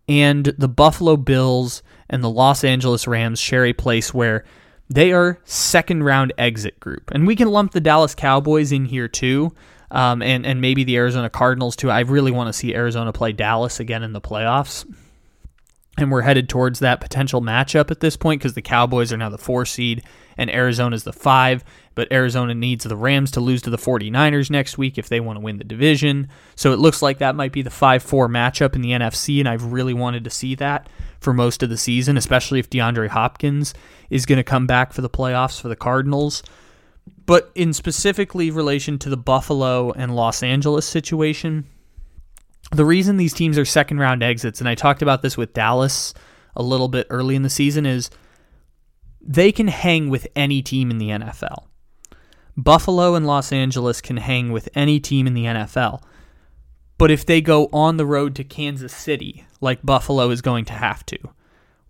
and 0.09 0.45
the 0.59 0.69
Buffalo 0.69 1.17
Bills 1.17 1.83
and 2.11 2.23
the 2.23 2.31
Los 2.31 2.63
Angeles 2.63 3.07
Rams 3.07 3.41
share 3.41 3.65
a 3.65 3.73
place 3.73 4.13
where 4.13 4.45
they 4.89 5.13
are 5.13 5.41
second 5.45 6.05
round 6.05 6.33
exit 6.39 6.79
group. 6.81 7.11
And 7.13 7.27
we 7.27 7.37
can 7.37 7.49
lump 7.49 7.73
the 7.73 7.81
Dallas 7.81 8.15
Cowboys 8.15 8.73
in 8.73 8.85
here 8.85 9.09
too. 9.09 9.55
Um, 9.91 10.23
and, 10.23 10.45
and 10.45 10.61
maybe 10.61 10.83
the 10.85 10.97
Arizona 10.97 11.31
Cardinals 11.31 11.77
too. 11.77 11.91
I 11.91 12.01
really 12.01 12.33
want 12.33 12.49
to 12.49 12.53
see 12.53 12.75
Arizona 12.75 13.13
play 13.13 13.33
Dallas 13.33 13.81
again 13.81 14.03
in 14.03 14.13
the 14.13 14.21
playoffs. 14.21 14.85
And 15.97 16.11
we're 16.11 16.23
headed 16.23 16.49
towards 16.49 16.81
that 16.81 17.01
potential 17.01 17.41
matchup 17.41 17.91
at 17.91 18.01
this 18.01 18.17
point 18.17 18.41
because 18.41 18.55
the 18.55 18.63
Cowboys 18.63 19.13
are 19.13 19.17
now 19.17 19.29
the 19.29 19.39
four 19.39 19.65
seed 19.65 20.03
and 20.37 20.51
Arizona's 20.51 21.05
the 21.05 21.13
five. 21.13 21.65
But 21.95 22.11
Arizona 22.13 22.55
needs 22.55 22.85
the 22.85 22.97
Rams 22.97 23.31
to 23.33 23.41
lose 23.41 23.63
to 23.63 23.71
the 23.71 23.79
49ers 23.79 24.51
next 24.51 24.77
week 24.79 24.99
if 24.99 25.09
they 25.09 25.21
want 25.21 25.37
to 25.37 25.45
win 25.45 25.59
the 25.59 25.65
division. 25.65 26.29
So 26.57 26.73
it 26.73 26.79
looks 26.79 27.03
like 27.03 27.19
that 27.19 27.37
might 27.37 27.53
be 27.53 27.63
the 27.63 27.71
5 27.71 28.03
4 28.03 28.29
matchup 28.29 28.75
in 28.75 28.83
the 28.83 28.91
NFC, 28.91 29.39
and 29.39 29.49
I've 29.49 29.73
really 29.73 29.95
wanted 29.95 30.25
to 30.25 30.31
see 30.31 30.55
that 30.57 30.89
for 31.21 31.33
most 31.33 31.63
of 31.63 31.71
the 31.71 31.77
season, 31.77 32.17
especially 32.17 32.59
if 32.59 32.71
DeAndre 32.71 33.09
Hopkins 33.09 33.75
is 34.11 34.27
going 34.27 34.39
to 34.39 34.45
come 34.45 34.67
back 34.67 34.93
for 34.93 35.01
the 35.01 35.11
playoffs 35.11 35.61
for 35.61 35.69
the 35.69 35.77
Cardinals. 35.77 36.43
But 37.27 37.51
in 37.55 37.73
specifically 37.73 38.51
relation 38.51 38.99
to 39.01 39.09
the 39.09 39.17
Buffalo 39.17 39.93
and 39.93 40.15
Los 40.15 40.43
Angeles 40.43 40.87
situation, 40.87 41.67
the 42.73 42.85
reason 42.85 43.17
these 43.17 43.35
teams 43.35 43.59
are 43.59 43.65
second 43.65 43.99
round 43.99 44.23
exits, 44.23 44.61
and 44.61 44.69
I 44.69 44.75
talked 44.75 45.03
about 45.03 45.23
this 45.23 45.37
with 45.37 45.55
Dallas 45.55 46.13
a 46.57 46.63
little 46.63 46.89
bit 46.89 47.07
early 47.11 47.35
in 47.35 47.43
the 47.43 47.51
season, 47.51 47.87
is 47.87 48.11
they 49.21 49.53
can 49.53 49.69
hang 49.69 50.11
with 50.11 50.27
any 50.37 50.63
team 50.63 50.91
in 50.91 50.99
the 50.99 51.09
NFL. 51.09 51.65
Buffalo 52.57 53.15
and 53.15 53.27
Los 53.27 53.53
Angeles 53.53 54.01
can 54.01 54.17
hang 54.17 54.53
with 54.53 54.69
any 54.75 55.01
team 55.01 55.27
in 55.27 55.35
the 55.35 55.45
NFL. 55.45 56.03
But 56.97 57.11
if 57.11 57.27
they 57.27 57.41
go 57.41 57.69
on 57.73 57.97
the 57.97 58.07
road 58.07 58.35
to 58.37 58.45
Kansas 58.45 58.95
City, 58.95 59.45
like 59.61 59.83
Buffalo 59.83 60.31
is 60.31 60.43
going 60.43 60.65
to 60.67 60.73
have 60.73 61.05
to, 61.07 61.19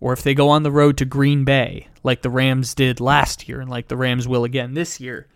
or 0.01 0.13
if 0.13 0.23
they 0.23 0.35
go 0.35 0.49
on 0.49 0.63
the 0.63 0.73
road 0.73 0.97
to 0.99 1.05
Green 1.05 1.45
Bay, 1.45 1.89
like 2.03 2.23
the 2.23 2.31
Rams 2.31 2.75
did 2.75 3.01
last 3.01 3.49
year 3.49 3.61
and 3.61 3.71
like 3.71 3.89
the 3.89 3.97
Rams 3.97 4.27
will 4.27 4.45
again 4.45 4.75
this 4.75 5.01
year, 5.01 5.29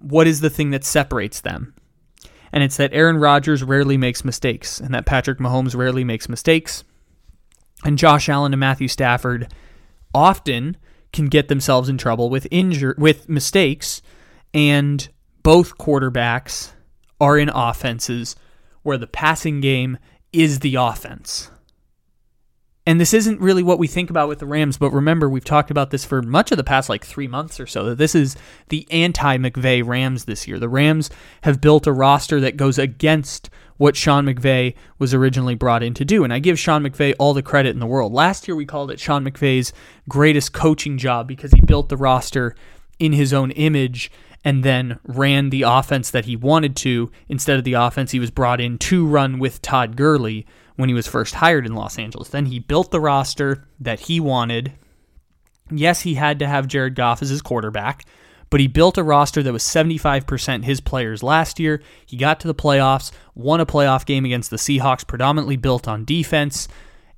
what 0.00 0.26
is 0.26 0.40
the 0.40 0.50
thing 0.50 0.70
that 0.70 0.84
separates 0.84 1.40
them? 1.40 1.74
And 2.52 2.62
it's 2.62 2.76
that 2.76 2.92
Aaron 2.92 3.18
Rodgers 3.18 3.62
rarely 3.62 3.96
makes 3.96 4.24
mistakes, 4.24 4.80
and 4.80 4.94
that 4.94 5.06
Patrick 5.06 5.38
Mahomes 5.38 5.76
rarely 5.76 6.04
makes 6.04 6.28
mistakes, 6.28 6.84
and 7.84 7.98
Josh 7.98 8.28
Allen 8.28 8.52
and 8.52 8.60
Matthew 8.60 8.88
Stafford 8.88 9.52
often 10.14 10.76
can 11.12 11.26
get 11.26 11.48
themselves 11.48 11.88
in 11.88 11.98
trouble 11.98 12.30
with 12.30 12.46
injure 12.50 12.94
with 12.98 13.28
mistakes, 13.28 14.00
and 14.54 15.08
both 15.42 15.78
quarterbacks 15.78 16.72
are 17.20 17.38
in 17.38 17.48
offenses 17.48 18.36
where 18.82 18.98
the 18.98 19.06
passing 19.06 19.60
game 19.60 19.98
is 20.32 20.60
the 20.60 20.74
offense. 20.76 21.50
And 22.88 23.00
this 23.00 23.12
isn't 23.12 23.40
really 23.40 23.64
what 23.64 23.80
we 23.80 23.88
think 23.88 24.10
about 24.10 24.28
with 24.28 24.38
the 24.38 24.46
Rams, 24.46 24.78
but 24.78 24.92
remember, 24.92 25.28
we've 25.28 25.44
talked 25.44 25.72
about 25.72 25.90
this 25.90 26.04
for 26.04 26.22
much 26.22 26.52
of 26.52 26.56
the 26.56 26.62
past 26.62 26.88
like 26.88 27.04
three 27.04 27.26
months 27.26 27.58
or 27.58 27.66
so, 27.66 27.84
that 27.86 27.98
this 27.98 28.14
is 28.14 28.36
the 28.68 28.86
anti 28.92 29.38
McVay 29.38 29.84
Rams 29.84 30.26
this 30.26 30.46
year. 30.46 30.60
The 30.60 30.68
Rams 30.68 31.10
have 31.42 31.60
built 31.60 31.88
a 31.88 31.92
roster 31.92 32.40
that 32.40 32.56
goes 32.56 32.78
against 32.78 33.50
what 33.76 33.96
Sean 33.96 34.24
McVay 34.24 34.74
was 35.00 35.12
originally 35.12 35.56
brought 35.56 35.82
in 35.82 35.94
to 35.94 36.04
do. 36.04 36.22
And 36.22 36.32
I 36.32 36.38
give 36.38 36.60
Sean 36.60 36.84
McVay 36.84 37.14
all 37.18 37.34
the 37.34 37.42
credit 37.42 37.70
in 37.70 37.80
the 37.80 37.86
world. 37.86 38.12
Last 38.12 38.46
year, 38.46 38.54
we 38.54 38.64
called 38.64 38.92
it 38.92 39.00
Sean 39.00 39.24
McVay's 39.24 39.72
greatest 40.08 40.52
coaching 40.52 40.96
job 40.96 41.26
because 41.26 41.50
he 41.50 41.60
built 41.60 41.88
the 41.88 41.96
roster 41.96 42.54
in 43.00 43.12
his 43.12 43.32
own 43.32 43.50
image 43.50 44.12
and 44.46 44.62
then 44.62 45.00
ran 45.02 45.50
the 45.50 45.62
offense 45.62 46.12
that 46.12 46.24
he 46.24 46.36
wanted 46.36 46.76
to 46.76 47.10
instead 47.28 47.58
of 47.58 47.64
the 47.64 47.72
offense 47.72 48.12
he 48.12 48.20
was 48.20 48.30
brought 48.30 48.60
in 48.60 48.78
to 48.78 49.04
run 49.04 49.40
with 49.40 49.60
Todd 49.60 49.96
Gurley 49.96 50.46
when 50.76 50.88
he 50.88 50.94
was 50.94 51.08
first 51.08 51.34
hired 51.34 51.66
in 51.66 51.74
Los 51.74 51.98
Angeles. 51.98 52.28
Then 52.28 52.46
he 52.46 52.60
built 52.60 52.92
the 52.92 53.00
roster 53.00 53.64
that 53.80 53.98
he 53.98 54.20
wanted. 54.20 54.72
Yes, 55.68 56.02
he 56.02 56.14
had 56.14 56.38
to 56.38 56.46
have 56.46 56.68
Jared 56.68 56.94
Goff 56.94 57.22
as 57.22 57.28
his 57.28 57.42
quarterback, 57.42 58.04
but 58.48 58.60
he 58.60 58.68
built 58.68 58.96
a 58.96 59.02
roster 59.02 59.42
that 59.42 59.52
was 59.52 59.64
75% 59.64 60.62
his 60.62 60.80
players 60.80 61.24
last 61.24 61.58
year. 61.58 61.82
He 62.06 62.16
got 62.16 62.38
to 62.38 62.46
the 62.46 62.54
playoffs, 62.54 63.10
won 63.34 63.60
a 63.60 63.66
playoff 63.66 64.06
game 64.06 64.24
against 64.24 64.50
the 64.50 64.58
Seahawks, 64.58 65.04
predominantly 65.04 65.56
built 65.56 65.88
on 65.88 66.04
defense, 66.04 66.68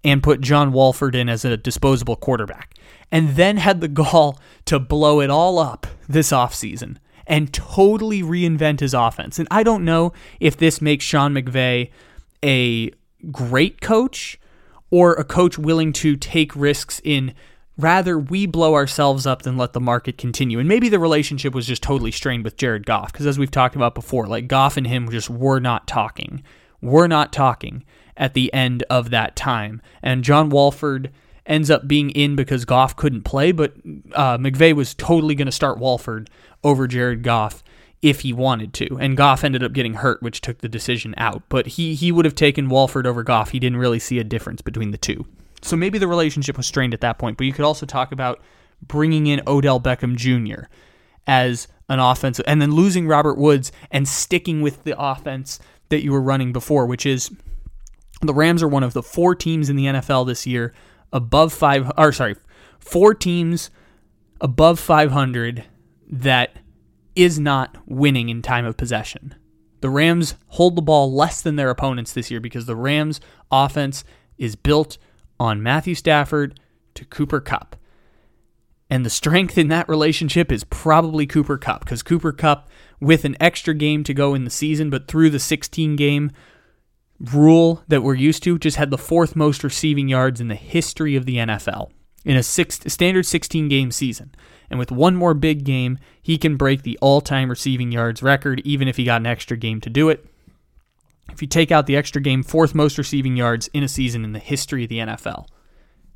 and 0.03 0.23
put 0.23 0.41
John 0.41 0.73
Wolford 0.73 1.15
in 1.15 1.29
as 1.29 1.45
a 1.45 1.59
disposable 1.59 2.17
quarterback. 2.17 2.73
And 3.13 3.37
then 3.37 3.59
had 3.59 3.83
the 3.83 3.89
gall 3.89 4.39
to 4.65 4.79
blow 4.79 5.21
it 5.21 5.29
all 5.29 5.59
up 5.59 5.87
this 6.09 6.33
offseason 6.33 6.97
and 7.29 7.53
totally 7.53 8.23
reinvent 8.23 8.81
his 8.81 8.95
offense. 8.95 9.39
And 9.39 9.47
I 9.51 9.63
don't 9.63 9.85
know 9.85 10.13
if 10.41 10.57
this 10.57 10.81
makes 10.81 11.05
Sean 11.05 11.35
McVay 11.35 11.91
a 12.45 12.91
great 13.31 13.81
coach 13.81 14.41
or 14.91 15.13
a 15.15 15.25
coach 15.25 15.59
willing 15.59 15.93
to 15.93 16.17
take 16.17 16.57
risks 16.57 17.01
in 17.05 17.35
rather 17.77 18.19
we 18.19 18.47
blow 18.47 18.75
ourselves 18.75 19.27
up 19.27 19.43
than 19.43 19.57
let 19.57 19.73
the 19.73 19.81
market 19.81 20.19
continue. 20.19 20.59
And 20.59 20.69
maybe 20.69 20.89
the 20.89 20.99
relationship 20.99 21.55
was 21.55 21.67
just 21.67 21.83
totally 21.83 22.11
strained 22.11 22.45
with 22.45 22.57
Jared 22.57 22.87
Goff 22.87 23.13
because 23.13 23.27
as 23.27 23.39
we've 23.39 23.51
talked 23.51 23.77
about 23.77 23.95
before, 23.95 24.27
like 24.27 24.49
Goff 24.49 24.77
and 24.77 24.87
him 24.87 25.09
just 25.11 25.31
were 25.31 25.61
not 25.61 25.87
talking. 25.87 26.43
Were 26.81 27.09
not 27.09 27.33
talking 27.33 27.85
at 28.17 28.35
the 28.35 28.53
end 28.53 28.83
of 28.91 29.11
that 29.11 29.37
time. 29.37 29.81
And 30.03 30.25
John 30.25 30.49
Wolford 30.49 31.13
ends 31.49 31.71
up 31.71 31.89
being 31.89 32.11
in 32.11 32.37
because 32.37 32.65
Goff 32.65 32.95
couldn't 32.95 33.23
play, 33.23 33.51
but 33.51 33.73
uh, 34.13 34.39
McVay 34.39 34.75
was 34.75 34.95
totally 34.95 35.35
going 35.35 35.47
to 35.47 35.53
start 35.53 35.79
Wolford 35.79 36.31
over 36.63 36.87
Jared 36.87 37.23
Goff 37.23 37.65
if 38.03 38.21
he 38.21 38.33
wanted 38.33 38.73
to. 38.75 38.99
And 38.99 39.17
Goff 39.17 39.43
ended 39.43 39.65
up 39.65 39.73
getting 39.73 39.95
hurt, 39.95 40.23
which 40.23 40.41
took 40.41 40.59
the 40.59 40.69
decision 40.69 41.15
out. 41.17 41.43
But 41.49 41.67
he 41.67 41.95
he 41.95 42.13
would 42.13 42.25
have 42.25 42.35
taken 42.35 42.69
Wolford 42.69 43.07
over 43.07 43.23
Goff. 43.23 43.51
He 43.51 43.59
didn't 43.59 43.79
really 43.79 43.99
see 43.99 44.19
a 44.19 44.25
difference 44.25 44.63
between 44.63 44.91
the 44.91 44.99
two. 44.99 45.27
So 45.63 45.75
maybe 45.75 45.99
the 45.99 46.07
relationship 46.07 46.57
was 46.57 46.67
strained 46.67 46.95
at 46.95 47.01
that 47.01 47.19
point. 47.19 47.37
But 47.37 47.47
you 47.47 47.53
could 47.53 47.65
also 47.65 47.87
talk 47.87 48.13
about 48.13 48.41
bringing 48.87 49.27
in 49.27 49.43
Odell 49.47 49.81
Beckham 49.81 50.15
Jr. 50.15 50.67
as 51.27 51.67
an 51.89 51.99
offensive, 51.99 52.45
and 52.47 52.61
then 52.61 52.73
losing 52.73 53.09
Robert 53.09 53.39
Woods 53.39 53.73
and 53.91 54.07
sticking 54.07 54.61
with 54.61 54.85
the 54.85 54.95
offense 55.01 55.59
that 55.89 56.05
you 56.05 56.13
were 56.13 56.21
running 56.21 56.53
before, 56.53 56.87
which 56.87 57.07
is 57.07 57.31
the 58.21 58.35
Rams 58.35 58.63
are 58.63 58.69
one 58.69 58.83
of 58.83 58.93
the 58.93 59.03
four 59.03 59.35
teams 59.35 59.71
in 59.71 59.77
the 59.77 59.87
NFL 59.87 60.27
this 60.27 60.47
year 60.47 60.75
above 61.13 61.53
five. 61.53 61.91
Or 61.97 62.13
sorry, 62.13 62.37
four 62.79 63.15
teams 63.15 63.71
above 64.41 64.79
500 64.79 65.65
that 66.11 66.59
is 67.15 67.39
not 67.39 67.77
winning 67.87 68.29
in 68.29 68.43
time 68.43 68.65
of 68.65 68.77
possession. 68.77 69.35
The 69.81 69.91
Rams 69.91 70.35
hold 70.49 70.77
the 70.77 70.83
ball 70.83 71.13
less 71.13 71.43
than 71.43 71.57
their 71.57 71.71
opponents 71.71 72.13
this 72.13 72.31
year 72.31 72.41
because 72.41 72.67
the 72.67 72.77
Rams 72.77 73.21
offense 73.51 74.05
is 74.37 74.57
built 74.57 74.99
on 75.39 75.63
Matthew 75.63 75.95
Stafford 75.95 76.59
to 76.95 77.05
Cooper 77.05 77.41
Kupp. 77.41 77.77
And 78.91 79.05
the 79.05 79.11
strength 79.11 79.59
in 79.59 79.69
that 79.69 79.89
relationship 79.89 80.51
is 80.51 80.65
probably 80.65 81.27
Cooper 81.27 81.59
Kupp 81.59 81.81
because 81.81 82.03
Cooper 82.03 82.33
Kupp, 82.33 82.69
with 83.01 83.25
an 83.25 83.37
extra 83.39 83.75
game 83.75 84.03
to 84.05 84.15
go 84.15 84.35
in 84.35 84.45
the 84.45 84.51
season, 84.51 84.91
but 84.91 85.07
through 85.07 85.31
the 85.31 85.39
16 85.39 85.95
game 85.95 86.33
rule 87.21 87.83
that 87.89 88.03
we're 88.03 88.15
used 88.15 88.43
to, 88.45 88.59
just 88.59 88.77
had 88.77 88.91
the 88.91 88.99
fourth 88.99 89.35
most 89.35 89.65
receiving 89.65 90.09
yards 90.09 90.41
in 90.41 90.49
the 90.49 90.55
history 90.55 91.17
of 91.17 91.27
the 91.27 91.37
NFL 91.37 91.91
in 92.25 92.37
a 92.37 92.43
six, 92.43 92.81
standard 92.87 93.27
16 93.27 93.69
game 93.69 93.91
season. 93.91 94.35
And 94.71 94.79
with 94.79 94.93
one 94.93 95.17
more 95.17 95.35
big 95.35 95.65
game, 95.65 95.99
he 96.21 96.37
can 96.37 96.57
break 96.57 96.83
the 96.83 96.99
all 97.01 97.21
time 97.21 97.49
receiving 97.49 97.91
yards 97.91 98.23
record, 98.23 98.61
even 98.65 98.87
if 98.87 98.97
he 98.97 99.05
got 99.05 99.23
an 99.23 99.27
extra 99.27 99.57
game 99.57 99.81
to 99.81 99.91
do 99.91 100.09
it. 100.09 100.27
If 101.31 101.43
you 101.43 101.49
take 101.49 101.71
out 101.71 101.87
the 101.87 101.97
extra 101.97 102.21
game, 102.21 102.43
fourth 102.43 102.75
most 102.75 102.99
receiving 102.99 103.37
yards 103.37 103.69
in 103.73 103.83
a 103.83 103.89
season 103.89 104.25
in 104.25 104.33
the 104.33 104.39
history 104.39 104.85
of 104.85 104.89
the 104.89 104.99
NFL. 104.99 105.47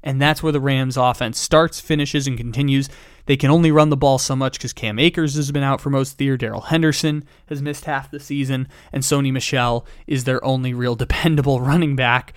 And 0.03 0.21
that's 0.21 0.43
where 0.43 0.53
the 0.53 0.61
Rams 0.61 0.97
offense 0.97 1.39
starts, 1.39 1.81
finishes, 1.81 2.27
and 2.27 2.37
continues. 2.37 2.89
They 3.27 3.37
can 3.37 3.51
only 3.51 3.71
run 3.71 3.91
the 3.91 3.97
ball 3.97 4.19
so 4.19 4.35
much 4.35 4.59
because 4.59 4.73
Cam 4.73 4.99
Akers 4.99 5.35
has 5.37 5.53
been 5.53 5.63
out 5.63 5.81
for 5.81 5.91
most 5.91 6.13
of 6.13 6.17
the 6.19 6.25
year. 6.25 6.37
Darrell 6.37 6.63
Henderson 6.63 7.25
has 7.47 7.63
missed 7.63 7.85
half 7.85 8.11
the 8.11 8.21
season, 8.21 8.69
and 8.93 9.03
Sony 9.03 9.33
Michel 9.33 9.87
is 10.07 10.25
their 10.25 10.45
only 10.45 10.75
real 10.75 10.95
dependable 10.97 11.61
running 11.61 11.97
back 11.97 12.33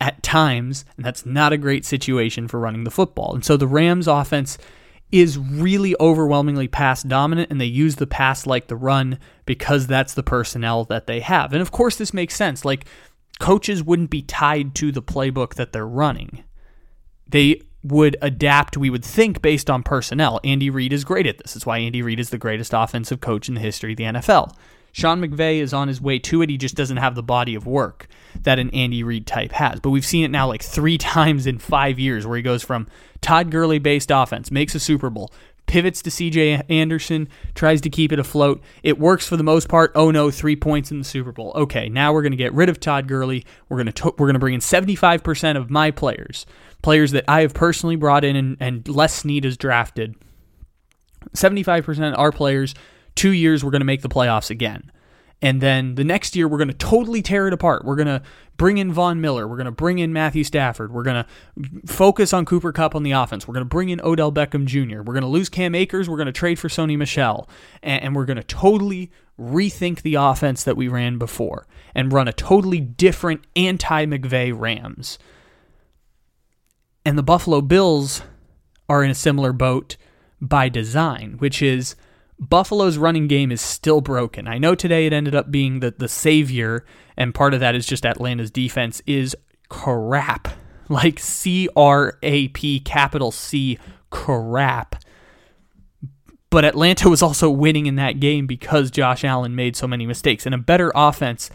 at 0.00 0.22
times, 0.22 0.84
and 0.96 1.04
that's 1.04 1.24
not 1.24 1.52
a 1.52 1.58
great 1.58 1.84
situation 1.84 2.48
for 2.48 2.58
running 2.58 2.84
the 2.84 2.90
football. 2.90 3.34
And 3.34 3.44
so 3.44 3.56
the 3.56 3.68
Rams 3.68 4.08
offense 4.08 4.58
is 5.12 5.38
really 5.38 5.94
overwhelmingly 6.00 6.66
pass 6.66 7.04
dominant 7.04 7.48
and 7.48 7.60
they 7.60 7.66
use 7.66 7.96
the 7.96 8.06
pass 8.06 8.46
like 8.46 8.66
the 8.66 8.74
run 8.74 9.16
because 9.46 9.86
that's 9.86 10.14
the 10.14 10.24
personnel 10.24 10.84
that 10.84 11.06
they 11.06 11.20
have. 11.20 11.52
And 11.52 11.62
of 11.62 11.70
course 11.70 11.94
this 11.96 12.12
makes 12.12 12.34
sense. 12.34 12.64
Like 12.64 12.86
coaches 13.38 13.82
wouldn't 13.82 14.10
be 14.10 14.22
tied 14.22 14.74
to 14.76 14.90
the 14.90 15.02
playbook 15.02 15.54
that 15.54 15.72
they're 15.72 15.86
running. 15.86 16.42
They 17.28 17.62
would 17.84 18.16
adapt, 18.22 18.76
we 18.76 18.90
would 18.90 19.04
think, 19.04 19.42
based 19.42 19.70
on 19.70 19.82
personnel. 19.82 20.40
Andy 20.42 20.70
Reid 20.70 20.92
is 20.92 21.04
great 21.04 21.26
at 21.26 21.38
this. 21.38 21.54
That's 21.54 21.66
why 21.66 21.78
Andy 21.78 22.02
Reid 22.02 22.18
is 22.18 22.30
the 22.30 22.38
greatest 22.38 22.72
offensive 22.74 23.20
coach 23.20 23.48
in 23.48 23.54
the 23.54 23.60
history 23.60 23.92
of 23.92 23.98
the 23.98 24.04
NFL. 24.04 24.54
Sean 24.90 25.20
McVay 25.20 25.58
is 25.58 25.74
on 25.74 25.88
his 25.88 26.00
way 26.00 26.20
to 26.20 26.40
it. 26.40 26.48
He 26.48 26.56
just 26.56 26.76
doesn't 26.76 26.98
have 26.98 27.16
the 27.16 27.22
body 27.22 27.56
of 27.56 27.66
work 27.66 28.06
that 28.42 28.60
an 28.60 28.70
Andy 28.70 29.02
Reid 29.02 29.26
type 29.26 29.50
has. 29.52 29.80
But 29.80 29.90
we've 29.90 30.06
seen 30.06 30.24
it 30.24 30.30
now 30.30 30.46
like 30.46 30.62
three 30.62 30.98
times 30.98 31.46
in 31.46 31.58
five 31.58 31.98
years 31.98 32.26
where 32.26 32.36
he 32.36 32.42
goes 32.42 32.62
from 32.62 32.86
Todd 33.20 33.50
Gurley 33.50 33.78
based 33.78 34.10
offense, 34.10 34.50
makes 34.50 34.74
a 34.74 34.80
Super 34.80 35.10
Bowl, 35.10 35.32
pivots 35.66 36.02
to 36.02 36.10
CJ 36.10 36.62
Anderson, 36.68 37.28
tries 37.54 37.80
to 37.82 37.90
keep 37.90 38.12
it 38.12 38.18
afloat. 38.18 38.62
It 38.82 38.98
works 38.98 39.26
for 39.26 39.36
the 39.36 39.42
most 39.42 39.68
part. 39.68 39.92
Oh 39.94 40.10
no, 40.10 40.30
three 40.30 40.56
points 40.56 40.90
in 40.90 40.98
the 40.98 41.04
Super 41.04 41.32
Bowl. 41.32 41.52
Okay, 41.54 41.88
now 41.88 42.12
we're 42.12 42.22
going 42.22 42.32
to 42.32 42.36
get 42.36 42.52
rid 42.54 42.68
of 42.68 42.80
Todd 42.80 43.08
Gurley. 43.08 43.44
We're 43.68 43.82
going 43.82 43.92
to 43.92 44.04
we're 44.18 44.26
going 44.26 44.34
to 44.34 44.40
bring 44.40 44.54
in 44.54 44.60
75% 44.60 45.56
of 45.56 45.70
my 45.70 45.90
players, 45.90 46.46
players 46.82 47.12
that 47.12 47.24
I 47.28 47.40
have 47.40 47.54
personally 47.54 47.96
brought 47.96 48.24
in 48.24 48.36
and, 48.36 48.56
and 48.60 48.88
Les 48.88 49.14
Snead 49.14 49.44
has 49.44 49.56
drafted. 49.56 50.14
75% 51.34 52.12
of 52.12 52.18
our 52.18 52.32
players 52.32 52.74
two 53.14 53.30
years 53.30 53.64
we're 53.64 53.70
going 53.70 53.80
to 53.80 53.86
make 53.86 54.02
the 54.02 54.08
playoffs 54.08 54.50
again. 54.50 54.90
And 55.42 55.60
then 55.60 55.96
the 55.96 56.04
next 56.04 56.36
year, 56.36 56.48
we're 56.48 56.58
going 56.58 56.68
to 56.68 56.74
totally 56.74 57.20
tear 57.20 57.46
it 57.46 57.52
apart. 57.52 57.84
We're 57.84 57.96
going 57.96 58.06
to 58.06 58.22
bring 58.56 58.78
in 58.78 58.92
Von 58.92 59.20
Miller. 59.20 59.46
We're 59.46 59.56
going 59.56 59.66
to 59.66 59.72
bring 59.72 59.98
in 59.98 60.12
Matthew 60.12 60.44
Stafford. 60.44 60.92
We're 60.92 61.02
going 61.02 61.24
to 61.24 61.92
focus 61.92 62.32
on 62.32 62.44
Cooper 62.46 62.72
Kupp 62.72 62.94
on 62.94 63.02
the 63.02 63.12
offense. 63.12 63.46
We're 63.46 63.54
going 63.54 63.66
to 63.66 63.68
bring 63.68 63.90
in 63.90 64.00
Odell 64.00 64.32
Beckham 64.32 64.64
Jr. 64.64 65.02
We're 65.02 65.14
going 65.14 65.22
to 65.22 65.28
lose 65.28 65.48
Cam 65.48 65.74
Akers. 65.74 66.08
We're 66.08 66.16
going 66.16 66.26
to 66.26 66.32
trade 66.32 66.58
for 66.58 66.68
Sony 66.68 66.96
Michel. 66.96 67.48
And, 67.82 68.14
we're 68.14 68.24
going 68.24 68.36
to 68.36 68.44
totally 68.44 69.10
rethink 69.38 70.02
the 70.02 70.14
offense 70.14 70.62
that 70.64 70.76
we 70.76 70.88
ran 70.88 71.18
before 71.18 71.66
and 71.94 72.12
run 72.12 72.28
a 72.28 72.32
totally 72.32 72.80
different 72.80 73.44
anti 73.56 74.06
McVay 74.06 74.52
Rams. 74.56 75.18
And 77.04 77.18
the 77.18 77.22
Buffalo 77.22 77.60
Bills 77.60 78.22
are 78.88 79.02
in 79.02 79.10
a 79.10 79.14
similar 79.14 79.52
boat 79.52 79.96
by 80.40 80.68
design, 80.68 81.36
which 81.38 81.60
is 81.60 81.96
Buffalo's 82.38 82.98
running 82.98 83.28
game 83.28 83.52
is 83.52 83.60
still 83.60 84.00
broken. 84.00 84.48
I 84.48 84.58
know 84.58 84.74
today 84.74 85.06
it 85.06 85.12
ended 85.12 85.34
up 85.34 85.50
being 85.50 85.80
the, 85.80 85.94
the 85.96 86.08
savior, 86.08 86.84
and 87.16 87.34
part 87.34 87.54
of 87.54 87.60
that 87.60 87.74
is 87.74 87.86
just 87.86 88.04
Atlanta's 88.04 88.50
defense 88.50 89.02
is 89.06 89.36
crap. 89.68 90.48
Like 90.90 91.18
C 91.18 91.66
R 91.74 92.18
A 92.22 92.48
P, 92.48 92.78
capital 92.78 93.30
C, 93.30 93.78
crap. 94.10 95.02
But 96.50 96.66
Atlanta 96.66 97.08
was 97.08 97.22
also 97.22 97.48
winning 97.48 97.86
in 97.86 97.96
that 97.96 98.20
game 98.20 98.46
because 98.46 98.90
Josh 98.90 99.24
Allen 99.24 99.56
made 99.56 99.76
so 99.76 99.88
many 99.88 100.04
mistakes. 100.04 100.44
And 100.44 100.54
a 100.54 100.58
better 100.58 100.92
offense 100.94 101.48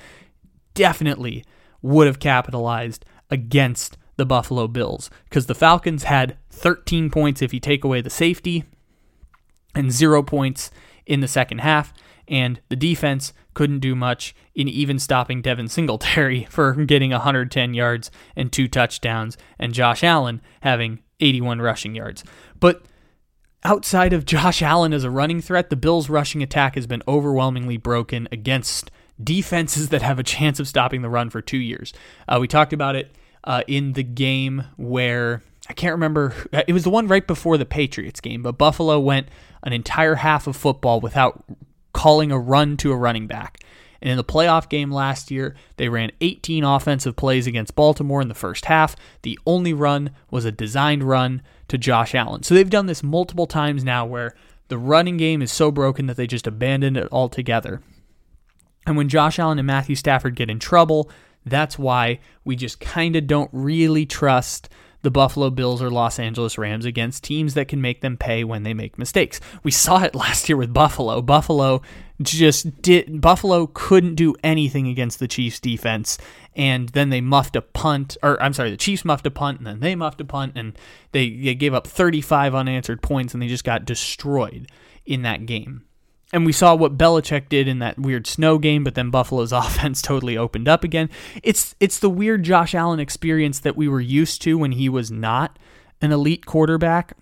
definitely 0.73 1.45
would 1.83 2.07
have 2.07 2.17
capitalized 2.17 3.05
against 3.29 3.97
the 4.15 4.25
Buffalo 4.25 4.67
Bills 4.67 5.11
because 5.25 5.45
the 5.45 5.53
Falcons 5.53 6.05
had 6.05 6.35
13 6.49 7.11
points 7.11 7.43
if 7.43 7.53
you 7.53 7.59
take 7.59 7.83
away 7.83 8.01
the 8.01 8.09
safety 8.09 8.65
and 9.79 9.91
zero 9.91 10.21
points 10.21 10.69
in 11.05 11.21
the 11.21 11.27
second 11.27 11.59
half. 11.59 11.93
And 12.27 12.61
the 12.69 12.75
defense 12.75 13.33
couldn't 13.55 13.79
do 13.79 13.95
much 13.95 14.35
in 14.53 14.67
even 14.67 14.99
stopping 14.99 15.41
Devin 15.41 15.67
Singletary 15.67 16.43
for 16.49 16.73
getting 16.73 17.11
110 17.11 17.73
yards 17.73 18.11
and 18.35 18.51
two 18.51 18.67
touchdowns, 18.67 19.37
and 19.57 19.73
Josh 19.73 20.03
Allen 20.03 20.41
having 20.61 20.99
81 21.19 21.61
rushing 21.61 21.95
yards. 21.95 22.23
But 22.59 22.83
outside 23.63 24.13
of 24.13 24.25
Josh 24.25 24.61
Allen 24.61 24.93
as 24.93 25.03
a 25.03 25.09
running 25.09 25.41
threat, 25.41 25.69
the 25.69 25.75
Bills' 25.75 26.09
rushing 26.09 26.43
attack 26.43 26.75
has 26.75 26.85
been 26.85 27.03
overwhelmingly 27.07 27.77
broken 27.77 28.27
against 28.31 28.91
defenses 29.21 29.89
that 29.89 30.01
have 30.01 30.19
a 30.19 30.23
chance 30.23 30.59
of 30.59 30.67
stopping 30.67 31.01
the 31.01 31.09
run 31.09 31.29
for 31.29 31.41
two 31.41 31.57
years. 31.57 31.93
Uh, 32.27 32.37
we 32.39 32.47
talked 32.47 32.71
about 32.71 32.95
it 32.95 33.15
uh, 33.43 33.63
in 33.67 33.93
the 33.93 34.03
game 34.03 34.63
where 34.77 35.41
I 35.69 35.73
can't 35.73 35.93
remember. 35.93 36.33
It 36.67 36.73
was 36.73 36.83
the 36.83 36.89
one 36.89 37.07
right 37.07 37.25
before 37.25 37.57
the 37.57 37.65
Patriots 37.65 38.21
game, 38.21 38.41
but 38.41 38.57
Buffalo 38.57 38.99
went 38.99 39.27
an 39.63 39.73
entire 39.73 40.15
half 40.15 40.47
of 40.47 40.55
football 40.55 40.99
without 40.99 41.43
calling 41.93 42.31
a 42.31 42.39
run 42.39 42.77
to 42.77 42.91
a 42.91 42.97
running 42.97 43.27
back. 43.27 43.63
And 44.01 44.09
in 44.09 44.17
the 44.17 44.23
playoff 44.23 44.69
game 44.69 44.91
last 44.91 45.29
year, 45.29 45.55
they 45.77 45.89
ran 45.89 46.11
18 46.21 46.63
offensive 46.63 47.15
plays 47.15 47.47
against 47.47 47.75
Baltimore 47.75 48.21
in 48.21 48.29
the 48.29 48.33
first 48.33 48.65
half. 48.65 48.95
The 49.23 49.37
only 49.45 49.73
run 49.73 50.11
was 50.31 50.45
a 50.45 50.51
designed 50.51 51.03
run 51.03 51.41
to 51.67 51.77
Josh 51.77 52.15
Allen. 52.15 52.43
So 52.43 52.55
they've 52.55 52.69
done 52.69 52.85
this 52.85 53.03
multiple 53.03 53.47
times 53.47 53.83
now 53.83 54.05
where 54.05 54.33
the 54.69 54.77
running 54.77 55.17
game 55.17 55.41
is 55.41 55.51
so 55.51 55.71
broken 55.71 56.05
that 56.05 56.15
they 56.15 56.27
just 56.27 56.47
abandoned 56.47 56.95
it 56.95 57.09
altogether. 57.11 57.81
And 58.85 58.95
when 58.95 59.09
Josh 59.09 59.37
Allen 59.37 59.59
and 59.59 59.67
Matthew 59.67 59.95
Stafford 59.95 60.35
get 60.35 60.49
in 60.49 60.59
trouble, 60.59 61.11
that's 61.45 61.77
why 61.77 62.19
we 62.45 62.55
just 62.55 62.79
kind 62.79 63.15
of 63.15 63.27
don't 63.27 63.49
really 63.51 64.05
trust 64.05 64.69
the 65.01 65.11
Buffalo 65.11 65.49
Bills 65.49 65.81
or 65.81 65.89
Los 65.89 66.19
Angeles 66.19 66.57
Rams 66.57 66.85
against 66.85 67.23
teams 67.23 67.53
that 67.53 67.67
can 67.67 67.81
make 67.81 68.01
them 68.01 68.17
pay 68.17 68.43
when 68.43 68.63
they 68.63 68.73
make 68.73 68.97
mistakes. 68.97 69.39
We 69.63 69.71
saw 69.71 70.03
it 70.03 70.15
last 70.15 70.49
year 70.49 70.57
with 70.57 70.73
Buffalo. 70.73 71.21
Buffalo 71.21 71.81
just 72.21 72.81
did 72.81 73.21
Buffalo 73.21 73.67
couldn't 73.67 74.15
do 74.15 74.35
anything 74.43 74.87
against 74.87 75.19
the 75.19 75.27
Chiefs 75.27 75.59
defense 75.59 76.17
and 76.53 76.89
then 76.89 77.09
they 77.09 77.21
muffed 77.21 77.55
a 77.55 77.61
punt 77.61 78.17
or 78.21 78.41
I'm 78.43 78.53
sorry, 78.53 78.71
the 78.71 78.77
Chiefs 78.77 79.05
muffed 79.05 79.25
a 79.25 79.31
punt 79.31 79.59
and 79.59 79.67
then 79.67 79.79
they 79.79 79.95
muffed 79.95 80.19
a 80.19 80.25
punt 80.25 80.53
and 80.55 80.77
they, 81.13 81.29
they 81.29 81.55
gave 81.55 81.73
up 81.73 81.87
35 81.87 82.53
unanswered 82.53 83.01
points 83.01 83.33
and 83.33 83.41
they 83.41 83.47
just 83.47 83.63
got 83.63 83.85
destroyed 83.85 84.69
in 85.05 85.21
that 85.21 85.45
game. 85.45 85.85
And 86.31 86.45
we 86.45 86.51
saw 86.51 86.75
what 86.75 86.97
Belichick 86.97 87.49
did 87.49 87.67
in 87.67 87.79
that 87.79 87.97
weird 87.97 88.27
snow 88.27 88.59
game, 88.59 88.83
but 88.83 88.95
then 88.95 89.09
Buffalo's 89.09 89.51
offense 89.53 90.01
totally 90.01 90.37
opened 90.37 90.67
up 90.67 90.83
again. 90.83 91.09
It's 91.43 91.75
it's 91.79 91.99
the 91.99 92.09
weird 92.09 92.43
Josh 92.43 92.75
Allen 92.75 92.99
experience 92.99 93.59
that 93.59 93.75
we 93.75 93.87
were 93.87 94.01
used 94.01 94.41
to 94.43 94.57
when 94.57 94.73
he 94.73 94.89
was 94.89 95.09
not 95.11 95.57
an 96.01 96.11
elite 96.11 96.45
quarterback. 96.45 97.15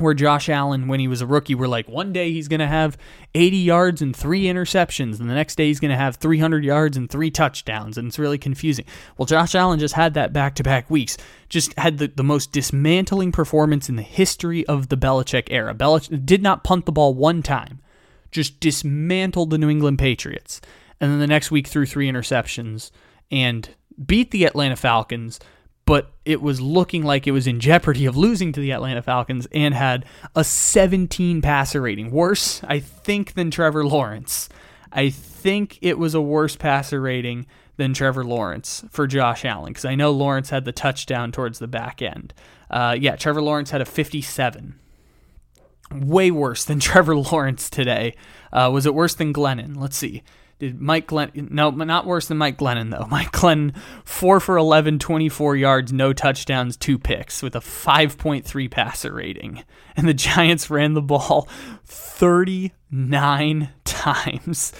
Where 0.00 0.14
Josh 0.14 0.48
Allen, 0.48 0.86
when 0.86 1.00
he 1.00 1.08
was 1.08 1.20
a 1.20 1.26
rookie, 1.26 1.56
we're 1.56 1.66
like, 1.66 1.88
one 1.88 2.12
day 2.12 2.30
he's 2.30 2.46
going 2.46 2.60
to 2.60 2.68
have 2.68 2.96
80 3.34 3.56
yards 3.56 4.00
and 4.00 4.14
three 4.14 4.44
interceptions, 4.44 5.18
and 5.18 5.28
the 5.28 5.34
next 5.34 5.56
day 5.56 5.66
he's 5.66 5.80
going 5.80 5.90
to 5.90 5.96
have 5.96 6.18
300 6.18 6.62
yards 6.62 6.96
and 6.96 7.10
three 7.10 7.32
touchdowns, 7.32 7.98
and 7.98 8.06
it's 8.06 8.16
really 8.16 8.38
confusing. 8.38 8.84
Well, 9.16 9.26
Josh 9.26 9.56
Allen 9.56 9.80
just 9.80 9.94
had 9.94 10.14
that 10.14 10.32
back 10.32 10.54
to 10.54 10.62
back 10.62 10.88
weeks, 10.88 11.16
just 11.48 11.76
had 11.76 11.98
the, 11.98 12.06
the 12.06 12.22
most 12.22 12.52
dismantling 12.52 13.32
performance 13.32 13.88
in 13.88 13.96
the 13.96 14.02
history 14.02 14.64
of 14.68 14.88
the 14.88 14.96
Belichick 14.96 15.48
era. 15.50 15.74
Belichick 15.74 16.24
did 16.24 16.44
not 16.44 16.62
punt 16.62 16.86
the 16.86 16.92
ball 16.92 17.12
one 17.12 17.42
time 17.42 17.80
just 18.30 18.60
dismantled 18.60 19.50
the 19.50 19.58
New 19.58 19.70
England 19.70 19.98
Patriots. 19.98 20.60
And 21.00 21.10
then 21.10 21.20
the 21.20 21.26
next 21.26 21.50
week 21.50 21.66
threw 21.66 21.86
three 21.86 22.10
interceptions 22.10 22.90
and 23.30 23.68
beat 24.04 24.30
the 24.30 24.44
Atlanta 24.44 24.76
Falcons, 24.76 25.38
but 25.84 26.12
it 26.24 26.42
was 26.42 26.60
looking 26.60 27.02
like 27.02 27.26
it 27.26 27.32
was 27.32 27.46
in 27.46 27.60
jeopardy 27.60 28.06
of 28.06 28.16
losing 28.16 28.52
to 28.52 28.60
the 28.60 28.72
Atlanta 28.72 29.02
Falcons 29.02 29.46
and 29.52 29.74
had 29.74 30.04
a 30.34 30.44
17 30.44 31.40
passer 31.40 31.80
rating. 31.80 32.10
Worse, 32.10 32.62
I 32.64 32.80
think, 32.80 33.34
than 33.34 33.50
Trevor 33.50 33.84
Lawrence. 33.84 34.48
I 34.92 35.10
think 35.10 35.78
it 35.82 35.98
was 35.98 36.14
a 36.14 36.20
worse 36.20 36.56
passer 36.56 37.00
rating 37.00 37.46
than 37.76 37.94
Trevor 37.94 38.24
Lawrence 38.24 38.84
for 38.90 39.06
Josh 39.06 39.44
Allen 39.44 39.72
because 39.72 39.84
I 39.84 39.94
know 39.94 40.10
Lawrence 40.10 40.50
had 40.50 40.64
the 40.64 40.72
touchdown 40.72 41.30
towards 41.32 41.58
the 41.58 41.68
back 41.68 42.02
end. 42.02 42.34
Uh, 42.70 42.96
yeah, 42.98 43.16
Trevor 43.16 43.40
Lawrence 43.40 43.70
had 43.70 43.80
a 43.80 43.86
57 43.86 44.78
way 45.92 46.30
worse 46.30 46.64
than 46.64 46.80
Trevor 46.80 47.16
Lawrence 47.16 47.70
today. 47.70 48.14
Uh, 48.52 48.70
was 48.72 48.86
it 48.86 48.94
worse 48.94 49.14
than 49.14 49.32
Glennon? 49.32 49.76
Let's 49.76 49.96
see. 49.96 50.22
Did 50.58 50.80
Mike 50.80 51.06
Glennon? 51.06 51.52
No, 51.52 51.70
not 51.70 52.04
worse 52.04 52.26
than 52.26 52.38
Mike 52.38 52.58
Glennon, 52.58 52.90
though. 52.90 53.06
Mike 53.10 53.30
Glennon, 53.30 53.76
4 54.04 54.40
for 54.40 54.56
11, 54.56 54.98
24 54.98 55.56
yards, 55.56 55.92
no 55.92 56.12
touchdowns, 56.12 56.76
two 56.76 56.98
picks, 56.98 57.42
with 57.42 57.54
a 57.54 57.60
5.3 57.60 58.70
passer 58.70 59.12
rating. 59.12 59.64
And 59.96 60.06
the 60.06 60.14
Giants 60.14 60.70
ran 60.70 60.94
the 60.94 61.02
ball 61.02 61.48
39 61.84 63.68
times. 63.82 64.72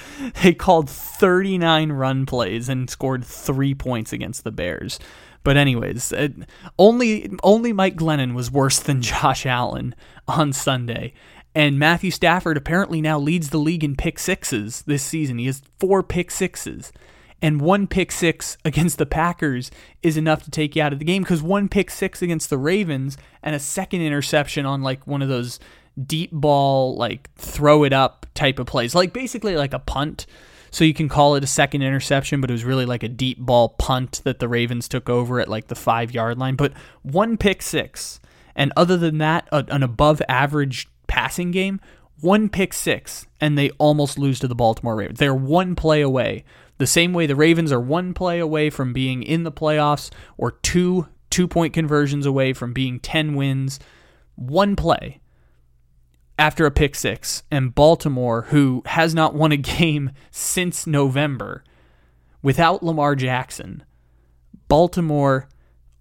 They 0.44 0.55
called 0.55 0.88
39 0.88 1.90
run 1.90 2.25
plays 2.25 2.68
and 2.68 2.88
scored 2.88 3.25
three 3.25 3.75
points 3.75 4.12
against 4.12 4.44
the 4.44 4.53
Bears. 4.53 5.01
But 5.44 5.57
anyways, 5.57 6.12
it, 6.12 6.35
only 6.79 7.31
only 7.42 7.72
Mike 7.72 7.96
Glennon 7.96 8.35
was 8.35 8.51
worse 8.51 8.79
than 8.79 9.03
Josh 9.03 9.46
Allen 9.46 9.94
on 10.27 10.53
Sunday. 10.53 11.12
And 11.55 11.79
Matthew 11.79 12.11
Stafford 12.11 12.57
apparently 12.57 13.01
now 13.01 13.18
leads 13.18 13.51
the 13.51 13.59
league 13.59 13.83
in 13.83 13.96
pick 13.96 14.18
sixes 14.18 14.83
this 14.83 15.03
season. 15.03 15.38
He 15.38 15.46
has 15.46 15.62
four 15.81 16.03
pick 16.03 16.31
sixes. 16.31 16.92
And 17.40 17.61
one 17.61 17.87
pick 17.87 18.11
six 18.11 18.59
against 18.64 18.98
the 18.98 19.07
Packers 19.07 19.70
is 20.03 20.16
enough 20.16 20.42
to 20.42 20.51
take 20.51 20.74
you 20.74 20.83
out 20.83 20.92
of 20.92 20.98
the 20.98 21.05
game 21.05 21.22
because 21.22 21.40
one 21.40 21.68
pick 21.68 21.90
six 21.90 22.20
against 22.20 22.51
the 22.51 22.59
Ravens 22.59 23.16
and 23.42 23.55
a 23.55 23.61
second 23.61 24.03
interception 24.03 24.66
on 24.66 24.83
like 24.83 25.07
one 25.07 25.22
of 25.22 25.29
those 25.29 25.61
deep 26.05 26.33
ball, 26.33 26.96
like 26.96 27.33
throw 27.37 27.85
it 27.85 27.92
up 27.92 28.27
type 28.35 28.59
of 28.59 28.66
plays, 28.66 28.94
like 28.94 29.12
basically 29.12 29.57
like 29.57 29.72
a 29.72 29.79
punt 29.79 30.27
so 30.70 30.85
you 30.85 30.94
can 30.94 31.09
call 31.09 31.35
it 31.35 31.44
a 31.44 31.48
second 31.48 31.83
interception, 31.83 32.40
but 32.40 32.50
it 32.50 32.54
was 32.54 32.64
really 32.64 32.87
like 32.87 33.02
a 33.02 33.09
deep 33.09 33.38
ball 33.38 33.70
punt 33.70 34.20
that 34.24 34.38
the 34.38 34.48
Ravens 34.48 34.88
took 34.88 35.09
over 35.09 35.40
at 35.40 35.48
like 35.48 35.68
the 35.68 35.74
five 35.74 36.12
yard 36.12 36.38
line. 36.38 36.57
But 36.57 36.72
one 37.02 37.37
pick 37.37 37.62
six. 37.62 38.20
And 38.54 38.72
other 38.76 38.96
than 38.96 39.18
that, 39.18 39.48
a, 39.52 39.64
an 39.68 39.83
above 39.83 40.20
average 40.28 40.88
passing 41.07 41.50
game, 41.50 41.81
one 42.20 42.48
pick 42.48 42.72
six, 42.72 43.26
and 43.40 43.57
they 43.57 43.70
almost 43.78 44.18
lose 44.18 44.40
to 44.40 44.48
the 44.48 44.54
Baltimore 44.54 44.96
Ravens. 44.96 45.18
They're 45.18 45.35
one 45.35 45.76
play 45.76 46.00
away. 46.00 46.44
The 46.78 46.87
same 46.87 47.12
way 47.12 47.26
the 47.26 47.37
Ravens 47.37 47.72
are 47.72 47.81
one 47.81 48.14
play 48.14 48.38
away 48.38 48.70
from 48.70 48.92
being 48.92 49.22
in 49.22 49.44
the 49.44 49.52
playoffs 49.52 50.11
or 50.37 50.52
two 50.52 51.07
two 51.31 51.46
point 51.46 51.72
conversions 51.72 52.26
away 52.26 52.52
from 52.52 52.72
being 52.72 52.98
10 53.00 53.35
wins. 53.35 53.78
One 54.35 54.76
play 54.76 55.20
after 56.38 56.64
a 56.66 56.70
pick 56.70 56.94
six, 56.94 57.42
and 57.51 57.74
Baltimore, 57.74 58.42
who 58.42 58.83
has 58.87 59.14
not 59.14 59.35
won 59.35 59.53
a 59.53 59.57
game 59.57 60.12
since 60.31 60.87
November 60.87 61.64
without 62.42 62.83
Lamar 62.83 63.16
Jackson, 63.16 63.83
Baltimore 64.68 65.48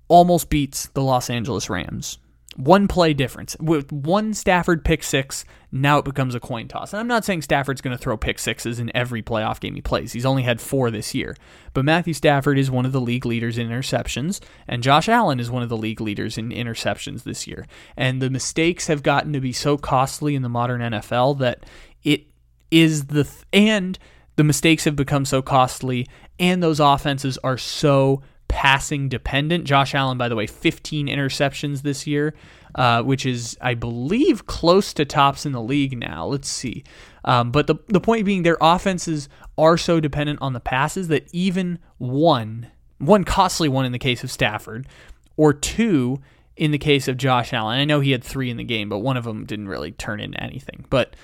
almost 0.07 0.49
beats 0.49 0.87
the 0.87 1.01
Los 1.01 1.29
Angeles 1.29 1.69
Rams. 1.69 2.19
One 2.57 2.87
play 2.87 3.13
difference. 3.13 3.55
With 3.59 3.91
one 3.91 4.33
Stafford 4.33 4.83
pick 4.83 5.03
six, 5.03 5.45
now 5.71 5.99
it 5.99 6.05
becomes 6.05 6.33
a 6.33 6.39
coin 6.39 6.67
toss. 6.67 6.91
And 6.91 6.99
I'm 6.99 7.07
not 7.07 7.23
saying 7.23 7.43
Stafford's 7.43 7.81
going 7.81 7.95
to 7.95 8.01
throw 8.01 8.17
pick 8.17 8.39
sixes 8.39 8.79
in 8.79 8.91
every 8.95 9.21
playoff 9.21 9.59
game 9.59 9.75
he 9.75 9.81
plays. 9.81 10.11
He's 10.11 10.25
only 10.25 10.41
had 10.41 10.59
four 10.59 10.89
this 10.89 11.13
year. 11.13 11.37
But 11.73 11.85
Matthew 11.85 12.15
Stafford 12.15 12.57
is 12.57 12.71
one 12.71 12.87
of 12.87 12.93
the 12.93 12.99
league 12.99 13.27
leaders 13.27 13.59
in 13.59 13.69
interceptions, 13.69 14.39
and 14.67 14.81
Josh 14.81 15.07
Allen 15.07 15.39
is 15.39 15.51
one 15.51 15.61
of 15.61 15.69
the 15.69 15.77
league 15.77 16.01
leaders 16.01 16.35
in 16.35 16.49
interceptions 16.49 17.23
this 17.23 17.45
year. 17.45 17.67
And 17.95 18.23
the 18.23 18.31
mistakes 18.31 18.87
have 18.87 19.03
gotten 19.03 19.33
to 19.33 19.39
be 19.39 19.53
so 19.53 19.77
costly 19.77 20.33
in 20.33 20.41
the 20.41 20.49
modern 20.49 20.81
NFL 20.81 21.37
that 21.37 21.63
it 22.03 22.25
is 22.71 23.05
the. 23.05 23.23
Th- 23.23 23.45
and 23.53 23.99
the 24.35 24.43
mistakes 24.43 24.85
have 24.85 24.95
become 24.95 25.25
so 25.25 25.43
costly, 25.43 26.07
and 26.39 26.63
those 26.63 26.79
offenses 26.79 27.37
are 27.43 27.57
so 27.57 28.23
passing 28.47 29.09
dependent. 29.09 29.65
Josh 29.65 29.93
Allen, 29.93 30.17
by 30.17 30.29
the 30.29 30.35
way, 30.35 30.47
15 30.47 31.07
interceptions 31.07 31.81
this 31.81 32.07
year, 32.07 32.33
uh, 32.75 33.03
which 33.03 33.25
is, 33.25 33.57
I 33.61 33.73
believe, 33.73 34.45
close 34.45 34.93
to 34.93 35.05
tops 35.05 35.45
in 35.45 35.51
the 35.51 35.61
league 35.61 35.97
now. 35.97 36.25
Let's 36.25 36.49
see. 36.49 36.83
Um, 37.25 37.51
but 37.51 37.67
the, 37.67 37.75
the 37.87 37.99
point 37.99 38.25
being, 38.25 38.43
their 38.43 38.57
offenses 38.61 39.29
are 39.57 39.77
so 39.77 39.99
dependent 39.99 40.41
on 40.41 40.53
the 40.53 40.59
passes 40.59 41.07
that 41.09 41.27
even 41.33 41.79
one, 41.97 42.67
one 42.99 43.23
costly 43.23 43.67
one 43.67 43.85
in 43.85 43.91
the 43.91 43.99
case 43.99 44.23
of 44.23 44.31
Stafford, 44.31 44.87
or 45.35 45.53
two 45.53 46.19
in 46.55 46.71
the 46.71 46.77
case 46.77 47.07
of 47.07 47.17
Josh 47.17 47.53
Allen. 47.53 47.79
I 47.79 47.85
know 47.85 47.99
he 47.99 48.11
had 48.11 48.23
three 48.23 48.49
in 48.49 48.57
the 48.57 48.63
game, 48.63 48.89
but 48.89 48.99
one 48.99 49.17
of 49.17 49.23
them 49.23 49.45
didn't 49.45 49.67
really 49.67 49.91
turn 49.91 50.19
into 50.19 50.41
anything. 50.41 50.85
But 50.89 51.15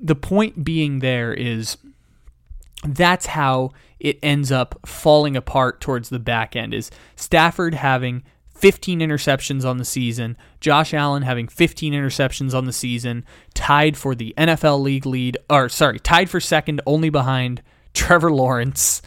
the 0.00 0.16
point 0.16 0.64
being 0.64 0.98
there 0.98 1.32
is 1.32 1.78
that's 2.84 3.26
how 3.26 3.70
it 3.98 4.18
ends 4.22 4.52
up 4.52 4.78
falling 4.86 5.36
apart 5.36 5.80
towards 5.80 6.08
the 6.08 6.18
back 6.18 6.54
end 6.54 6.74
is 6.74 6.90
Stafford 7.16 7.74
having 7.74 8.22
15 8.56 9.00
interceptions 9.00 9.64
on 9.68 9.76
the 9.76 9.84
season, 9.84 10.36
Josh 10.60 10.94
Allen 10.94 11.22
having 11.22 11.48
15 11.48 11.92
interceptions 11.92 12.54
on 12.54 12.64
the 12.64 12.72
season, 12.72 13.24
tied 13.54 13.96
for 13.96 14.14
the 14.14 14.34
NFL 14.38 14.80
league 14.80 15.06
lead 15.06 15.36
or 15.50 15.68
sorry, 15.68 15.98
tied 15.98 16.30
for 16.30 16.40
second 16.40 16.80
only 16.86 17.10
behind 17.10 17.62
Trevor 17.94 18.32
Lawrence. 18.32 19.02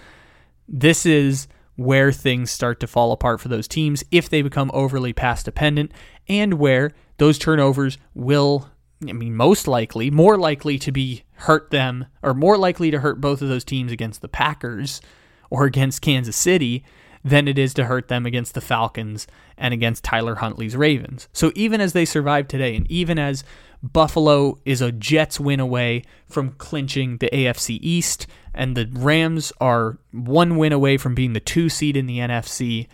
This 0.67 1.05
is 1.05 1.47
where 1.75 2.11
things 2.11 2.51
start 2.51 2.79
to 2.81 2.87
fall 2.87 3.11
apart 3.11 3.39
for 3.39 3.47
those 3.47 3.67
teams 3.67 4.03
if 4.11 4.29
they 4.29 4.41
become 4.41 4.69
overly 4.73 5.13
pass 5.13 5.43
dependent 5.43 5.91
and 6.27 6.55
where 6.55 6.91
those 7.17 7.39
turnovers 7.39 7.97
will 8.13 8.69
I 9.07 9.13
mean, 9.13 9.35
most 9.35 9.67
likely, 9.67 10.11
more 10.11 10.37
likely 10.37 10.77
to 10.79 10.91
be 10.91 11.23
hurt 11.33 11.71
them, 11.71 12.05
or 12.21 12.33
more 12.33 12.57
likely 12.57 12.91
to 12.91 12.99
hurt 12.99 13.21
both 13.21 13.41
of 13.41 13.47
those 13.47 13.63
teams 13.63 13.91
against 13.91 14.21
the 14.21 14.27
Packers 14.27 15.01
or 15.49 15.65
against 15.65 16.01
Kansas 16.01 16.35
City 16.35 16.83
than 17.23 17.47
it 17.47 17.57
is 17.57 17.73
to 17.73 17.85
hurt 17.85 18.07
them 18.07 18.25
against 18.25 18.53
the 18.53 18.61
Falcons 18.61 19.27
and 19.57 19.73
against 19.73 20.03
Tyler 20.03 20.35
Huntley's 20.35 20.75
Ravens. 20.75 21.27
So 21.33 21.51
even 21.55 21.81
as 21.81 21.93
they 21.93 22.05
survive 22.05 22.47
today, 22.47 22.75
and 22.75 22.89
even 22.89 23.19
as 23.19 23.43
Buffalo 23.81 24.59
is 24.65 24.81
a 24.81 24.91
Jets 24.91 25.39
win 25.39 25.59
away 25.59 26.03
from 26.27 26.51
clinching 26.51 27.17
the 27.17 27.29
AFC 27.31 27.79
East, 27.81 28.27
and 28.53 28.75
the 28.75 28.89
Rams 28.91 29.53
are 29.61 29.97
one 30.11 30.57
win 30.57 30.73
away 30.73 30.97
from 30.97 31.15
being 31.15 31.33
the 31.33 31.39
two 31.39 31.69
seed 31.69 31.95
in 31.95 32.05
the 32.05 32.19
NFC, 32.19 32.87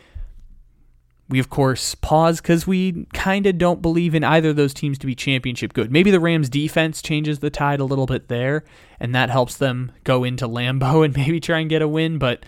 we, 1.28 1.40
of 1.40 1.50
course, 1.50 1.96
pause 1.96 2.40
because 2.40 2.68
we 2.68 3.08
kind 3.14 3.48
of 3.48 3.58
don't 3.58 3.82
believe 3.82 4.14
in 4.14 4.24
either 4.24 4.50
of 4.50 4.56
those 4.56 4.76
teams 4.76 5.00
to 5.00 5.08
be 5.08 5.16
championship 5.16 5.74
good. 5.74 5.92
Maybe 5.92 6.12
the 6.12 6.20
Rams' 6.20 6.50
defense 6.50 7.02
changes 7.02 7.40
the 7.40 7.50
tide 7.50 7.80
a 7.80 7.86
little 7.86 8.06
bit 8.06 8.28
there, 8.28 8.64
and 9.00 9.16
that 9.16 9.32
helps 9.32 9.58
them 9.58 9.92
go 10.04 10.24
into 10.24 10.48
Lambeau 10.48 11.04
and 11.06 11.16
maybe 11.16 11.40
try 11.40 11.60
and 11.60 11.70
get 11.70 11.82
a 11.82 11.88
win. 11.88 12.20
But 12.20 12.46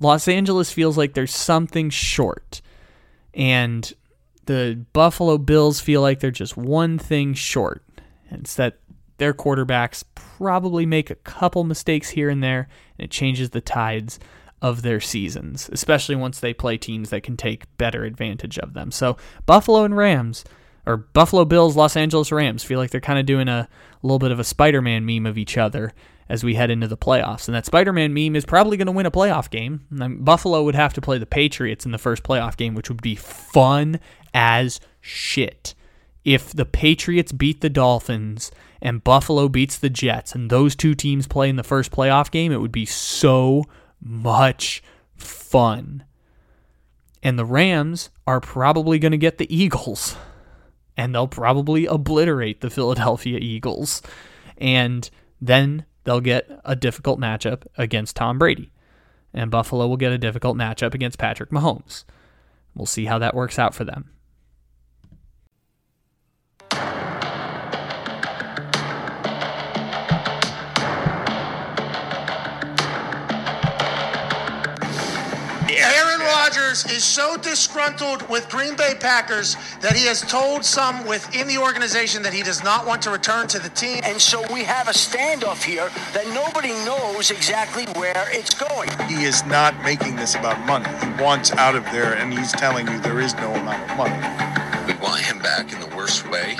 Los 0.00 0.26
Angeles 0.26 0.72
feels 0.72 0.98
like 0.98 1.14
there's 1.14 1.34
something 1.34 1.88
short. 1.90 2.60
And 3.32 3.92
the 4.46 4.84
Buffalo 4.92 5.38
Bills 5.38 5.80
feel 5.80 6.00
like 6.00 6.20
they're 6.20 6.30
just 6.30 6.56
one 6.56 6.98
thing 6.98 7.34
short. 7.34 7.82
And 8.28 8.40
it's 8.40 8.54
that 8.56 8.78
their 9.18 9.34
quarterbacks 9.34 10.02
probably 10.14 10.84
make 10.84 11.10
a 11.10 11.14
couple 11.14 11.62
mistakes 11.62 12.10
here 12.10 12.28
and 12.28 12.42
there, 12.42 12.68
and 12.98 13.04
it 13.04 13.10
changes 13.10 13.50
the 13.50 13.60
tides 13.60 14.18
of 14.62 14.82
their 14.82 15.00
seasons, 15.00 15.68
especially 15.72 16.16
once 16.16 16.40
they 16.40 16.54
play 16.54 16.76
teams 16.76 17.10
that 17.10 17.22
can 17.22 17.36
take 17.36 17.76
better 17.76 18.04
advantage 18.04 18.58
of 18.58 18.74
them. 18.74 18.90
So 18.90 19.16
Buffalo 19.44 19.84
and 19.84 19.96
Rams, 19.96 20.44
or 20.86 20.96
Buffalo 20.96 21.44
Bills, 21.44 21.76
Los 21.76 21.96
Angeles 21.96 22.32
Rams, 22.32 22.64
feel 22.64 22.78
like 22.78 22.90
they're 22.90 23.00
kind 23.00 23.18
of 23.18 23.26
doing 23.26 23.48
a, 23.48 23.68
a 24.02 24.06
little 24.06 24.18
bit 24.18 24.30
of 24.30 24.38
a 24.38 24.44
Spider 24.44 24.80
Man 24.80 25.04
meme 25.04 25.26
of 25.26 25.36
each 25.36 25.58
other 25.58 25.92
as 26.28 26.42
we 26.42 26.54
head 26.54 26.70
into 26.70 26.88
the 26.88 26.96
playoffs. 26.96 27.46
And 27.48 27.54
that 27.54 27.66
Spider 27.66 27.92
Man 27.92 28.14
meme 28.14 28.34
is 28.34 28.44
probably 28.44 28.76
going 28.76 28.86
to 28.86 28.92
win 28.92 29.06
a 29.06 29.10
playoff 29.10 29.50
game. 29.50 29.86
Buffalo 30.20 30.62
would 30.62 30.74
have 30.74 30.94
to 30.94 31.00
play 31.00 31.18
the 31.18 31.26
Patriots 31.26 31.84
in 31.84 31.92
the 31.92 31.98
first 31.98 32.22
playoff 32.22 32.56
game, 32.56 32.74
which 32.74 32.88
would 32.88 33.02
be 33.02 33.14
fun 33.14 34.00
as 34.34 34.80
shit. 35.00 35.74
If 36.24 36.52
the 36.52 36.64
Patriots 36.64 37.30
beat 37.30 37.60
the 37.60 37.70
Dolphins 37.70 38.50
and 38.82 39.04
Buffalo 39.04 39.48
beats 39.48 39.78
the 39.78 39.90
Jets, 39.90 40.34
and 40.34 40.50
those 40.50 40.74
two 40.74 40.94
teams 40.94 41.28
play 41.28 41.48
in 41.48 41.56
the 41.56 41.62
first 41.62 41.92
playoff 41.92 42.30
game, 42.30 42.50
it 42.50 42.60
would 42.60 42.72
be 42.72 42.86
so 42.86 43.64
much 44.00 44.82
fun. 45.16 46.04
And 47.22 47.38
the 47.38 47.44
Rams 47.44 48.10
are 48.26 48.40
probably 48.40 48.98
going 48.98 49.12
to 49.12 49.18
get 49.18 49.38
the 49.38 49.54
Eagles. 49.54 50.16
And 50.96 51.14
they'll 51.14 51.28
probably 51.28 51.86
obliterate 51.86 52.60
the 52.60 52.70
Philadelphia 52.70 53.38
Eagles. 53.40 54.00
And 54.56 55.08
then 55.40 55.84
they'll 56.04 56.20
get 56.20 56.48
a 56.64 56.76
difficult 56.76 57.20
matchup 57.20 57.66
against 57.76 58.16
Tom 58.16 58.38
Brady. 58.38 58.70
And 59.34 59.50
Buffalo 59.50 59.86
will 59.86 59.96
get 59.96 60.12
a 60.12 60.18
difficult 60.18 60.56
matchup 60.56 60.94
against 60.94 61.18
Patrick 61.18 61.50
Mahomes. 61.50 62.04
We'll 62.74 62.86
see 62.86 63.04
how 63.06 63.18
that 63.18 63.34
works 63.34 63.58
out 63.58 63.74
for 63.74 63.84
them. 63.84 64.10
Rodgers 76.56 76.86
is 76.86 77.04
so 77.04 77.36
disgruntled 77.36 78.26
with 78.30 78.48
Green 78.48 78.76
Bay 78.76 78.94
Packers 78.98 79.56
that 79.82 79.94
he 79.94 80.06
has 80.06 80.22
told 80.22 80.64
some 80.64 81.06
within 81.06 81.46
the 81.46 81.58
organization 81.58 82.22
that 82.22 82.32
he 82.32 82.42
does 82.42 82.64
not 82.64 82.86
want 82.86 83.02
to 83.02 83.10
return 83.10 83.46
to 83.48 83.58
the 83.58 83.68
team. 83.70 84.00
And 84.04 84.18
so 84.18 84.42
we 84.50 84.64
have 84.64 84.88
a 84.88 84.92
standoff 84.92 85.62
here 85.62 85.90
that 86.14 86.26
nobody 86.28 86.70
knows 86.86 87.30
exactly 87.30 87.84
where 88.00 88.24
it's 88.30 88.54
going. 88.54 88.88
He 89.06 89.24
is 89.24 89.44
not 89.44 89.74
making 89.84 90.16
this 90.16 90.34
about 90.34 90.58
money. 90.66 90.88
He 91.04 91.22
wants 91.22 91.52
out 91.52 91.76
of 91.76 91.84
there, 91.92 92.14
and 92.14 92.32
he's 92.32 92.52
telling 92.52 92.88
you 92.88 92.98
there 93.00 93.20
is 93.20 93.34
no 93.34 93.52
amount 93.52 93.90
of 93.90 93.96
money. 93.98 94.16
We 94.86 94.98
want 94.98 95.20
him 95.20 95.38
back 95.40 95.74
in 95.74 95.80
the 95.80 95.94
worst 95.94 96.26
way. 96.30 96.56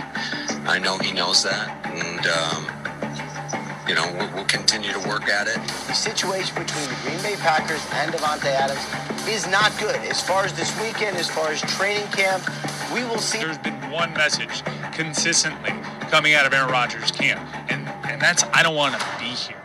I 0.67 0.79
know 0.79 0.99
he 0.99 1.13
knows 1.13 1.43
that, 1.45 1.73
and 1.87 2.27
um, 2.37 3.89
you 3.89 3.95
know 3.95 4.13
we'll, 4.19 4.35
we'll 4.35 4.45
continue 4.45 4.93
to 4.93 5.09
work 5.09 5.31
at 5.31 5.49
it. 5.49 5.57
The 5.87 5.95
situation 5.95 6.55
between 6.55 6.85
the 6.85 6.97
Green 7.03 7.23
Bay 7.23 7.37
Packers 7.37 7.81
and 7.93 8.13
Davante 8.13 8.53
Adams 8.53 9.06
is 9.29 9.47
not 9.47 9.77
good. 9.79 9.97
As 9.97 10.23
far 10.23 10.45
as 10.45 10.53
this 10.53 10.79
weekend, 10.81 11.17
as 11.17 11.29
far 11.29 11.51
as 11.51 11.61
training 11.63 12.07
camp, 12.13 12.43
we 12.93 13.05
will 13.05 13.19
see. 13.19 13.39
There's 13.39 13.59
been 13.59 13.91
one 13.91 14.13
message 14.15 14.63
consistently 14.93 15.71
coming 16.11 16.35
out 16.35 16.47
of 16.47 16.53
Aaron 16.53 16.71
Rodgers' 16.71 17.11
camp, 17.11 17.41
and, 17.71 17.89
and 18.11 18.21
that's 18.21 18.45
I 18.53 18.63
don't 18.63 18.77
want 18.77 18.99
to 18.99 19.07
be 19.19 19.27
here. 19.27 19.63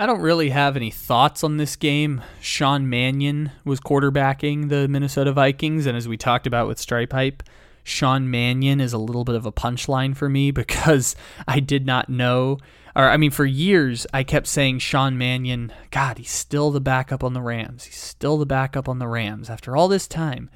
I 0.00 0.06
don't 0.06 0.22
really 0.22 0.48
have 0.48 0.76
any 0.76 0.90
thoughts 0.90 1.44
on 1.44 1.58
this 1.58 1.76
game. 1.76 2.22
Sean 2.40 2.88
Mannion 2.88 3.52
was 3.66 3.80
quarterbacking 3.80 4.70
the 4.70 4.88
Minnesota 4.88 5.30
Vikings, 5.30 5.84
and 5.84 5.94
as 5.94 6.08
we 6.08 6.16
talked 6.16 6.46
about 6.46 6.66
with 6.66 6.78
Stripe 6.78 7.12
Hype, 7.12 7.42
Sean 7.84 8.30
Mannion 8.30 8.80
is 8.80 8.92
a 8.92 8.98
little 8.98 9.24
bit 9.24 9.34
of 9.34 9.44
a 9.44 9.52
punchline 9.52 10.16
for 10.16 10.28
me 10.28 10.50
because 10.52 11.16
I 11.46 11.60
did 11.60 11.84
not 11.84 12.08
know, 12.08 12.58
or 13.00 13.10
I 13.10 13.16
mean, 13.16 13.30
for 13.30 13.46
years 13.46 14.06
I 14.12 14.22
kept 14.22 14.46
saying 14.46 14.80
Sean 14.80 15.16
Mannion, 15.16 15.72
God, 15.90 16.18
he's 16.18 16.30
still 16.30 16.70
the 16.70 16.80
backup 16.80 17.24
on 17.24 17.32
the 17.32 17.40
Rams. 17.40 17.84
He's 17.84 17.96
still 17.96 18.36
the 18.36 18.46
backup 18.46 18.88
on 18.88 18.98
the 18.98 19.08
Rams. 19.08 19.48
After 19.48 19.76
all 19.76 19.88
this 19.88 20.06
time, 20.06 20.50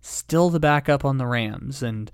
still 0.00 0.48
the 0.48 0.60
backup 0.60 1.04
on 1.04 1.18
the 1.18 1.26
Rams. 1.26 1.82
And 1.82 2.10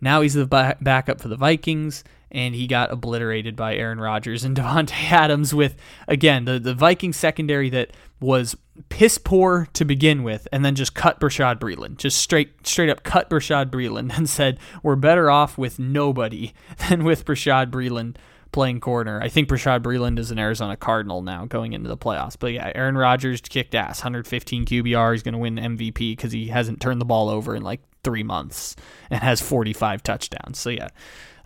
now 0.00 0.22
he's 0.22 0.34
the 0.34 0.46
ba- 0.46 0.78
backup 0.80 1.20
for 1.20 1.28
the 1.28 1.36
Vikings, 1.36 2.02
and 2.30 2.54
he 2.54 2.66
got 2.66 2.90
obliterated 2.90 3.56
by 3.56 3.76
Aaron 3.76 4.00
Rodgers 4.00 4.42
and 4.42 4.56
Davante 4.56 5.10
Adams 5.10 5.54
with, 5.54 5.76
again, 6.08 6.46
the, 6.46 6.58
the 6.58 6.74
Vikings 6.74 7.16
secondary 7.16 7.68
that 7.70 7.90
was 8.18 8.56
piss 8.88 9.18
poor 9.18 9.68
to 9.74 9.84
begin 9.84 10.22
with, 10.22 10.48
and 10.50 10.64
then 10.64 10.74
just 10.74 10.94
cut 10.94 11.20
Bashaud 11.20 11.58
Breeland. 11.58 11.98
Just 11.98 12.18
straight 12.18 12.66
straight 12.66 12.88
up 12.88 13.02
cut 13.02 13.28
Bashaud 13.28 13.66
Breeland 13.66 14.16
and 14.16 14.28
said, 14.28 14.58
we're 14.82 14.96
better 14.96 15.30
off 15.30 15.58
with 15.58 15.78
nobody 15.78 16.54
than 16.88 17.04
with 17.04 17.26
Bashaud 17.26 17.70
Breeland 17.70 18.16
playing 18.52 18.80
corner. 18.80 19.20
I 19.20 19.28
think 19.28 19.48
Bashaud 19.48 19.82
Breeland 19.82 20.18
is 20.18 20.30
an 20.30 20.38
Arizona 20.38 20.76
Cardinal 20.76 21.22
now 21.22 21.44
going 21.46 21.72
into 21.72 21.88
the 21.88 21.96
playoffs. 21.96 22.36
But 22.38 22.52
yeah, 22.52 22.72
Aaron 22.74 22.96
Rodgers 22.96 23.40
kicked 23.40 23.74
ass. 23.74 24.00
115 24.00 24.64
QBR. 24.64 25.12
He's 25.12 25.22
going 25.22 25.34
to 25.34 25.38
win 25.38 25.56
MVP 25.56 26.12
because 26.12 26.32
he 26.32 26.48
hasn't 26.48 26.80
turned 26.80 27.00
the 27.00 27.04
ball 27.04 27.28
over 27.28 27.54
in 27.54 27.62
like 27.62 27.80
three 28.02 28.22
months 28.22 28.76
and 29.10 29.20
has 29.22 29.40
45 29.40 30.02
touchdowns. 30.02 30.58
So 30.58 30.70
yeah, 30.70 30.88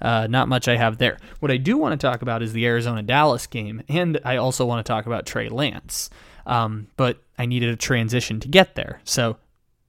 uh, 0.01 0.27
not 0.29 0.49
much 0.49 0.69
I 0.69 0.77
have 0.77 0.99
there. 0.99 1.19
What 1.41 1.51
I 1.51 1.57
do 1.57 1.77
want 1.77 1.99
to 1.99 2.07
talk 2.07 2.23
about 2.23 2.43
is 2.43 2.53
the 2.53 2.67
Arizona 2.67 3.03
Dallas 3.03 3.47
game, 3.47 3.83
and 3.89 4.21
I 4.25 4.37
also 4.37 4.67
want 4.67 4.85
to 4.85 4.89
talk 4.89 5.07
about 5.07 5.27
Trey 5.27 5.49
Lance. 5.49 6.11
Um, 6.47 6.89
but 6.97 7.23
I 7.39 7.47
needed 7.47 7.71
a 7.71 7.77
transition 7.77 8.41
to 8.41 8.49
get 8.49 8.75
there. 8.75 9.01
So 9.05 9.37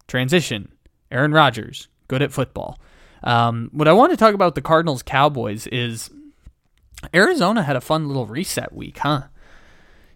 transition. 0.08 0.72
Aaron 1.12 1.34
Rodgers, 1.34 1.88
good 2.08 2.22
at 2.22 2.32
football. 2.32 2.80
Um, 3.24 3.70
what 3.74 3.88
I 3.88 3.94
want 3.94 4.12
to 4.12 4.18
talk 4.18 4.34
about 4.34 4.56
the 4.56 4.62
Cardinals 4.62 5.04
Cowboys 5.04 5.68
is 5.68 6.10
Arizona 7.14 7.64
had 7.64 7.76
a 7.76 7.82
fun 7.82 8.08
little 8.08 8.26
reset 8.26 8.74
week, 8.74 9.00
huh? 9.00 9.24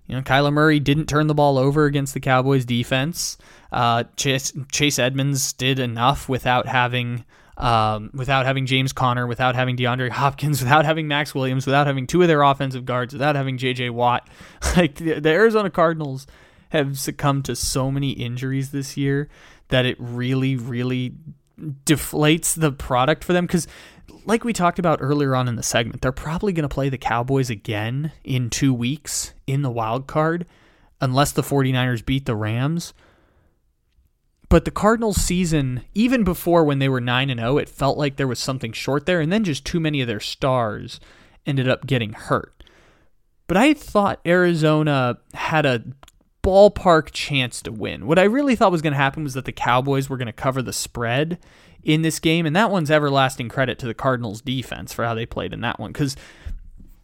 You 0.07 0.15
know, 0.15 0.21
Kyler 0.21 0.53
Murray 0.53 0.79
didn't 0.79 1.07
turn 1.07 1.27
the 1.27 1.33
ball 1.33 1.57
over 1.57 1.85
against 1.85 2.13
the 2.13 2.19
Cowboys 2.19 2.63
defense. 2.63 3.38
Uh, 3.71 4.04
Chase, 4.17 4.54
Chase 4.71 5.00
Edmonds 5.00 5.52
did 5.54 5.79
enough 5.79 6.29
without 6.29 6.67
having 6.67 7.25
um, 7.58 8.12
without 8.13 8.45
having 8.45 8.65
James 8.65 8.91
Conner, 8.91 9.25
without 9.25 9.56
having 9.56 9.77
DeAndre 9.77 10.10
Hopkins, 10.10 10.62
without 10.63 10.85
having 10.85 11.08
Maxx 11.08 11.33
Williams, 11.33 11.65
without 11.65 11.87
having 11.87 12.06
two 12.06 12.21
of 12.21 12.27
their 12.27 12.41
offensive 12.41 12.85
guards, 12.85 13.13
without 13.13 13.35
having 13.35 13.58
J.J. 13.58 13.91
Watt. 13.91 14.27
Like 14.75 14.95
the, 14.95 15.19
the 15.21 15.29
Arizona 15.29 15.69
Cardinals 15.69 16.27
have 16.69 17.00
succumbed 17.00 17.45
to 17.45 17.56
so 17.56 17.89
many 17.89 18.12
injuries 18.12 18.71
this 18.71 18.97
year 18.97 19.29
that 19.69 19.85
it 19.85 19.95
really, 20.00 20.58
really 20.58 21.13
deflates 21.85 22.60
the 22.60 22.71
product 22.71 23.23
for 23.23 23.31
them 23.31 23.45
because 23.45 23.67
like 24.26 24.44
we 24.44 24.54
talked 24.54 24.80
about 24.80 25.00
earlier 25.02 25.36
on 25.36 25.48
in 25.48 25.56
the 25.56 25.63
segment 25.63 26.02
they're 26.02 26.12
probably 26.12 26.54
going 26.54 26.67
to 26.67 26.73
play 26.73 26.90
the 26.90 26.98
cowboys 26.98 27.50
again 27.50 28.12
in 28.23 28.50
two 28.50 28.73
weeks 28.73 29.34
in 29.48 29.62
the 29.62 29.71
wild 29.71 30.08
card 30.08 30.46
unless 31.02 31.32
the 31.32 31.42
49ers 31.42 32.06
beat 32.06 32.26
the 32.26 32.36
rams. 32.36 32.94
But 34.48 34.65
the 34.65 34.71
cardinals 34.71 35.17
season 35.17 35.84
even 35.94 36.23
before 36.23 36.63
when 36.63 36.80
they 36.80 36.90
were 36.90 37.02
9 37.02 37.30
and 37.30 37.40
0 37.40 37.58
it 37.58 37.69
felt 37.69 37.98
like 37.98 38.15
there 38.15 38.28
was 38.28 38.40
something 38.40 38.71
short 38.71 39.06
there 39.06 39.21
and 39.21 39.32
then 39.32 39.44
just 39.44 39.65
too 39.65 39.80
many 39.80 40.02
of 40.02 40.08
their 40.08 40.19
stars 40.19 41.00
ended 41.46 41.67
up 41.67 41.86
getting 41.86 42.13
hurt. 42.13 42.63
But 43.48 43.58
i 43.58 43.73
thought 43.73 44.21
arizona 44.26 45.19
had 45.34 45.65
a 45.65 45.84
ballpark 46.46 47.10
chance 47.12 47.62
to 47.63 47.71
win. 47.71 48.06
What 48.06 48.19
I 48.19 48.23
really 48.23 48.56
thought 48.56 48.71
was 48.71 48.81
going 48.81 48.93
to 48.93 48.98
happen 48.98 49.23
was 49.23 49.33
that 49.33 49.46
the 49.46 49.52
Cowboys 49.52 50.10
were 50.10 50.17
going 50.17 50.27
to 50.27 50.33
cover 50.33 50.62
the 50.62 50.73
spread 50.73 51.39
in 51.83 52.02
this 52.02 52.19
game, 52.19 52.46
and 52.46 52.56
that 52.56 52.71
one's 52.71 52.91
everlasting 52.91 53.50
credit 53.50 53.79
to 53.79 53.87
the 53.87 53.93
Cardinals 53.93 54.41
defense 54.41 54.93
for 54.93 55.06
how 55.06 55.13
they 55.13 55.25
played 55.25 55.54
in 55.54 55.62
that 55.62 55.79
one. 55.79 55.91
Because 55.91 56.15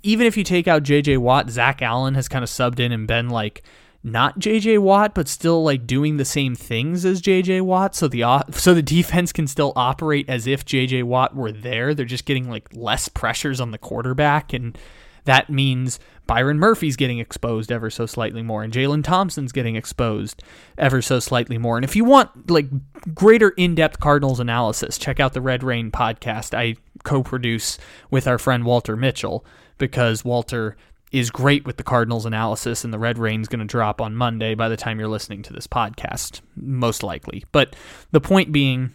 even 0.03 0.27
if 0.27 0.37
you 0.37 0.43
take 0.43 0.67
out 0.67 0.83
J.J. 0.83 1.17
Watt, 1.17 1.49
Zach 1.49 1.81
Allen 1.81 2.15
has 2.15 2.27
kind 2.27 2.43
of 2.43 2.49
subbed 2.49 2.79
in 2.79 2.91
and 2.91 3.07
been 3.07 3.29
like 3.29 3.63
not 4.03 4.39
J.J. 4.39 4.79
Watt, 4.79 5.13
but 5.13 5.27
still 5.27 5.63
like 5.63 5.85
doing 5.85 6.17
the 6.17 6.25
same 6.25 6.55
things 6.55 7.05
as 7.05 7.21
J.J. 7.21 7.61
Watt, 7.61 7.95
so 7.95 8.07
the 8.07 8.43
so 8.51 8.73
the 8.73 8.81
defense 8.81 9.31
can 9.31 9.47
still 9.47 9.73
operate 9.75 10.27
as 10.29 10.47
if 10.47 10.65
J.J. 10.65 11.03
Watt 11.03 11.35
were 11.35 11.51
there. 11.51 11.93
They're 11.93 12.05
just 12.05 12.25
getting 12.25 12.49
like 12.49 12.67
less 12.73 13.09
pressures 13.09 13.61
on 13.61 13.71
the 13.71 13.77
quarterback 13.77 14.53
and 14.53 14.77
that 15.25 15.49
means 15.49 15.99
Byron 16.27 16.59
Murphy's 16.59 16.95
getting 16.95 17.19
exposed 17.19 17.71
ever 17.71 17.89
so 17.89 18.05
slightly 18.05 18.41
more, 18.41 18.63
and 18.63 18.71
Jalen 18.71 19.03
Thompson's 19.03 19.51
getting 19.51 19.75
exposed 19.75 20.41
ever 20.77 21.01
so 21.01 21.19
slightly 21.19 21.57
more. 21.57 21.77
And 21.77 21.83
if 21.83 21.95
you 21.95 22.05
want 22.05 22.49
like 22.49 22.67
greater 23.13 23.49
in-depth 23.49 23.99
Cardinals 23.99 24.39
analysis, 24.39 24.97
check 24.97 25.19
out 25.19 25.33
the 25.33 25.41
Red 25.41 25.63
Rain 25.63 25.91
podcast 25.91 26.57
I 26.57 26.75
co-produce 27.03 27.77
with 28.09 28.27
our 28.27 28.37
friend 28.37 28.63
Walter 28.63 28.95
Mitchell 28.95 29.45
because 29.77 30.23
Walter 30.23 30.77
is 31.11 31.29
great 31.29 31.65
with 31.65 31.75
the 31.75 31.83
Cardinals 31.83 32.25
analysis, 32.25 32.85
and 32.85 32.93
the 32.93 32.99
Red 32.99 33.17
Rain's 33.17 33.49
going 33.49 33.59
to 33.59 33.65
drop 33.65 33.99
on 33.99 34.15
Monday 34.15 34.55
by 34.55 34.69
the 34.69 34.77
time 34.77 34.97
you're 34.97 35.09
listening 35.09 35.43
to 35.43 35.51
this 35.51 35.67
podcast, 35.67 36.39
most 36.55 37.03
likely. 37.03 37.43
But 37.51 37.75
the 38.11 38.21
point 38.21 38.53
being, 38.53 38.93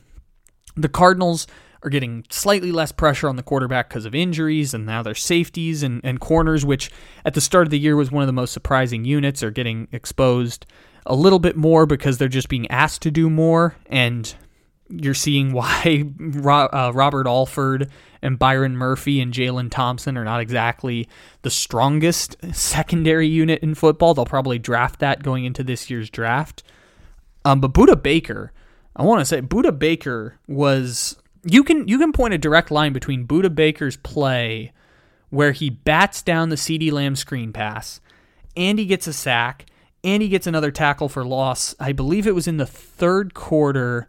the 0.77 0.89
Cardinals 0.89 1.47
are 1.87 1.91
getting 1.91 2.25
slightly 2.29 2.73
less 2.73 2.91
pressure 2.91 3.29
on 3.29 3.37
the 3.37 3.43
quarterback 3.43 3.89
because 3.89 4.05
of 4.05 4.15
injuries, 4.15 4.75
and 4.75 4.85
now 4.85 5.03
their 5.03 5.15
safeties 5.15 5.85
and, 5.85 6.01
and 6.03 6.19
corners, 6.19 6.67
which 6.67 6.91
at 7.25 7.35
the 7.35 7.41
start 7.41 7.67
of 7.67 7.71
the 7.71 7.79
year 7.79 7.95
was 7.95 8.11
one 8.11 8.23
of 8.23 8.27
the 8.27 8.33
most 8.33 8.53
surprising 8.53 9.05
units, 9.05 9.43
are 9.43 9.53
getting 9.53 9.87
exposed 9.93 10.67
a 11.07 11.15
little 11.15 11.39
bit 11.39 11.57
more 11.57 11.87
because 11.87 12.19
they're 12.19 12.29
just 12.29 12.49
being 12.49 12.69
asked 12.71 13.03
to 13.03 13.11
do 13.13 13.31
more. 13.31 13.77
And 13.87 14.35
you're 14.89 15.15
seeing 15.15 15.53
why 15.53 16.05
uh, 16.45 16.91
Robert 16.93 17.29
Alford 17.29 17.89
and 18.21 18.37
Byron 18.37 18.77
Murphy 18.77 19.21
and 19.21 19.33
Jalen 19.33 19.71
Thompson 19.71 20.19
are 20.19 20.25
not 20.25 20.41
exactly 20.41 21.09
the 21.43 21.51
strongest 21.51 22.37
secondary 22.53 23.29
unit 23.29 23.63
in 23.63 23.77
football. 23.77 24.15
They'll 24.15 24.25
probably 24.25 24.59
draft 24.59 24.99
that 24.99 25.23
going 25.23 25.45
into 25.45 25.63
this 25.63 25.89
year's 25.89 26.11
draft. 26.11 26.65
Um, 27.45 27.61
but 27.61 27.73
Budda 27.73 28.03
Baker, 28.03 28.53
I 28.97 29.05
want 29.05 29.21
to 29.21 29.25
say 29.25 29.41
Budda 29.41 29.79
Baker 29.79 30.41
was 30.49 31.17
you 31.47 31.63
can 31.63 31.87
you 31.89 31.99
can 31.99 32.13
point 32.13 32.35
a 32.35 32.39
direct 32.39 32.71
line 32.71 32.93
between 32.93 33.27
Budda 33.27 33.55
Baker's 33.55 33.97
play 33.97 34.73
where 35.31 35.53
he 35.53 35.71
bats 35.71 36.23
down 36.23 36.49
the 36.49 36.57
CeeDee 36.57 36.93
Lamb 36.93 37.17
screen 37.17 37.53
pass 37.53 38.01
and 38.57 38.79
he 38.79 38.87
gets 38.87 39.07
a 39.07 39.13
sack 39.13 39.67
and 40.05 40.23
he 40.23 40.29
gets 40.29 40.47
another 40.47 40.71
tackle 40.71 41.09
for 41.09 41.25
loss. 41.25 41.75
I 41.81 41.93
believe 41.93 42.27
it 42.27 42.35
was 42.35 42.47
in 42.47 42.57
the 42.59 42.67
third 42.67 43.35
quarter 43.35 44.09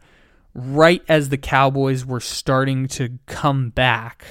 right 0.53 1.03
as 1.07 1.29
the 1.29 1.37
Cowboys 1.37 2.05
were 2.05 2.19
starting 2.19 2.87
to 2.89 3.19
come 3.25 3.69
back. 3.69 4.25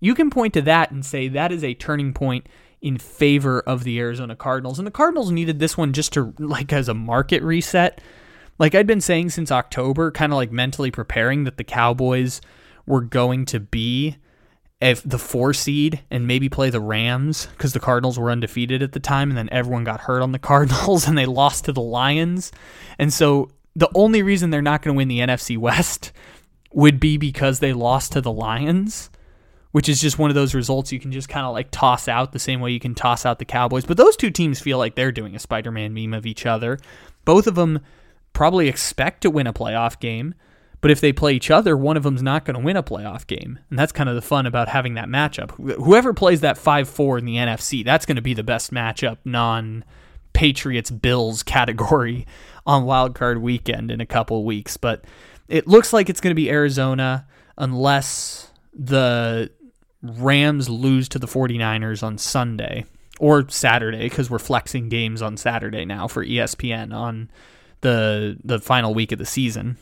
You 0.00 0.14
can 0.14 0.30
point 0.30 0.54
to 0.54 0.62
that 0.62 0.90
and 0.90 1.04
say 1.04 1.28
that 1.28 1.52
is 1.52 1.62
a 1.62 1.74
turning 1.74 2.12
point 2.12 2.48
in 2.80 2.96
favor 2.96 3.60
of 3.60 3.84
the 3.84 3.98
Arizona 3.98 4.34
Cardinals. 4.34 4.78
And 4.78 4.86
the 4.86 4.92
Cardinals 4.92 5.30
needed 5.30 5.58
this 5.58 5.76
one 5.76 5.92
just 5.92 6.12
to 6.14 6.34
like 6.38 6.72
as 6.72 6.88
a 6.88 6.94
market 6.94 7.42
reset 7.42 8.00
like 8.60 8.74
I'd 8.74 8.86
been 8.86 9.00
saying 9.00 9.30
since 9.30 9.50
October, 9.50 10.10
kind 10.12 10.32
of 10.32 10.36
like 10.36 10.52
mentally 10.52 10.90
preparing 10.90 11.44
that 11.44 11.56
the 11.56 11.64
Cowboys 11.64 12.42
were 12.86 13.00
going 13.00 13.46
to 13.46 13.58
be 13.58 14.18
if 14.82 15.02
the 15.02 15.18
four 15.18 15.54
seed 15.54 16.02
and 16.10 16.26
maybe 16.26 16.50
play 16.50 16.68
the 16.68 16.80
Rams 16.80 17.46
because 17.46 17.72
the 17.72 17.80
Cardinals 17.80 18.18
were 18.18 18.30
undefeated 18.30 18.82
at 18.82 18.92
the 18.92 19.00
time, 19.00 19.30
and 19.30 19.38
then 19.38 19.48
everyone 19.50 19.84
got 19.84 20.02
hurt 20.02 20.22
on 20.22 20.32
the 20.32 20.38
Cardinals 20.50 21.08
and 21.08 21.16
they 21.16 21.24
lost 21.24 21.64
to 21.64 21.72
the 21.72 21.80
Lions. 21.80 22.52
And 22.98 23.12
so 23.12 23.50
the 23.74 23.90
only 23.94 24.22
reason 24.22 24.50
they're 24.50 24.60
not 24.60 24.82
going 24.82 24.94
to 24.94 24.98
win 24.98 25.08
the 25.08 25.20
NFC 25.20 25.56
West 25.56 26.12
would 26.72 27.00
be 27.00 27.16
because 27.16 27.60
they 27.60 27.72
lost 27.72 28.12
to 28.12 28.20
the 28.20 28.32
Lions, 28.32 29.08
which 29.72 29.88
is 29.88 30.02
just 30.02 30.18
one 30.18 30.30
of 30.30 30.34
those 30.34 30.54
results 30.54 30.92
you 30.92 31.00
can 31.00 31.12
just 31.12 31.30
kind 31.30 31.46
of 31.46 31.54
like 31.54 31.70
toss 31.70 32.08
out 32.08 32.32
the 32.32 32.38
same 32.38 32.60
way 32.60 32.72
you 32.72 32.80
can 32.80 32.94
toss 32.94 33.24
out 33.24 33.38
the 33.38 33.46
Cowboys. 33.46 33.86
But 33.86 33.96
those 33.96 34.16
two 34.16 34.30
teams 34.30 34.60
feel 34.60 34.76
like 34.76 34.96
they're 34.96 35.12
doing 35.12 35.34
a 35.34 35.38
Spider 35.38 35.70
Man 35.70 35.94
meme 35.94 36.12
of 36.12 36.26
each 36.26 36.44
other. 36.44 36.78
Both 37.24 37.46
of 37.46 37.54
them 37.54 37.80
probably 38.40 38.68
expect 38.68 39.20
to 39.20 39.28
win 39.28 39.46
a 39.46 39.52
playoff 39.52 40.00
game. 40.00 40.32
But 40.80 40.90
if 40.90 41.02
they 41.02 41.12
play 41.12 41.34
each 41.34 41.50
other, 41.50 41.76
one 41.76 41.98
of 41.98 42.04
them's 42.04 42.22
not 42.22 42.46
going 42.46 42.58
to 42.58 42.64
win 42.64 42.74
a 42.74 42.82
playoff 42.82 43.26
game. 43.26 43.58
And 43.68 43.78
that's 43.78 43.92
kind 43.92 44.08
of 44.08 44.14
the 44.14 44.22
fun 44.22 44.46
about 44.46 44.66
having 44.66 44.94
that 44.94 45.08
matchup. 45.08 45.50
Whoever 45.76 46.14
plays 46.14 46.40
that 46.40 46.56
5 46.56 46.88
4 46.88 47.18
in 47.18 47.26
the 47.26 47.34
NFC, 47.34 47.84
that's 47.84 48.06
going 48.06 48.16
to 48.16 48.22
be 48.22 48.32
the 48.32 48.42
best 48.42 48.72
matchup, 48.72 49.18
non 49.26 49.84
Patriots 50.32 50.90
Bills 50.90 51.42
category 51.42 52.26
on 52.66 52.86
Wild 52.86 53.14
Card 53.14 53.42
weekend 53.42 53.90
in 53.90 54.00
a 54.00 54.06
couple 54.06 54.42
weeks. 54.46 54.78
But 54.78 55.04
it 55.46 55.68
looks 55.68 55.92
like 55.92 56.08
it's 56.08 56.22
going 56.22 56.30
to 56.30 56.34
be 56.34 56.48
Arizona 56.48 57.26
unless 57.58 58.50
the 58.72 59.50
Rams 60.02 60.70
lose 60.70 61.10
to 61.10 61.18
the 61.18 61.26
49ers 61.26 62.02
on 62.02 62.16
Sunday 62.16 62.86
or 63.18 63.46
Saturday 63.50 64.08
because 64.08 64.30
we're 64.30 64.38
flexing 64.38 64.88
games 64.88 65.20
on 65.20 65.36
Saturday 65.36 65.84
now 65.84 66.08
for 66.08 66.24
ESPN 66.24 66.94
on 66.94 67.28
the 67.80 68.36
the 68.44 68.58
final 68.58 68.94
week 68.94 69.12
of 69.12 69.18
the 69.18 69.26
season. 69.26 69.76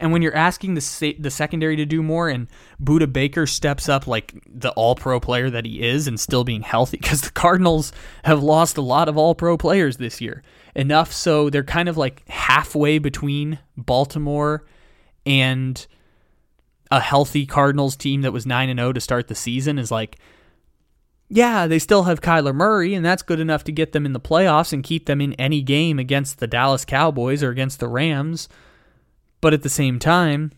And 0.00 0.12
when 0.12 0.22
you're 0.22 0.34
asking 0.34 0.74
the 0.74 1.16
the 1.18 1.30
secondary 1.30 1.76
to 1.76 1.84
do 1.84 2.02
more, 2.02 2.28
and 2.28 2.48
Budda 2.82 3.12
Baker 3.12 3.46
steps 3.46 3.88
up 3.88 4.06
like 4.06 4.42
the 4.46 4.70
All 4.70 4.94
Pro 4.94 5.20
player 5.20 5.50
that 5.50 5.66
he 5.66 5.82
is, 5.82 6.08
and 6.08 6.18
still 6.18 6.42
being 6.42 6.62
healthy, 6.62 6.96
because 7.00 7.20
the 7.20 7.30
Cardinals 7.30 7.92
have 8.24 8.42
lost 8.42 8.78
a 8.78 8.82
lot 8.82 9.08
of 9.08 9.18
All 9.18 9.34
Pro 9.34 9.58
players 9.58 9.98
this 9.98 10.20
year, 10.20 10.42
enough 10.74 11.12
so 11.12 11.50
they're 11.50 11.62
kind 11.62 11.88
of 11.88 11.98
like 11.98 12.26
halfway 12.28 12.98
between 12.98 13.58
Baltimore 13.76 14.64
and 15.26 15.86
a 16.90 17.00
healthy 17.00 17.44
Cardinals 17.44 17.94
team 17.94 18.22
that 18.22 18.32
was 18.32 18.46
nine 18.46 18.70
and 18.70 18.78
zero 18.78 18.88
oh 18.88 18.92
to 18.94 19.00
start 19.00 19.28
the 19.28 19.34
season. 19.34 19.78
Is 19.78 19.90
like 19.90 20.18
yeah, 21.32 21.68
they 21.68 21.78
still 21.78 22.02
have 22.02 22.20
Kyler 22.20 22.54
Murray, 22.54 22.92
and 22.92 23.06
that's 23.06 23.22
good 23.22 23.38
enough 23.38 23.62
to 23.64 23.72
get 23.72 23.92
them 23.92 24.04
in 24.04 24.12
the 24.12 24.20
playoffs 24.20 24.72
and 24.72 24.82
keep 24.82 25.06
them 25.06 25.20
in 25.20 25.32
any 25.34 25.62
game 25.62 26.00
against 26.00 26.40
the 26.40 26.48
Dallas 26.48 26.84
Cowboys 26.84 27.44
or 27.44 27.50
against 27.50 27.78
the 27.78 27.86
Rams. 27.86 28.48
But 29.40 29.54
at 29.54 29.62
the 29.62 29.68
same 29.68 30.00
time, 30.00 30.50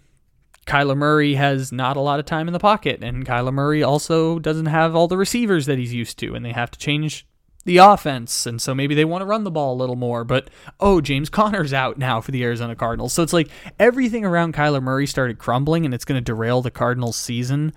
Kyler 0.66 0.96
Murray 0.96 1.34
has 1.34 1.72
not 1.72 1.98
a 1.98 2.00
lot 2.00 2.20
of 2.20 2.24
time 2.24 2.48
in 2.48 2.54
the 2.54 2.58
pocket, 2.58 3.04
and 3.04 3.26
Kyler 3.26 3.52
Murray 3.52 3.82
also 3.82 4.38
doesn't 4.38 4.66
have 4.66 4.96
all 4.96 5.08
the 5.08 5.18
receivers 5.18 5.66
that 5.66 5.78
he's 5.78 5.92
used 5.92 6.18
to, 6.20 6.34
and 6.34 6.42
they 6.42 6.52
have 6.52 6.70
to 6.70 6.78
change 6.78 7.26
the 7.66 7.76
offense, 7.76 8.46
and 8.46 8.60
so 8.60 8.74
maybe 8.74 8.94
they 8.94 9.04
want 9.04 9.20
to 9.20 9.26
run 9.26 9.44
the 9.44 9.50
ball 9.50 9.74
a 9.74 9.76
little 9.76 9.94
more. 9.94 10.24
But 10.24 10.48
oh, 10.80 11.02
James 11.02 11.28
Conner's 11.30 11.74
out 11.74 11.98
now 11.98 12.22
for 12.22 12.30
the 12.30 12.42
Arizona 12.44 12.74
Cardinals, 12.74 13.12
so 13.12 13.22
it's 13.22 13.34
like 13.34 13.50
everything 13.78 14.24
around 14.24 14.54
Kyler 14.54 14.82
Murray 14.82 15.06
started 15.06 15.38
crumbling, 15.38 15.84
and 15.84 15.92
it's 15.92 16.06
going 16.06 16.18
to 16.18 16.24
derail 16.24 16.62
the 16.62 16.70
Cardinals' 16.70 17.16
season. 17.16 17.74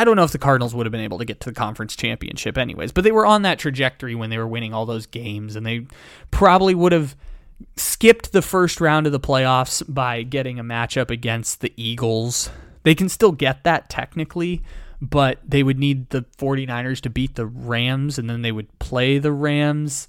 I 0.00 0.04
don't 0.04 0.16
know 0.16 0.24
if 0.24 0.32
the 0.32 0.38
Cardinals 0.38 0.74
would 0.74 0.86
have 0.86 0.92
been 0.92 1.02
able 1.02 1.18
to 1.18 1.26
get 1.26 1.40
to 1.40 1.50
the 1.50 1.54
conference 1.54 1.94
championship 1.94 2.56
anyways, 2.56 2.90
but 2.90 3.04
they 3.04 3.12
were 3.12 3.26
on 3.26 3.42
that 3.42 3.58
trajectory 3.58 4.14
when 4.14 4.30
they 4.30 4.38
were 4.38 4.48
winning 4.48 4.72
all 4.72 4.86
those 4.86 5.04
games, 5.04 5.56
and 5.56 5.66
they 5.66 5.86
probably 6.30 6.74
would 6.74 6.92
have 6.92 7.14
skipped 7.76 8.32
the 8.32 8.40
first 8.40 8.80
round 8.80 9.04
of 9.04 9.12
the 9.12 9.20
playoffs 9.20 9.82
by 9.86 10.22
getting 10.22 10.58
a 10.58 10.64
matchup 10.64 11.10
against 11.10 11.60
the 11.60 11.70
Eagles. 11.76 12.48
They 12.82 12.94
can 12.94 13.10
still 13.10 13.32
get 13.32 13.62
that 13.64 13.90
technically, 13.90 14.62
but 15.02 15.38
they 15.46 15.62
would 15.62 15.78
need 15.78 16.08
the 16.08 16.24
49ers 16.38 17.02
to 17.02 17.10
beat 17.10 17.34
the 17.34 17.44
Rams, 17.44 18.18
and 18.18 18.30
then 18.30 18.40
they 18.40 18.52
would 18.52 18.78
play 18.78 19.18
the 19.18 19.32
Rams. 19.32 20.08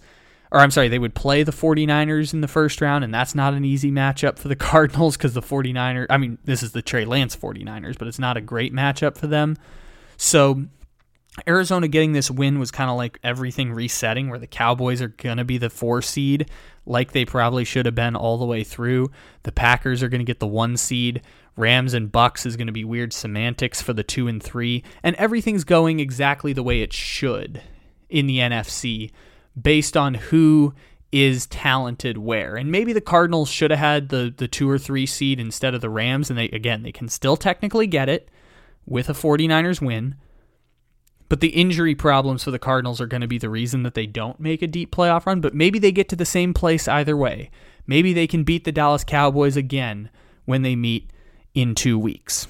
Or 0.52 0.60
I'm 0.60 0.72
sorry, 0.72 0.90
they 0.90 1.00
would 1.00 1.16
play 1.16 1.44
the 1.44 1.54
49ers 1.54 2.34
in 2.34 2.42
the 2.42 2.48
first 2.48 2.82
round, 2.82 3.04
and 3.04 3.14
that's 3.14 3.34
not 3.34 3.54
an 3.54 3.64
easy 3.64 3.92
matchup 3.92 4.38
for 4.38 4.50
the 4.50 4.56
Cardinals 4.58 5.16
because 5.16 5.34
the 5.34 5.42
49ers, 5.42 6.08
I 6.10 6.18
mean, 6.18 6.38
this 6.44 6.62
is 6.62 6.74
the 6.74 6.82
Trey 6.82 7.06
Lance 7.06 7.36
49ers, 7.36 7.98
but 7.98 8.08
it's 8.08 8.20
not 8.20 8.38
a 8.38 8.42
great 8.42 8.74
matchup 8.74 9.18
for 9.18 9.28
them. 9.28 9.56
So 10.18 10.66
Arizona 11.48 11.88
getting 11.88 12.12
this 12.12 12.30
win 12.30 12.60
was 12.60 12.72
kind 12.72 12.90
of 12.90 12.98
like 12.98 13.18
everything 13.24 13.72
resetting, 13.72 14.30
where 14.30 14.40
the 14.40 14.48
Cowboys 14.48 15.02
are 15.02 15.08
going 15.08 15.38
to 15.38 15.46
be 15.46 15.58
the 15.58 15.70
four 15.70 16.02
seed, 16.02 16.50
like 16.86 17.14
they 17.14 17.24
probably 17.24 17.64
should 17.64 17.86
have 17.86 17.96
been 17.96 18.18
all 18.18 18.38
the 18.38 18.46
way 18.46 18.66
through. 18.66 19.10
The 19.44 19.54
Packers 19.54 20.04
are 20.04 20.10
going 20.10 20.20
to 20.20 20.26
get 20.26 20.40
the 20.40 20.48
one 20.48 20.76
seed. 20.76 21.22
Rams 21.56 21.94
and 21.94 22.12
Bucks 22.12 22.46
is 22.46 22.58
going 22.58 22.68
to 22.68 22.74
be 22.74 22.84
weird 22.84 23.14
semantics 23.14 23.82
for 23.82 23.94
the 23.94 24.04
two 24.04 24.28
and 24.28 24.44
three. 24.44 24.84
And 25.04 25.16
everything's 25.16 25.64
going 25.64 26.00
exactly 26.00 26.52
the 26.52 26.64
way 26.64 26.82
it 26.82 26.92
should 26.92 27.62
in 28.10 28.28
the 28.28 28.40
NFC 28.40 29.12
based 29.60 29.98
on 29.98 30.16
who 30.16 30.74
is 31.12 31.46
talented 31.48 32.18
where. 32.18 32.56
And 32.56 32.72
maybe 32.72 32.94
the 32.94 33.02
Cardinals 33.02 33.50
should 33.50 33.72
have 33.72 33.80
had 33.80 34.10
the, 34.10 34.34
the 34.36 34.48
two 34.48 34.70
or 34.70 34.78
three 34.78 35.06
seed 35.06 35.40
instead 35.40 35.74
of 35.74 35.82
the 35.82 35.90
Rams. 35.90 36.30
And 36.30 36.40
they, 36.40 36.50
again, 36.50 36.84
they 36.84 36.92
can 36.92 37.10
still 37.10 37.36
technically 37.36 37.88
get 37.88 38.08
it 38.08 38.30
with 38.86 39.10
a 39.10 39.14
49ers 39.14 39.82
win 39.82 40.16
but 41.32 41.40
the 41.40 41.48
injury 41.48 41.96
problems 41.96 42.44
for 42.44 42.52
the 42.52 42.60
Cardinals 42.60 43.00
are 43.00 43.08
going 43.08 43.22
to 43.22 43.28
be 43.28 43.38
the 43.38 43.50
reason 43.50 43.84
that 43.84 43.94
they 43.94 44.06
don't 44.06 44.38
make 44.38 44.62
a 44.62 44.68
deep 44.68 44.94
playoff 44.94 45.26
run. 45.26 45.40
But 45.40 45.54
maybe 45.54 45.80
they 45.80 45.94
get 45.94 46.10
to 46.10 46.16
the 46.18 46.26
same 46.26 46.54
place 46.54 46.90
either 46.90 47.16
way. 47.16 47.50
Maybe 47.88 48.12
they 48.12 48.28
can 48.28 48.44
beat 48.44 48.66
the 48.66 48.72
Dallas 48.74 49.06
Cowboys 49.06 49.56
again 49.56 50.10
when 50.44 50.64
they 50.64 50.76
meet 50.76 51.10
in 51.54 51.74
two 51.74 51.98
weeks. 51.98 52.50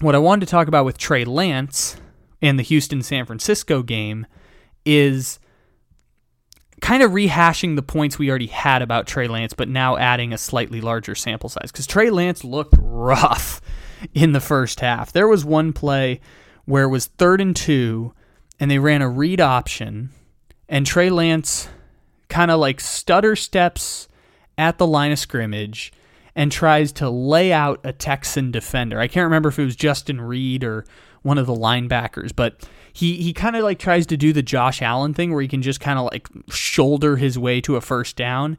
What 0.00 0.16
I 0.16 0.18
wanted 0.18 0.44
to 0.44 0.50
talk 0.50 0.66
about 0.66 0.84
with 0.84 0.98
Trey 0.98 1.24
Lance 1.24 1.96
and 2.42 2.58
the 2.58 2.64
Houston 2.64 3.00
San 3.00 3.26
Francisco 3.26 3.84
game 3.84 4.26
is 4.84 5.38
kind 6.84 7.02
of 7.02 7.12
rehashing 7.12 7.76
the 7.76 7.82
points 7.82 8.18
we 8.18 8.28
already 8.28 8.46
had 8.46 8.82
about 8.82 9.06
Trey 9.06 9.26
Lance, 9.26 9.54
but 9.54 9.70
now 9.70 9.96
adding 9.96 10.34
a 10.34 10.38
slightly 10.38 10.82
larger 10.82 11.14
sample 11.14 11.48
size. 11.48 11.72
Because 11.72 11.86
Trey 11.86 12.10
Lance 12.10 12.44
looked 12.44 12.74
rough 12.78 13.62
in 14.12 14.32
the 14.32 14.40
first 14.40 14.80
half. 14.80 15.10
There 15.10 15.26
was 15.26 15.46
one 15.46 15.72
play 15.72 16.20
where 16.66 16.84
it 16.84 16.88
was 16.88 17.06
third 17.06 17.40
and 17.40 17.56
two, 17.56 18.12
and 18.60 18.70
they 18.70 18.78
ran 18.78 19.00
a 19.00 19.08
read 19.08 19.40
option, 19.40 20.10
and 20.68 20.84
Trey 20.84 21.08
Lance 21.08 21.70
kind 22.28 22.50
of 22.50 22.60
like 22.60 22.80
stutter 22.80 23.34
steps 23.34 24.06
at 24.58 24.76
the 24.76 24.86
line 24.86 25.10
of 25.10 25.18
scrimmage 25.18 25.90
and 26.36 26.52
tries 26.52 26.92
to 26.92 27.08
lay 27.08 27.50
out 27.50 27.80
a 27.82 27.94
Texan 27.94 28.50
defender. 28.50 29.00
I 29.00 29.08
can't 29.08 29.24
remember 29.24 29.48
if 29.48 29.58
it 29.58 29.64
was 29.64 29.74
Justin 29.74 30.20
Reid 30.20 30.62
or 30.62 30.84
one 31.22 31.38
of 31.38 31.46
the 31.46 31.54
linebackers, 31.54 32.36
but 32.36 32.68
he 32.94 33.16
he 33.16 33.32
kind 33.32 33.56
of 33.56 33.64
like 33.64 33.80
tries 33.80 34.06
to 34.06 34.16
do 34.16 34.32
the 34.32 34.42
Josh 34.42 34.80
Allen 34.80 35.12
thing 35.14 35.32
where 35.32 35.42
he 35.42 35.48
can 35.48 35.62
just 35.62 35.80
kind 35.80 35.98
of 35.98 36.04
like 36.06 36.28
shoulder 36.48 37.16
his 37.16 37.36
way 37.36 37.60
to 37.60 37.74
a 37.74 37.80
first 37.80 38.16
down 38.16 38.56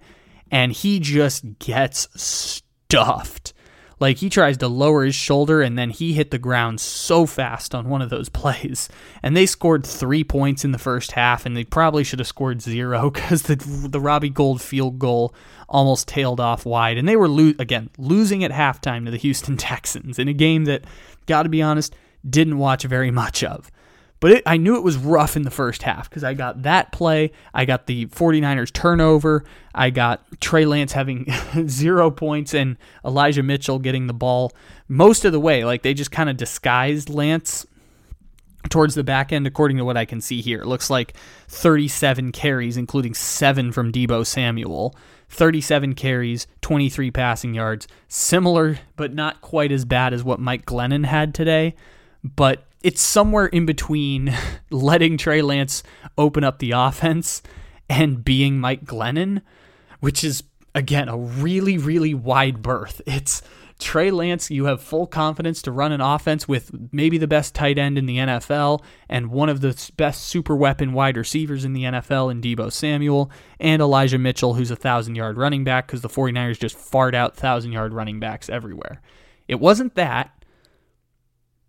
and 0.51 0.73
he 0.73 0.99
just 0.99 1.57
gets 1.57 2.07
stuffed. 2.21 3.53
Like 3.97 4.17
he 4.17 4.29
tries 4.29 4.57
to 4.57 4.67
lower 4.67 5.05
his 5.05 5.15
shoulder 5.15 5.61
and 5.61 5.77
then 5.77 5.89
he 5.89 6.11
hit 6.13 6.31
the 6.31 6.37
ground 6.37 6.81
so 6.81 7.25
fast 7.25 7.73
on 7.73 7.87
one 7.87 8.01
of 8.01 8.09
those 8.09 8.27
plays. 8.41 8.89
And 9.23 9.37
they 9.37 9.45
scored 9.45 9.85
three 9.85 10.25
points 10.25 10.65
in 10.65 10.73
the 10.73 10.77
first 10.77 11.13
half, 11.13 11.45
and 11.45 11.55
they 11.55 11.63
probably 11.63 12.03
should 12.03 12.19
have 12.19 12.27
scored 12.27 12.61
zero 12.61 13.09
because 13.09 13.43
the 13.43 13.55
the 13.55 14.01
Robbie 14.01 14.29
Gould 14.29 14.61
field 14.61 14.99
goal 14.99 15.33
almost 15.69 16.09
tailed 16.09 16.41
off 16.41 16.65
wide. 16.65 16.97
And 16.97 17.07
they 17.07 17.15
were 17.15 17.29
lo- 17.29 17.53
again 17.57 17.89
losing 17.97 18.43
at 18.43 18.51
halftime 18.51 19.05
to 19.05 19.11
the 19.11 19.17
Houston 19.17 19.55
Texans 19.57 20.19
in 20.19 20.27
a 20.27 20.33
game 20.33 20.65
that, 20.65 20.83
got 21.25 21.43
to 21.43 21.49
be 21.49 21.61
honest, 21.61 21.95
didn't 22.29 22.57
watch 22.57 22.83
very 22.83 23.11
much 23.11 23.45
of. 23.45 23.71
But 24.19 24.31
it, 24.31 24.43
I 24.45 24.57
knew 24.57 24.75
it 24.75 24.83
was 24.83 24.97
rough 24.97 25.35
in 25.35 25.43
the 25.43 25.51
first 25.51 25.83
half 25.83 26.09
because 26.09 26.23
I 26.23 26.33
got 26.33 26.63
that 26.63 26.91
play. 26.91 27.31
I 27.53 27.65
got 27.65 27.85
the 27.85 28.05
49ers 28.07 28.71
turnover. 28.71 29.43
I 29.73 29.89
got 29.89 30.23
Trey 30.39 30.65
Lance 30.65 30.93
having 30.93 31.27
zero 31.67 32.09
points 32.09 32.53
and 32.53 32.77
Elijah 33.03 33.43
Mitchell 33.43 33.77
getting 33.77 34.07
the 34.07 34.13
ball 34.13 34.51
most 34.87 35.25
of 35.25 35.31
the 35.31 35.39
way. 35.39 35.65
Like 35.65 35.83
they 35.83 35.93
just 35.93 36.11
kind 36.11 36.29
of 36.29 36.37
disguised 36.37 37.09
Lance 37.09 37.67
towards 38.69 38.95
the 38.95 39.03
back 39.03 39.31
end, 39.31 39.45
according 39.45 39.77
to 39.77 39.85
what 39.85 39.97
I 39.97 40.05
can 40.05 40.21
see 40.21 40.41
here. 40.41 40.61
It 40.61 40.67
looks 40.67 40.89
like 40.89 41.15
37 41.47 42.31
carries, 42.31 42.77
including 42.77 43.13
seven 43.13 43.71
from 43.71 43.91
Deebo 43.91 44.25
Samuel. 44.25 44.95
37 45.29 45.95
carries, 45.95 46.47
23 46.61 47.11
passing 47.11 47.53
yards. 47.53 47.87
Similar, 48.07 48.79
but 48.95 49.13
not 49.13 49.41
quite 49.41 49.71
as 49.71 49.85
bad 49.85 50.13
as 50.13 50.23
what 50.23 50.39
Mike 50.39 50.65
Glennon 50.65 51.05
had 51.05 51.33
today. 51.33 51.75
But 52.23 52.64
it's 52.85 53.01
somewhere 53.01 53.47
in 53.47 53.65
between 53.65 54.31
letting 54.69 55.17
Trey 55.17 55.41
Lance 55.41 55.81
open 56.19 56.43
up 56.43 56.59
the 56.59 56.71
offense 56.71 57.41
and 57.89 58.23
being 58.23 58.59
Mike 58.59 58.85
Glennon, 58.85 59.41
which 60.01 60.23
is 60.23 60.43
again 60.75 61.09
a 61.09 61.17
really 61.17 61.79
really 61.79 62.13
wide 62.13 62.61
berth. 62.61 63.01
It's 63.07 63.41
Trey 63.79 64.11
Lance, 64.11 64.51
you 64.51 64.65
have 64.65 64.81
full 64.81 65.07
confidence 65.07 65.63
to 65.63 65.71
run 65.71 65.91
an 65.91 65.99
offense 65.99 66.47
with 66.47 66.71
maybe 66.93 67.17
the 67.17 67.27
best 67.27 67.55
tight 67.55 67.77
end 67.77 67.97
in 67.97 68.05
the 68.05 68.17
NFL 68.17 68.83
and 69.09 69.31
one 69.31 69.49
of 69.49 69.61
the 69.61 69.91
best 69.97 70.23
super 70.25 70.55
weapon 70.55 70.93
wide 70.93 71.17
receivers 71.17 71.65
in 71.65 71.73
the 71.73 71.83
NFL 71.83 72.31
in 72.31 72.39
Deebo 72.39 72.71
Samuel 72.71 73.31
and 73.59 73.81
Elijah 73.81 74.19
Mitchell, 74.19 74.53
who's 74.53 74.71
a 74.71 74.77
thousand 74.77 75.15
yard 75.15 75.37
running 75.37 75.63
back 75.63 75.87
because 75.87 76.01
the 76.01 76.07
49ers 76.07 76.59
just 76.59 76.77
fart 76.77 77.15
out 77.15 77.35
thousand 77.35 77.71
yard 77.71 77.93
running 77.93 78.19
backs 78.19 78.47
everywhere. 78.47 79.01
It 79.47 79.59
wasn't 79.59 79.95
that 79.95 80.35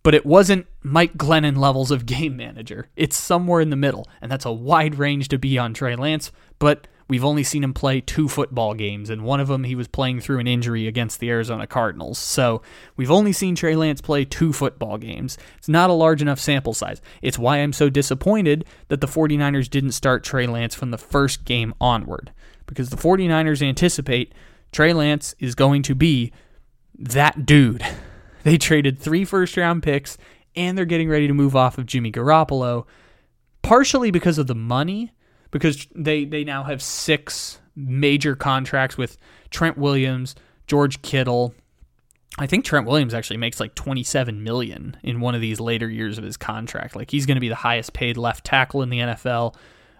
but 0.06 0.14
it 0.14 0.24
wasn't 0.24 0.64
Mike 0.86 1.14
Glennon 1.14 1.56
levels 1.56 1.90
of 1.90 2.06
game 2.06 2.36
manager. 2.36 2.86
It's 2.94 3.16
somewhere 3.16 3.60
in 3.60 3.70
the 3.70 3.76
middle, 3.76 4.06
and 4.22 4.30
that's 4.30 4.44
a 4.44 4.52
wide 4.52 4.94
range 4.94 5.26
to 5.28 5.36
be 5.36 5.58
on 5.58 5.74
Trey 5.74 5.96
Lance, 5.96 6.30
but 6.60 6.86
we've 7.08 7.24
only 7.24 7.42
seen 7.42 7.64
him 7.64 7.74
play 7.74 8.00
two 8.00 8.28
football 8.28 8.72
games, 8.72 9.10
and 9.10 9.24
one 9.24 9.40
of 9.40 9.48
them 9.48 9.64
he 9.64 9.74
was 9.74 9.88
playing 9.88 10.20
through 10.20 10.38
an 10.38 10.46
injury 10.46 10.86
against 10.86 11.18
the 11.18 11.28
Arizona 11.28 11.66
Cardinals. 11.66 12.20
So 12.20 12.62
we've 12.96 13.10
only 13.10 13.32
seen 13.32 13.56
Trey 13.56 13.74
Lance 13.74 14.00
play 14.00 14.24
two 14.24 14.52
football 14.52 14.96
games. 14.96 15.36
It's 15.58 15.68
not 15.68 15.90
a 15.90 15.92
large 15.92 16.22
enough 16.22 16.38
sample 16.38 16.72
size. 16.72 17.02
It's 17.20 17.36
why 17.36 17.56
I'm 17.56 17.72
so 17.72 17.90
disappointed 17.90 18.64
that 18.86 19.00
the 19.00 19.08
49ers 19.08 19.68
didn't 19.68 19.90
start 19.90 20.22
Trey 20.22 20.46
Lance 20.46 20.76
from 20.76 20.92
the 20.92 20.98
first 20.98 21.44
game 21.44 21.74
onward, 21.80 22.30
because 22.66 22.90
the 22.90 22.96
49ers 22.96 23.60
anticipate 23.60 24.32
Trey 24.70 24.92
Lance 24.92 25.34
is 25.40 25.56
going 25.56 25.82
to 25.82 25.96
be 25.96 26.32
that 26.96 27.44
dude. 27.44 27.84
They 28.46 28.58
traded 28.58 29.00
three 29.00 29.24
first 29.24 29.56
round 29.56 29.82
picks 29.82 30.16
and 30.56 30.76
they're 30.76 30.84
getting 30.84 31.08
ready 31.08 31.26
to 31.26 31.34
move 31.34 31.54
off 31.54 31.78
of 31.78 31.86
Jimmy 31.86 32.10
Garoppolo, 32.10 32.86
partially 33.62 34.10
because 34.10 34.38
of 34.38 34.46
the 34.46 34.54
money, 34.54 35.12
because 35.50 35.86
they, 35.94 36.24
they 36.24 36.44
now 36.44 36.64
have 36.64 36.82
six 36.82 37.60
major 37.74 38.34
contracts 38.34 38.96
with 38.96 39.18
Trent 39.50 39.76
Williams, 39.76 40.34
George 40.66 41.02
Kittle. 41.02 41.54
I 42.38 42.46
think 42.46 42.64
Trent 42.64 42.86
Williams 42.86 43.14
actually 43.14 43.38
makes 43.38 43.60
like 43.60 43.74
27 43.74 44.42
million 44.42 44.96
in 45.02 45.20
one 45.20 45.34
of 45.34 45.40
these 45.40 45.60
later 45.60 45.88
years 45.88 46.18
of 46.18 46.24
his 46.24 46.36
contract. 46.36 46.96
Like 46.96 47.10
he's 47.10 47.26
going 47.26 47.36
to 47.36 47.40
be 47.40 47.48
the 47.48 47.54
highest 47.54 47.92
paid 47.92 48.16
left 48.16 48.44
tackle 48.44 48.82
in 48.82 48.90
the 48.90 48.98
NFL. 48.98 49.54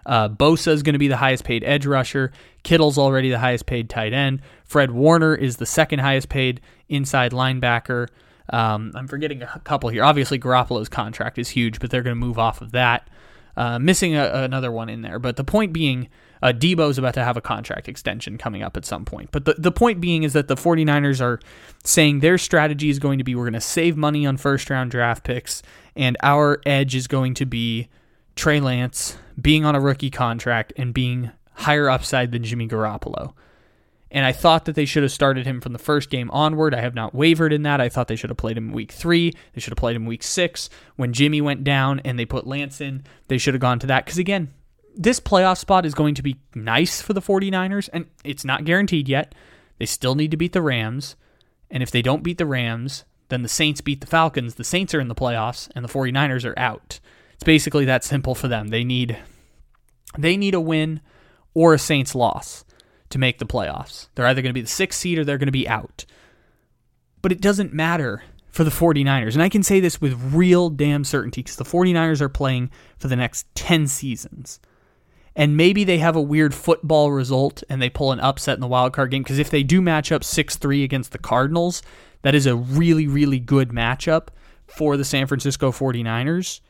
Uh, 0.05 0.29
Bosa 0.29 0.69
is 0.69 0.83
going 0.83 0.93
to 0.93 0.99
be 0.99 1.09
the 1.09 1.17
highest 1.17 1.43
paid 1.43 1.63
edge 1.65 1.85
rusher. 1.85 2.31
Kittle's 2.63 2.97
already 2.97 3.29
the 3.29 3.39
highest 3.39 3.65
paid 3.65 3.89
tight 3.89 4.13
end. 4.13 4.41
Fred 4.63 4.91
Warner 4.91 5.35
is 5.35 5.57
the 5.57 5.65
second 5.65 5.99
highest 5.99 6.29
paid 6.29 6.61
inside 6.87 7.33
linebacker. 7.33 8.07
Um, 8.49 8.91
I'm 8.95 9.07
forgetting 9.07 9.41
a 9.41 9.61
couple 9.63 9.89
here. 9.89 10.03
Obviously, 10.03 10.39
Garoppolo's 10.39 10.89
contract 10.89 11.37
is 11.37 11.49
huge, 11.49 11.79
but 11.79 11.89
they're 11.89 12.03
going 12.03 12.15
to 12.15 12.25
move 12.25 12.39
off 12.39 12.61
of 12.61 12.71
that. 12.71 13.09
Uh, 13.55 13.79
missing 13.79 14.15
a, 14.15 14.43
another 14.43 14.71
one 14.71 14.87
in 14.87 15.01
there. 15.01 15.17
But 15.17 15.35
the 15.35 15.43
point 15.43 15.73
being, 15.73 16.09
uh, 16.43 16.53
Deebo's 16.55 16.99
about 16.99 17.15
to 17.15 17.23
have 17.23 17.37
a 17.37 17.41
contract 17.41 17.89
extension 17.89 18.37
coming 18.37 18.61
up 18.61 18.77
at 18.77 18.85
some 18.85 19.03
point. 19.03 19.31
But 19.31 19.45
the, 19.45 19.55
the 19.57 19.71
point 19.71 19.99
being 19.99 20.21
is 20.21 20.33
that 20.33 20.47
the 20.47 20.55
49ers 20.55 21.19
are 21.21 21.39
saying 21.83 22.19
their 22.19 22.37
strategy 22.37 22.89
is 22.89 22.99
going 22.99 23.17
to 23.17 23.23
be 23.23 23.33
we're 23.33 23.45
going 23.45 23.53
to 23.53 23.61
save 23.61 23.97
money 23.97 24.27
on 24.27 24.37
first 24.37 24.69
round 24.69 24.91
draft 24.91 25.23
picks, 25.23 25.63
and 25.95 26.15
our 26.21 26.61
edge 26.67 26.93
is 26.93 27.07
going 27.07 27.33
to 27.33 27.47
be 27.47 27.89
Trey 28.35 28.59
Lance 28.59 29.17
being 29.41 29.65
on 29.65 29.75
a 29.75 29.79
rookie 29.79 30.11
contract 30.11 30.71
and 30.77 30.93
being 30.93 31.31
higher 31.53 31.89
upside 31.89 32.31
than 32.31 32.43
Jimmy 32.43 32.67
Garoppolo. 32.67 33.33
And 34.09 34.25
I 34.25 34.31
thought 34.31 34.65
that 34.65 34.75
they 34.75 34.85
should 34.85 35.03
have 35.03 35.11
started 35.11 35.45
him 35.45 35.59
from 35.59 35.73
the 35.73 35.79
first 35.79 36.09
game 36.09 36.31
onward. 36.31 36.73
I 36.73 36.81
have 36.81 36.95
not 36.95 37.13
wavered 37.13 37.51
in 37.51 37.63
that. 37.63 37.81
I 37.81 37.89
thought 37.89 38.07
they 38.07 38.15
should 38.15 38.29
have 38.29 38.37
played 38.37 38.57
him 38.57 38.71
week 38.71 38.91
three. 38.91 39.33
They 39.53 39.59
should 39.59 39.71
have 39.71 39.77
played 39.77 39.95
him 39.95 40.05
week 40.05 40.23
six. 40.23 40.69
When 40.95 41.13
Jimmy 41.13 41.41
went 41.41 41.63
down 41.63 41.99
and 42.05 42.17
they 42.17 42.25
put 42.25 42.47
Lance 42.47 42.79
in, 42.79 43.03
they 43.27 43.37
should 43.37 43.53
have 43.53 43.61
gone 43.61 43.79
to 43.79 43.87
that. 43.87 44.05
Because 44.05 44.17
again, 44.17 44.53
this 44.95 45.19
playoff 45.19 45.57
spot 45.57 45.85
is 45.85 45.93
going 45.93 46.15
to 46.15 46.23
be 46.23 46.37
nice 46.55 47.01
for 47.01 47.13
the 47.13 47.21
49ers, 47.21 47.89
and 47.91 48.07
it's 48.23 48.45
not 48.45 48.65
guaranteed 48.65 49.09
yet. 49.09 49.35
They 49.77 49.85
still 49.85 50.15
need 50.15 50.31
to 50.31 50.37
beat 50.37 50.53
the 50.53 50.61
Rams. 50.61 51.15
And 51.69 51.83
if 51.83 51.91
they 51.91 52.01
don't 52.01 52.23
beat 52.23 52.37
the 52.37 52.45
Rams, 52.45 53.03
then 53.29 53.43
the 53.43 53.49
Saints 53.49 53.81
beat 53.81 54.01
the 54.01 54.07
Falcons. 54.07 54.55
The 54.55 54.63
Saints 54.63 54.95
are 54.95 55.01
in 55.01 55.09
the 55.09 55.15
playoffs, 55.15 55.69
and 55.75 55.83
the 55.83 55.89
49ers 55.89 56.45
are 56.45 56.57
out. 56.57 56.99
It's 57.33 57.43
basically 57.43 57.85
that 57.85 58.03
simple 58.03 58.33
for 58.33 58.47
them. 58.47 58.69
They 58.69 58.83
need 58.83 59.17
they 60.17 60.37
need 60.37 60.55
a 60.55 60.61
win 60.61 61.01
or 61.53 61.73
a 61.73 61.79
Saints 61.79 62.15
loss 62.15 62.65
to 63.09 63.19
make 63.19 63.39
the 63.39 63.45
playoffs. 63.45 64.07
They're 64.15 64.27
either 64.27 64.41
going 64.41 64.49
to 64.49 64.57
be 64.57 64.61
the 64.61 64.67
sixth 64.67 64.99
seed 64.99 65.19
or 65.19 65.25
they're 65.25 65.37
going 65.37 65.47
to 65.47 65.51
be 65.51 65.67
out. 65.67 66.05
But 67.21 67.31
it 67.31 67.41
doesn't 67.41 67.73
matter 67.73 68.23
for 68.49 68.63
the 68.63 68.71
49ers. 68.71 69.33
And 69.33 69.43
I 69.43 69.49
can 69.49 69.63
say 69.63 69.79
this 69.79 70.01
with 70.01 70.33
real 70.33 70.69
damn 70.69 71.03
certainty 71.03 71.41
because 71.41 71.57
the 71.57 71.63
49ers 71.63 72.21
are 72.21 72.29
playing 72.29 72.71
for 72.97 73.07
the 73.07 73.15
next 73.15 73.45
10 73.55 73.87
seasons. 73.87 74.59
And 75.35 75.55
maybe 75.55 75.83
they 75.83 75.99
have 75.99 76.15
a 76.15 76.21
weird 76.21 76.55
football 76.55 77.11
result 77.11 77.63
and 77.69 77.79
they 77.79 77.89
pull 77.91 78.11
an 78.11 78.19
upset 78.19 78.55
in 78.55 78.61
the 78.61 78.67
wild 78.67 78.93
card 78.93 79.11
game. 79.11 79.21
Because 79.21 79.37
if 79.37 79.51
they 79.51 79.61
do 79.61 79.81
match 79.81 80.11
up 80.11 80.23
6 80.23 80.55
3 80.55 80.83
against 80.83 81.11
the 81.11 81.19
Cardinals, 81.19 81.83
that 82.23 82.33
is 82.33 82.47
a 82.47 82.55
really, 82.55 83.07
really 83.07 83.39
good 83.39 83.69
matchup 83.69 84.29
for 84.65 84.97
the 84.97 85.05
San 85.05 85.27
Francisco 85.27 85.71
49ers. 85.71 86.61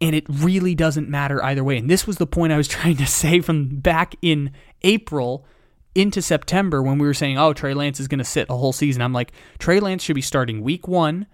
And 0.00 0.14
it 0.14 0.26
really 0.28 0.74
doesn't 0.74 1.08
matter 1.08 1.42
either 1.42 1.64
way. 1.64 1.78
And 1.78 1.88
this 1.88 2.06
was 2.06 2.16
the 2.16 2.26
point 2.26 2.52
I 2.52 2.56
was 2.56 2.68
trying 2.76 2.96
to 2.96 3.06
say 3.06 3.40
from 3.40 3.80
back 3.80 4.14
in 4.22 4.52
April 4.82 5.46
into 5.94 6.20
September 6.20 6.82
when 6.82 6.98
we 6.98 7.06
were 7.06 7.14
saying, 7.14 7.38
oh, 7.38 7.54
Trey 7.54 7.72
Lance 7.72 7.98
is 7.98 8.08
going 8.08 8.18
to 8.18 8.24
sit 8.24 8.50
a 8.50 8.56
whole 8.56 8.72
season. 8.72 9.00
I'm 9.00 9.14
like, 9.14 9.32
Trey 9.58 9.80
Lance 9.80 10.02
should 10.02 10.14
be 10.14 10.20
starting 10.20 10.62
week 10.62 10.86
one, 10.86 11.26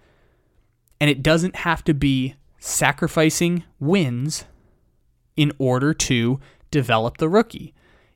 and 1.01 1.09
it 1.09 1.21
doesn't 1.21 1.57
have 1.57 1.83
to 1.83 1.93
be 1.93 2.35
sacrificing 2.59 3.65
wins 3.79 4.45
in 5.35 5.51
order 5.57 5.93
to 5.93 6.39
develop 6.71 7.17
the 7.17 7.27
rookie. 7.27 7.73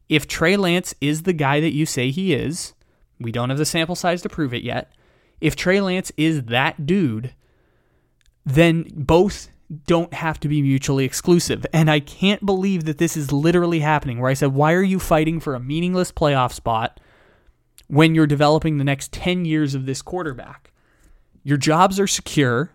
If 0.07 0.25
Trey 0.25 0.55
Lance 0.55 0.95
is 1.01 1.23
the 1.23 1.33
guy 1.33 1.59
that 1.59 1.73
you 1.73 1.85
say 1.85 2.11
he 2.11 2.33
is, 2.33 2.73
we 3.19 3.31
don't 3.31 3.49
have 3.49 3.57
the 3.57 3.65
sample 3.65 3.95
size 3.95 4.21
to 4.21 4.29
prove 4.29 4.53
it 4.53 4.63
yet. 4.63 4.93
If 5.41 5.55
Trey 5.55 5.81
Lance 5.81 6.13
is 6.15 6.43
that 6.43 6.85
dude, 6.85 7.33
then 8.45 8.85
both 8.95 9.49
don't 9.85 10.13
have 10.13 10.39
to 10.39 10.47
be 10.47 10.61
mutually 10.61 11.03
exclusive. 11.03 11.65
And 11.73 11.91
I 11.91 11.99
can't 11.99 12.45
believe 12.45 12.85
that 12.85 12.99
this 12.99 13.17
is 13.17 13.31
literally 13.31 13.81
happening 13.81 14.19
where 14.19 14.31
I 14.31 14.33
said, 14.33 14.53
why 14.53 14.73
are 14.73 14.83
you 14.83 14.99
fighting 14.99 15.39
for 15.39 15.55
a 15.55 15.59
meaningless 15.59 16.11
playoff 16.11 16.53
spot 16.53 16.99
when 17.87 18.15
you're 18.15 18.27
developing 18.27 18.77
the 18.77 18.83
next 18.83 19.11
10 19.11 19.45
years 19.45 19.75
of 19.75 19.85
this 19.85 20.01
quarterback? 20.01 20.71
Your 21.43 21.57
jobs 21.57 21.99
are 21.99 22.07
secure. 22.07 22.71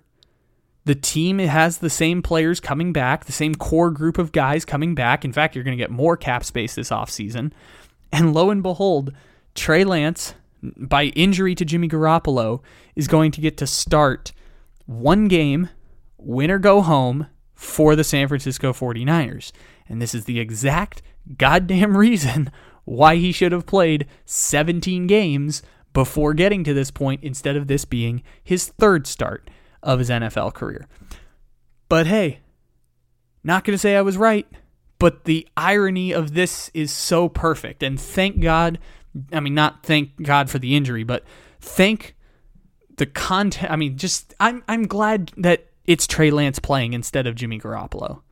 The 0.84 0.94
team 0.94 1.38
has 1.38 1.78
the 1.78 1.90
same 1.90 2.22
players 2.22 2.60
coming 2.60 2.92
back, 2.92 3.24
the 3.24 3.32
same 3.32 3.54
core 3.54 3.90
group 3.90 4.18
of 4.18 4.32
guys 4.32 4.64
coming 4.64 4.94
back. 4.94 5.24
In 5.24 5.32
fact, 5.32 5.54
you're 5.54 5.64
going 5.64 5.76
to 5.76 5.82
get 5.82 5.90
more 5.90 6.16
cap 6.16 6.44
space 6.44 6.74
this 6.74 6.90
offseason. 6.90 7.52
And 8.12 8.34
lo 8.34 8.50
and 8.50 8.62
behold, 8.62 9.12
Trey 9.54 9.84
Lance, 9.84 10.34
by 10.62 11.04
injury 11.04 11.54
to 11.54 11.64
Jimmy 11.64 11.88
Garoppolo, 11.88 12.60
is 12.96 13.08
going 13.08 13.30
to 13.32 13.40
get 13.40 13.56
to 13.58 13.66
start 13.66 14.32
one 14.86 15.28
game 15.28 15.68
win 16.24 16.50
or 16.50 16.58
go 16.58 16.82
home 16.82 17.26
for 17.54 17.94
the 17.94 18.04
San 18.04 18.28
Francisco 18.28 18.72
49ers. 18.72 19.52
And 19.88 20.00
this 20.00 20.14
is 20.14 20.24
the 20.24 20.40
exact 20.40 21.02
goddamn 21.36 21.96
reason 21.96 22.50
why 22.84 23.16
he 23.16 23.32
should 23.32 23.52
have 23.52 23.66
played 23.66 24.06
17 24.24 25.06
games 25.06 25.62
before 25.92 26.34
getting 26.34 26.64
to 26.64 26.74
this 26.74 26.90
point 26.90 27.22
instead 27.22 27.56
of 27.56 27.66
this 27.66 27.84
being 27.84 28.22
his 28.42 28.68
third 28.68 29.06
start 29.06 29.48
of 29.82 29.98
his 29.98 30.10
NFL 30.10 30.54
career. 30.54 30.88
But 31.88 32.06
hey, 32.06 32.40
not 33.44 33.64
going 33.64 33.74
to 33.74 33.78
say 33.78 33.96
I 33.96 34.02
was 34.02 34.16
right, 34.16 34.46
but 34.98 35.24
the 35.24 35.46
irony 35.56 36.12
of 36.12 36.34
this 36.34 36.70
is 36.74 36.90
so 36.90 37.28
perfect. 37.28 37.82
And 37.82 38.00
thank 38.00 38.40
God, 38.40 38.78
I 39.32 39.40
mean, 39.40 39.54
not 39.54 39.84
thank 39.84 40.22
God 40.22 40.48
for 40.48 40.58
the 40.58 40.74
injury, 40.74 41.04
but 41.04 41.24
thank 41.60 42.16
the 42.96 43.06
content. 43.06 43.70
I 43.70 43.76
mean, 43.76 43.96
just 43.96 44.34
I'm 44.40 44.62
I'm 44.68 44.86
glad 44.86 45.32
that 45.36 45.66
it's 45.86 46.06
Trey 46.06 46.30
Lance 46.30 46.58
playing 46.58 46.92
instead 46.92 47.26
of 47.26 47.34
Jimmy 47.34 47.58
Garoppolo. 47.58 48.22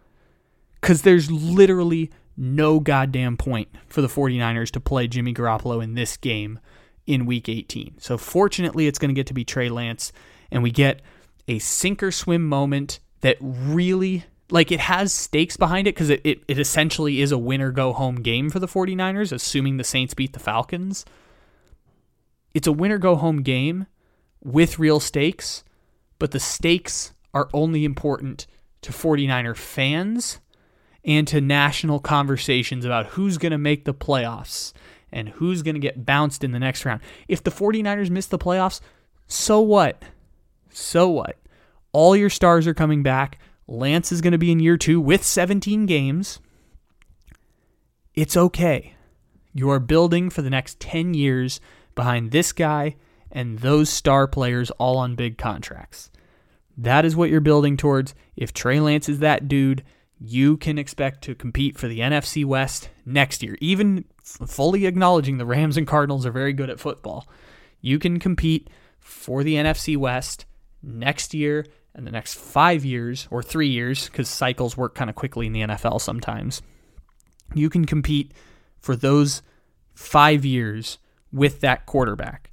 Because 0.80 1.02
there's 1.02 1.30
literally 1.30 2.10
no 2.36 2.80
goddamn 2.80 3.36
point 3.36 3.68
for 3.86 4.00
the 4.00 4.08
49ers 4.08 4.70
to 4.70 4.80
play 4.80 5.06
Jimmy 5.06 5.34
Garoppolo 5.34 5.82
in 5.82 5.94
this 5.94 6.16
game 6.16 6.58
in 7.06 7.26
week 7.26 7.48
18. 7.48 7.96
So 7.98 8.16
fortunately, 8.16 8.86
it's 8.86 8.98
going 8.98 9.10
to 9.10 9.14
get 9.14 9.26
to 9.26 9.34
be 9.34 9.44
Trey 9.44 9.68
Lance, 9.68 10.12
and 10.50 10.62
we 10.62 10.70
get 10.70 11.02
a 11.48 11.58
sink 11.58 12.02
or 12.02 12.10
swim 12.10 12.46
moment 12.46 13.00
that 13.20 13.36
really, 13.40 14.24
like, 14.50 14.72
it 14.72 14.80
has 14.80 15.12
stakes 15.12 15.56
behind 15.56 15.86
it 15.86 15.94
because 15.94 16.08
it, 16.08 16.20
it, 16.24 16.42
it 16.48 16.58
essentially 16.58 17.20
is 17.20 17.32
a 17.32 17.38
winner 17.38 17.72
go 17.72 17.92
home 17.92 18.16
game 18.16 18.48
for 18.48 18.58
the 18.58 18.68
49ers, 18.68 19.32
assuming 19.32 19.76
the 19.76 19.84
Saints 19.84 20.14
beat 20.14 20.32
the 20.32 20.38
Falcons. 20.38 21.04
It's 22.54 22.66
a 22.66 22.72
winner 22.72 22.98
go 22.98 23.16
home 23.16 23.42
game 23.42 23.86
with 24.42 24.78
real 24.78 25.00
stakes, 25.00 25.62
but 26.18 26.30
the 26.30 26.40
stakes 26.40 27.12
are 27.32 27.48
only 27.52 27.84
important 27.84 28.46
to 28.82 28.92
49er 28.92 29.56
fans 29.56 30.40
and 31.04 31.26
to 31.28 31.40
national 31.40 32.00
conversations 32.00 32.84
about 32.84 33.06
who's 33.06 33.38
going 33.38 33.52
to 33.52 33.58
make 33.58 33.84
the 33.84 33.94
playoffs 33.94 34.72
and 35.12 35.28
who's 35.30 35.62
going 35.62 35.74
to 35.74 35.80
get 35.80 36.04
bounced 36.04 36.44
in 36.44 36.52
the 36.52 36.58
next 36.58 36.84
round. 36.84 37.00
If 37.28 37.42
the 37.42 37.50
49ers 37.50 38.10
miss 38.10 38.26
the 38.26 38.38
playoffs, 38.38 38.80
so 39.26 39.60
what? 39.60 40.02
So 40.70 41.08
what? 41.08 41.36
All 41.92 42.16
your 42.16 42.30
stars 42.30 42.66
are 42.66 42.74
coming 42.74 43.02
back. 43.02 43.38
Lance 43.66 44.12
is 44.12 44.20
going 44.20 44.32
to 44.32 44.38
be 44.38 44.52
in 44.52 44.60
year 44.60 44.76
two 44.76 45.00
with 45.00 45.24
17 45.24 45.86
games. 45.86 46.40
It's 48.14 48.36
okay. 48.36 48.94
You 49.52 49.70
are 49.70 49.80
building 49.80 50.30
for 50.30 50.42
the 50.42 50.50
next 50.50 50.78
10 50.80 51.14
years 51.14 51.60
behind 51.94 52.30
this 52.30 52.52
guy 52.52 52.96
and 53.32 53.60
those 53.60 53.88
star 53.88 54.26
players 54.26 54.70
all 54.72 54.96
on 54.98 55.14
big 55.14 55.38
contracts. 55.38 56.10
That 56.80 57.04
is 57.04 57.14
what 57.14 57.28
you're 57.28 57.40
building 57.42 57.76
towards. 57.76 58.14
If 58.36 58.54
Trey 58.54 58.80
Lance 58.80 59.06
is 59.08 59.18
that 59.18 59.48
dude, 59.48 59.84
you 60.18 60.56
can 60.56 60.78
expect 60.78 61.22
to 61.24 61.34
compete 61.34 61.76
for 61.76 61.88
the 61.88 62.00
NFC 62.00 62.42
West 62.42 62.88
next 63.04 63.42
year. 63.42 63.58
Even 63.60 64.06
fully 64.24 64.86
acknowledging 64.86 65.36
the 65.36 65.44
Rams 65.44 65.76
and 65.76 65.86
Cardinals 65.86 66.24
are 66.24 66.32
very 66.32 66.54
good 66.54 66.70
at 66.70 66.80
football, 66.80 67.28
you 67.82 67.98
can 67.98 68.18
compete 68.18 68.70
for 68.98 69.44
the 69.44 69.56
NFC 69.56 69.94
West 69.94 70.46
next 70.82 71.34
year 71.34 71.66
and 71.94 72.06
the 72.06 72.10
next 72.10 72.34
five 72.34 72.82
years 72.82 73.28
or 73.30 73.42
three 73.42 73.68
years, 73.68 74.08
because 74.08 74.28
cycles 74.28 74.74
work 74.74 74.94
kind 74.94 75.10
of 75.10 75.16
quickly 75.16 75.46
in 75.46 75.52
the 75.52 75.60
NFL 75.60 76.00
sometimes. 76.00 76.62
You 77.54 77.68
can 77.68 77.84
compete 77.84 78.32
for 78.78 78.96
those 78.96 79.42
five 79.94 80.46
years 80.46 80.96
with 81.30 81.60
that 81.60 81.84
quarterback. 81.84 82.50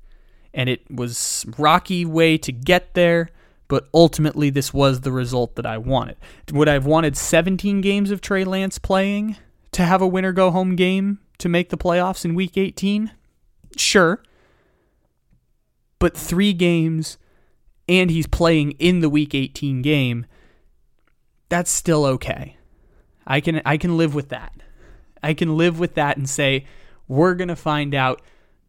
And 0.54 0.68
it 0.68 0.82
was 0.92 1.46
rocky 1.58 2.04
way 2.04 2.38
to 2.40 2.52
get 2.52 2.94
there 2.94 3.30
but 3.68 3.88
ultimately 3.94 4.50
this 4.50 4.74
was 4.74 5.02
the 5.02 5.12
result 5.12 5.56
that 5.56 5.66
I 5.66 5.78
wanted. 5.78 6.18
Would 6.52 6.70
I 6.70 6.74
have 6.74 6.86
wanted 6.86 7.18
17 7.18 7.82
games 7.82 8.12
of 8.12 8.22
Trey 8.22 8.44
Lance 8.44 8.80
playing 8.80 9.36
to 9.72 9.84
have 9.84 10.02
a 10.02 10.08
winner 10.08 10.32
go 10.32 10.52
home 10.52 10.76
game 10.76 11.20
to 11.40 11.50
make 11.50 11.70
the 11.70 11.78
playoffs 11.78 12.24
in 12.26 12.36
week 12.36 12.58
18? 12.58 13.12
Sure. 13.76 14.24
But 16.00 16.16
3 16.16 16.54
games 16.54 17.18
and 17.90 18.10
he's 18.10 18.28
playing 18.28 18.72
in 18.74 19.00
the 19.00 19.10
week 19.10 19.34
18 19.34 19.82
game, 19.82 20.26
that's 21.50 21.72
still 21.72 22.06
okay. 22.06 22.58
I 23.26 23.42
can 23.42 23.62
I 23.66 23.78
can 23.78 23.98
live 23.98 24.16
with 24.16 24.30
that. 24.30 24.54
I 25.22 25.34
can 25.34 25.58
live 25.58 25.80
with 25.80 25.96
that 25.96 26.18
and 26.18 26.30
say 26.30 26.66
we're 27.08 27.36
going 27.36 27.48
to 27.48 27.56
find 27.56 27.94
out 27.94 28.22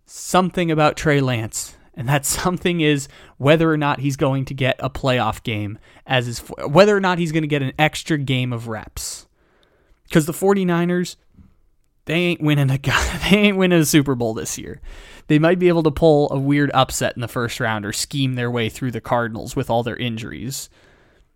something 0.07 0.71
about 0.71 0.97
Trey 0.97 1.21
Lance 1.21 1.77
and 1.99 2.09
that 2.09 2.25
something 2.41 2.81
is 2.81 3.09
whether 3.37 3.71
or 3.71 3.77
not 3.77 4.01
he's 4.01 4.17
going 4.17 4.47
to 4.47 4.55
get 4.55 4.77
a 4.79 4.89
playoff 4.89 5.43
game 5.43 5.79
as 6.07 6.25
his 6.25 6.39
whether 6.67 6.97
or 6.97 7.01
not 7.01 7.19
he's 7.19 7.33
going 7.33 7.43
to 7.43 7.49
get 7.49 7.63
an 7.63 7.73
extra 7.79 8.17
game 8.17 8.55
of 8.55 8.69
reps. 8.69 9.27
Cuz 10.11 10.25
the 10.25 10.33
49ers 10.33 11.17
they 12.07 12.15
ain't 12.15 12.41
winning 12.41 12.71
a 12.71 12.79
they 13.31 13.37
ain't 13.37 13.59
winning 13.59 13.81
a 13.81 13.85
Super 13.85 14.15
Bowl 14.15 14.33
this 14.33 14.57
year. 14.57 14.81
They 15.27 15.39
might 15.39 15.59
be 15.59 15.69
able 15.69 15.83
to 15.83 15.91
pull 15.91 16.33
a 16.33 16.39
weird 16.39 16.71
upset 16.73 17.15
in 17.15 17.21
the 17.21 17.29
first 17.29 17.61
round 17.61 17.85
or 17.85 17.93
scheme 17.93 18.35
their 18.35 18.51
way 18.51 18.71
through 18.71 18.93
the 18.93 19.03
Cardinals 19.03 19.55
with 19.55 19.69
all 19.69 19.83
their 19.83 19.97
injuries. 19.97 20.71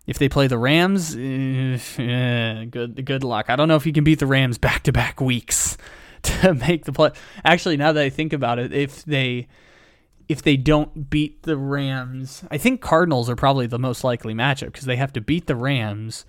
If 0.06 0.18
they 0.18 0.30
play 0.30 0.46
the 0.46 0.56
Rams, 0.56 1.14
eh, 1.14 1.78
eh, 1.98 2.64
good 2.64 3.04
good 3.04 3.22
luck. 3.22 3.50
I 3.50 3.56
don't 3.56 3.68
know 3.68 3.76
if 3.76 3.84
you 3.84 3.92
can 3.92 4.02
beat 4.02 4.18
the 4.18 4.26
Rams 4.26 4.56
back 4.56 4.84
to 4.84 4.92
back 4.92 5.20
weeks 5.20 5.76
to 6.22 6.54
make 6.54 6.86
the 6.86 6.92
play. 6.92 7.10
Actually, 7.44 7.76
now 7.76 7.92
that 7.92 8.02
I 8.02 8.08
think 8.08 8.32
about 8.32 8.58
it, 8.58 8.72
if 8.72 9.04
they 9.04 9.48
if 10.28 10.42
they 10.42 10.56
don't 10.56 11.10
beat 11.10 11.42
the 11.42 11.56
Rams, 11.56 12.44
I 12.50 12.58
think 12.58 12.80
Cardinals 12.80 13.28
are 13.28 13.36
probably 13.36 13.66
the 13.66 13.78
most 13.78 14.04
likely 14.04 14.34
matchup 14.34 14.66
because 14.66 14.84
they 14.84 14.96
have 14.96 15.12
to 15.14 15.20
beat 15.20 15.46
the 15.46 15.56
Rams. 15.56 16.24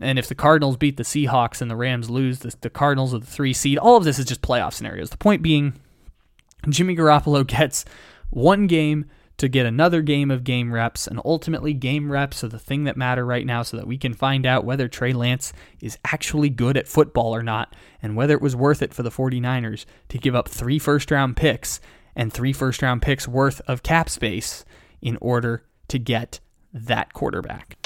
And 0.00 0.18
if 0.18 0.28
the 0.28 0.34
Cardinals 0.34 0.76
beat 0.76 0.96
the 0.96 1.02
Seahawks 1.02 1.60
and 1.60 1.70
the 1.70 1.76
Rams 1.76 2.08
lose, 2.08 2.40
the, 2.40 2.54
the 2.60 2.70
Cardinals 2.70 3.14
are 3.14 3.18
the 3.18 3.26
three 3.26 3.52
seed. 3.52 3.78
All 3.78 3.96
of 3.96 4.04
this 4.04 4.18
is 4.18 4.26
just 4.26 4.42
playoff 4.42 4.72
scenarios. 4.72 5.10
The 5.10 5.16
point 5.16 5.42
being, 5.42 5.74
Jimmy 6.68 6.96
Garoppolo 6.96 7.46
gets 7.46 7.84
one 8.30 8.66
game 8.66 9.06
to 9.38 9.48
get 9.48 9.66
another 9.66 10.02
game 10.02 10.32
of 10.32 10.42
game 10.42 10.74
reps, 10.74 11.06
and 11.06 11.20
ultimately, 11.24 11.72
game 11.72 12.10
reps 12.10 12.42
are 12.42 12.48
the 12.48 12.58
thing 12.58 12.84
that 12.84 12.96
matter 12.96 13.24
right 13.24 13.46
now 13.46 13.62
so 13.62 13.76
that 13.76 13.86
we 13.86 13.96
can 13.96 14.12
find 14.12 14.44
out 14.44 14.64
whether 14.64 14.88
Trey 14.88 15.12
Lance 15.12 15.52
is 15.80 15.96
actually 16.04 16.50
good 16.50 16.76
at 16.76 16.88
football 16.88 17.34
or 17.34 17.42
not, 17.42 17.74
and 18.02 18.16
whether 18.16 18.34
it 18.34 18.42
was 18.42 18.56
worth 18.56 18.82
it 18.82 18.92
for 18.92 19.04
the 19.04 19.12
49ers 19.12 19.84
to 20.08 20.18
give 20.18 20.34
up 20.34 20.48
three 20.48 20.78
first 20.78 21.12
round 21.12 21.36
picks 21.36 21.80
and 22.16 22.32
three 22.32 22.52
first 22.52 22.82
round 22.82 23.02
picks 23.02 23.28
worth 23.28 23.60
of 23.66 23.82
cap 23.82 24.08
space 24.08 24.64
in 25.00 25.18
order 25.20 25.64
to 25.88 25.98
get 25.98 26.40
that 26.72 27.12
quarterback. 27.12 27.76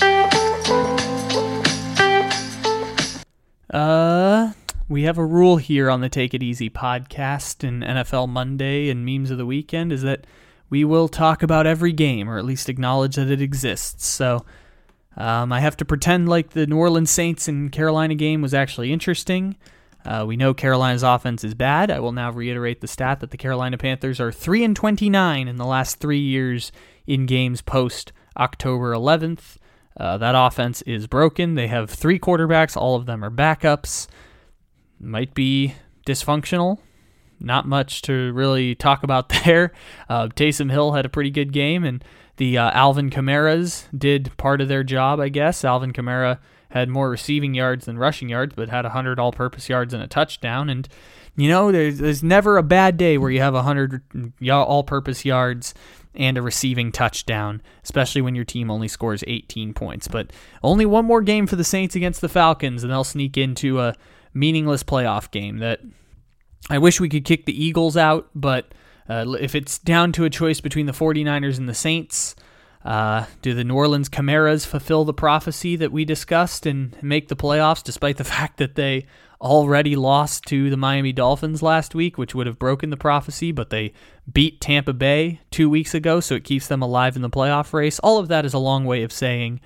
Uh, 3.70 4.52
we 4.88 5.04
have 5.04 5.16
a 5.16 5.24
rule 5.24 5.56
here 5.56 5.88
on 5.88 6.00
the 6.00 6.08
Take 6.08 6.34
It 6.34 6.42
Easy 6.42 6.68
podcast 6.68 7.66
and 7.66 7.82
NFL 7.82 8.28
Monday 8.28 8.90
and 8.90 9.06
memes 9.06 9.30
of 9.30 9.38
the 9.38 9.46
weekend 9.46 9.92
is 9.92 10.02
that 10.02 10.26
we 10.68 10.84
will 10.84 11.08
talk 11.08 11.42
about 11.42 11.66
every 11.66 11.92
game 11.92 12.28
or 12.28 12.38
at 12.38 12.44
least 12.44 12.68
acknowledge 12.68 13.16
that 13.16 13.30
it 13.30 13.40
exists. 13.40 14.06
So 14.06 14.44
um, 15.16 15.52
I 15.52 15.60
have 15.60 15.76
to 15.78 15.84
pretend 15.84 16.28
like 16.28 16.50
the 16.50 16.66
New 16.66 16.76
Orleans 16.76 17.10
Saints 17.10 17.48
and 17.48 17.70
Carolina 17.70 18.14
game 18.14 18.42
was 18.42 18.54
actually 18.54 18.92
interesting. 18.92 19.56
Uh, 20.04 20.24
we 20.26 20.36
know 20.36 20.52
Carolina's 20.52 21.02
offense 21.02 21.44
is 21.44 21.54
bad. 21.54 21.90
I 21.90 22.00
will 22.00 22.12
now 22.12 22.30
reiterate 22.30 22.80
the 22.80 22.88
stat 22.88 23.20
that 23.20 23.30
the 23.30 23.36
Carolina 23.36 23.78
Panthers 23.78 24.20
are 24.20 24.32
3 24.32 24.64
and 24.64 24.76
29 24.76 25.48
in 25.48 25.56
the 25.56 25.64
last 25.64 26.00
3 26.00 26.18
years 26.18 26.72
in 27.06 27.26
games 27.26 27.62
post 27.62 28.12
October 28.36 28.92
11th. 28.92 29.56
Uh, 29.96 30.18
that 30.18 30.34
offense 30.34 30.82
is 30.82 31.06
broken. 31.06 31.54
They 31.54 31.68
have 31.68 31.90
three 31.90 32.18
quarterbacks. 32.18 32.76
All 32.76 32.96
of 32.96 33.06
them 33.06 33.24
are 33.24 33.30
backups. 33.30 34.08
Might 34.98 35.34
be 35.34 35.74
dysfunctional. 36.06 36.78
Not 37.38 37.66
much 37.66 38.02
to 38.02 38.32
really 38.32 38.74
talk 38.74 39.02
about 39.02 39.28
there. 39.44 39.72
Uh, 40.08 40.28
Taysom 40.28 40.70
Hill 40.70 40.92
had 40.92 41.04
a 41.04 41.10
pretty 41.10 41.30
good 41.30 41.52
game, 41.52 41.84
and 41.84 42.02
the 42.36 42.56
uh, 42.56 42.70
Alvin 42.70 43.10
Kamara's 43.10 43.86
did 43.96 44.34
part 44.36 44.60
of 44.60 44.68
their 44.68 44.84
job, 44.84 45.20
I 45.20 45.28
guess. 45.28 45.64
Alvin 45.64 45.92
Kamara 45.92 46.38
had 46.72 46.88
more 46.88 47.10
receiving 47.10 47.54
yards 47.54 47.86
than 47.86 47.98
rushing 47.98 48.28
yards, 48.28 48.54
but 48.54 48.68
had 48.68 48.84
100 48.84 49.18
all 49.18 49.32
purpose 49.32 49.68
yards 49.68 49.92
and 49.94 50.02
a 50.02 50.06
touchdown. 50.06 50.68
And, 50.68 50.88
you 51.36 51.48
know, 51.48 51.70
there's, 51.70 51.98
there's 51.98 52.22
never 52.22 52.56
a 52.56 52.62
bad 52.62 52.96
day 52.96 53.18
where 53.18 53.30
you 53.30 53.40
have 53.40 53.54
100 53.54 54.02
all 54.50 54.82
purpose 54.82 55.24
yards 55.24 55.74
and 56.14 56.36
a 56.36 56.42
receiving 56.42 56.92
touchdown, 56.92 57.62
especially 57.84 58.20
when 58.20 58.34
your 58.34 58.44
team 58.44 58.70
only 58.70 58.88
scores 58.88 59.24
18 59.26 59.74
points. 59.74 60.08
But 60.08 60.32
only 60.62 60.86
one 60.86 61.04
more 61.04 61.22
game 61.22 61.46
for 61.46 61.56
the 61.56 61.64
Saints 61.64 61.94
against 61.94 62.20
the 62.20 62.28
Falcons, 62.28 62.82
and 62.82 62.92
they'll 62.92 63.04
sneak 63.04 63.36
into 63.36 63.80
a 63.80 63.94
meaningless 64.34 64.82
playoff 64.82 65.30
game 65.30 65.58
that 65.58 65.80
I 66.70 66.78
wish 66.78 67.00
we 67.00 67.08
could 67.08 67.24
kick 67.24 67.46
the 67.46 67.64
Eagles 67.64 67.96
out, 67.96 68.28
but 68.34 68.72
uh, 69.08 69.34
if 69.40 69.54
it's 69.54 69.78
down 69.78 70.12
to 70.12 70.24
a 70.24 70.30
choice 70.30 70.60
between 70.60 70.86
the 70.86 70.92
49ers 70.92 71.58
and 71.58 71.68
the 71.68 71.74
Saints, 71.74 72.36
uh, 72.84 73.26
do 73.42 73.54
the 73.54 73.64
New 73.64 73.74
Orleans 73.74 74.08
Camaras 74.08 74.66
fulfill 74.66 75.04
the 75.04 75.14
prophecy 75.14 75.76
that 75.76 75.92
we 75.92 76.04
discussed 76.04 76.66
and 76.66 77.00
make 77.02 77.28
the 77.28 77.36
playoffs, 77.36 77.82
despite 77.82 78.16
the 78.16 78.24
fact 78.24 78.58
that 78.58 78.74
they 78.74 79.06
already 79.40 79.96
lost 79.96 80.44
to 80.46 80.70
the 80.70 80.76
Miami 80.76 81.12
Dolphins 81.12 81.62
last 81.62 81.94
week, 81.94 82.16
which 82.16 82.34
would 82.34 82.46
have 82.46 82.58
broken 82.58 82.90
the 82.90 82.96
prophecy, 82.96 83.50
but 83.50 83.70
they 83.70 83.92
beat 84.32 84.60
Tampa 84.60 84.92
Bay 84.92 85.40
two 85.50 85.68
weeks 85.68 85.94
ago, 85.94 86.20
so 86.20 86.36
it 86.36 86.44
keeps 86.44 86.68
them 86.68 86.80
alive 86.80 87.16
in 87.16 87.22
the 87.22 87.30
playoff 87.30 87.72
race. 87.72 87.98
All 88.00 88.18
of 88.18 88.28
that 88.28 88.44
is 88.44 88.54
a 88.54 88.58
long 88.58 88.84
way 88.84 89.02
of 89.02 89.12
saying. 89.12 89.60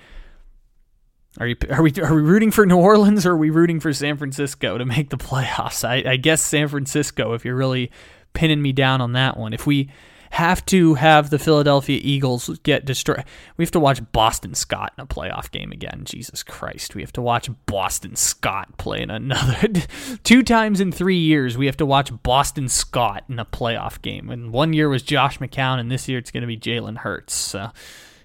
Are, 1.39 1.45
you, 1.45 1.55
are 1.69 1.83
we 1.83 1.93
are 2.01 2.15
we 2.15 2.21
rooting 2.23 2.49
for 2.49 2.65
New 2.65 2.77
Orleans 2.77 3.23
or 3.23 3.33
are 3.33 3.37
we 3.37 3.51
rooting 3.51 3.79
for 3.79 3.93
San 3.93 4.17
Francisco 4.17 4.79
to 4.79 4.85
make 4.85 5.11
the 5.11 5.17
playoffs? 5.19 5.87
I, 5.87 6.13
I 6.13 6.17
guess 6.17 6.41
San 6.41 6.67
Francisco 6.67 7.33
if 7.33 7.45
you're 7.45 7.55
really 7.55 7.91
pinning 8.33 8.59
me 8.59 8.71
down 8.71 9.01
on 9.01 9.13
that 9.13 9.37
one. 9.37 9.53
If 9.53 9.67
we 9.67 9.91
have 10.31 10.65
to 10.67 10.95
have 10.95 11.29
the 11.29 11.39
Philadelphia 11.39 11.99
Eagles 12.01 12.49
get 12.63 12.85
destroyed. 12.85 13.23
We 13.57 13.63
have 13.63 13.71
to 13.71 13.79
watch 13.79 14.01
Boston 14.11 14.53
Scott 14.53 14.93
in 14.97 15.03
a 15.03 15.07
playoff 15.07 15.51
game 15.51 15.71
again. 15.71 16.01
Jesus 16.05 16.43
Christ. 16.43 16.95
We 16.95 17.01
have 17.01 17.13
to 17.13 17.21
watch 17.21 17.49
Boston 17.65 18.15
Scott 18.15 18.77
play 18.77 19.01
in 19.01 19.09
another. 19.09 19.67
Two 20.23 20.43
times 20.43 20.79
in 20.79 20.91
three 20.91 21.17
years, 21.17 21.57
we 21.57 21.65
have 21.65 21.77
to 21.77 21.85
watch 21.85 22.11
Boston 22.23 22.69
Scott 22.69 23.23
in 23.29 23.39
a 23.39 23.45
playoff 23.45 24.01
game. 24.01 24.29
And 24.29 24.51
one 24.51 24.73
year 24.73 24.89
was 24.89 25.01
Josh 25.03 25.39
McCown, 25.39 25.79
and 25.79 25.91
this 25.91 26.07
year 26.07 26.19
it's 26.19 26.31
going 26.31 26.41
to 26.41 26.47
be 26.47 26.57
Jalen 26.57 26.97
Hurts. 26.97 27.33
So, 27.33 27.71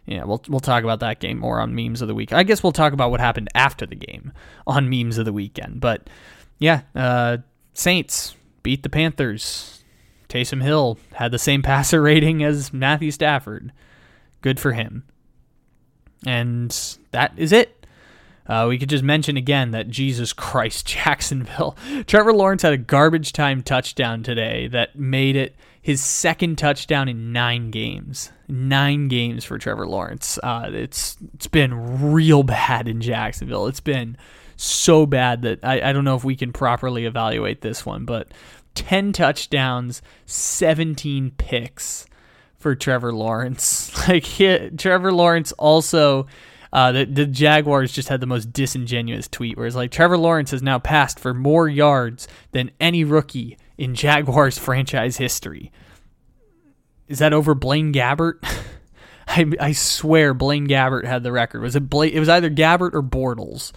yeah, 0.07 0.25
we'll, 0.25 0.43
we'll 0.49 0.61
talk 0.61 0.85
about 0.85 1.01
that 1.01 1.21
game 1.21 1.39
more 1.39 1.61
on 1.61 1.75
Memes 1.75 2.03
of 2.03 2.09
the 2.09 2.15
Week. 2.15 2.33
I 2.33 2.43
guess 2.43 2.63
we'll 2.63 2.73
talk 2.73 2.93
about 2.93 3.11
what 3.11 3.21
happened 3.21 3.49
after 3.55 3.87
the 3.87 3.97
game 3.97 4.33
on 4.67 4.91
Memes 4.91 5.19
of 5.19 5.25
the 5.25 5.33
Weekend. 5.33 5.81
But, 5.81 6.09
yeah, 6.59 6.83
uh, 6.95 7.39
Saints 7.75 8.35
beat 8.63 8.83
the 8.83 8.89
Panthers 8.89 9.82
Taysom 10.33 10.63
Hill 10.63 10.99
had 11.15 11.31
the 11.31 11.39
same 11.39 11.63
passer 11.63 12.01
rating 12.01 12.43
as 12.43 12.73
Matthew 12.73 13.11
Stafford. 13.11 13.73
Good 14.41 14.59
for 14.59 14.73
him. 14.73 15.05
And 16.27 16.71
that 17.11 17.33
is 17.37 17.53
it. 17.53 17.87
Uh, 18.47 18.67
we 18.69 18.77
could 18.77 18.89
just 18.89 19.05
mention 19.05 19.37
again 19.37 19.71
that 19.71 19.89
Jesus 19.89 20.33
Christ, 20.33 20.87
Jacksonville. 20.87 21.77
Trevor 22.07 22.33
Lawrence 22.33 22.63
had 22.63 22.73
a 22.73 22.79
garbage 22.79 23.33
time 23.33 23.63
touchdown 23.63 24.23
today 24.23 24.69
that 24.69 24.97
made 24.97 25.37
it 25.37 25.55
his 25.81 26.03
second 26.03 26.59
touchdown 26.59 27.09
in 27.09 27.33
nine 27.33 27.71
games. 27.71 28.31
Nine 28.49 29.09
games 29.09 29.45
for 29.45 29.59
Trevor 29.59 29.87
Lawrence. 29.87 30.39
Uh, 30.43 30.71
it's 30.73 31.17
it's 31.35 31.47
been 31.47 32.13
real 32.13 32.43
bad 32.45 32.89
in 32.89 33.01
Jacksonville. 33.01 33.67
It's 33.67 33.81
been 33.81 34.17
so 34.57 35.07
bad 35.07 35.43
that 35.43 35.65
I, 35.65 35.91
I 35.91 35.93
don't 35.93 36.05
know 36.05 36.17
if 36.17 36.25
we 36.25 36.37
can 36.37 36.53
properly 36.53 37.05
evaluate 37.05 37.63
this 37.63 37.85
one, 37.85 38.05
but 38.05 38.29
10 38.75 39.13
touchdowns, 39.13 40.03
17 40.27 41.33
picks 41.37 42.07
for 42.59 42.75
Trevor 42.75 43.13
Lawrence. 43.13 43.91
Like 44.09 44.25
Trevor 44.79 45.13
Lawrence 45.13 45.53
also 45.53 46.27
uh, 46.73 46.91
the, 46.91 47.05
the 47.05 47.27
Jaguars 47.27 47.93
just 47.93 48.09
had 48.09 48.21
the 48.21 48.27
most 48.27 48.53
disingenuous 48.53 49.29
tweet 49.29 49.57
where 49.57 49.67
it's 49.67 49.77
like 49.77 49.91
Trevor 49.91 50.17
Lawrence 50.17 50.53
has 50.53 50.63
now 50.63 50.79
passed 50.79 51.21
for 51.21 51.35
more 51.35 51.69
yards 51.69 52.27
than 52.53 52.71
any 52.81 53.05
rookie 53.05 53.59
in 53.77 53.95
Jaguars 53.95 54.59
franchise 54.59 55.19
history. 55.19 55.71
Is 57.09 57.19
that 57.19 57.35
over 57.35 57.55
Blaine 57.55 57.93
Gabbert? 57.93 58.37
I, 59.29 59.53
I 59.61 59.73
swear 59.73 60.35
Blaine 60.35 60.67
Gabbert 60.67 61.05
had 61.05 61.23
the 61.23 61.33
record. 61.33 61.61
Was 61.61 61.77
it 61.77 61.91
Bla- 61.91 62.07
It 62.07 62.19
was 62.19 62.29
either 62.29 62.51
Gabbert 62.51 62.95
or 62.95 63.03
Bortles. 63.03 63.73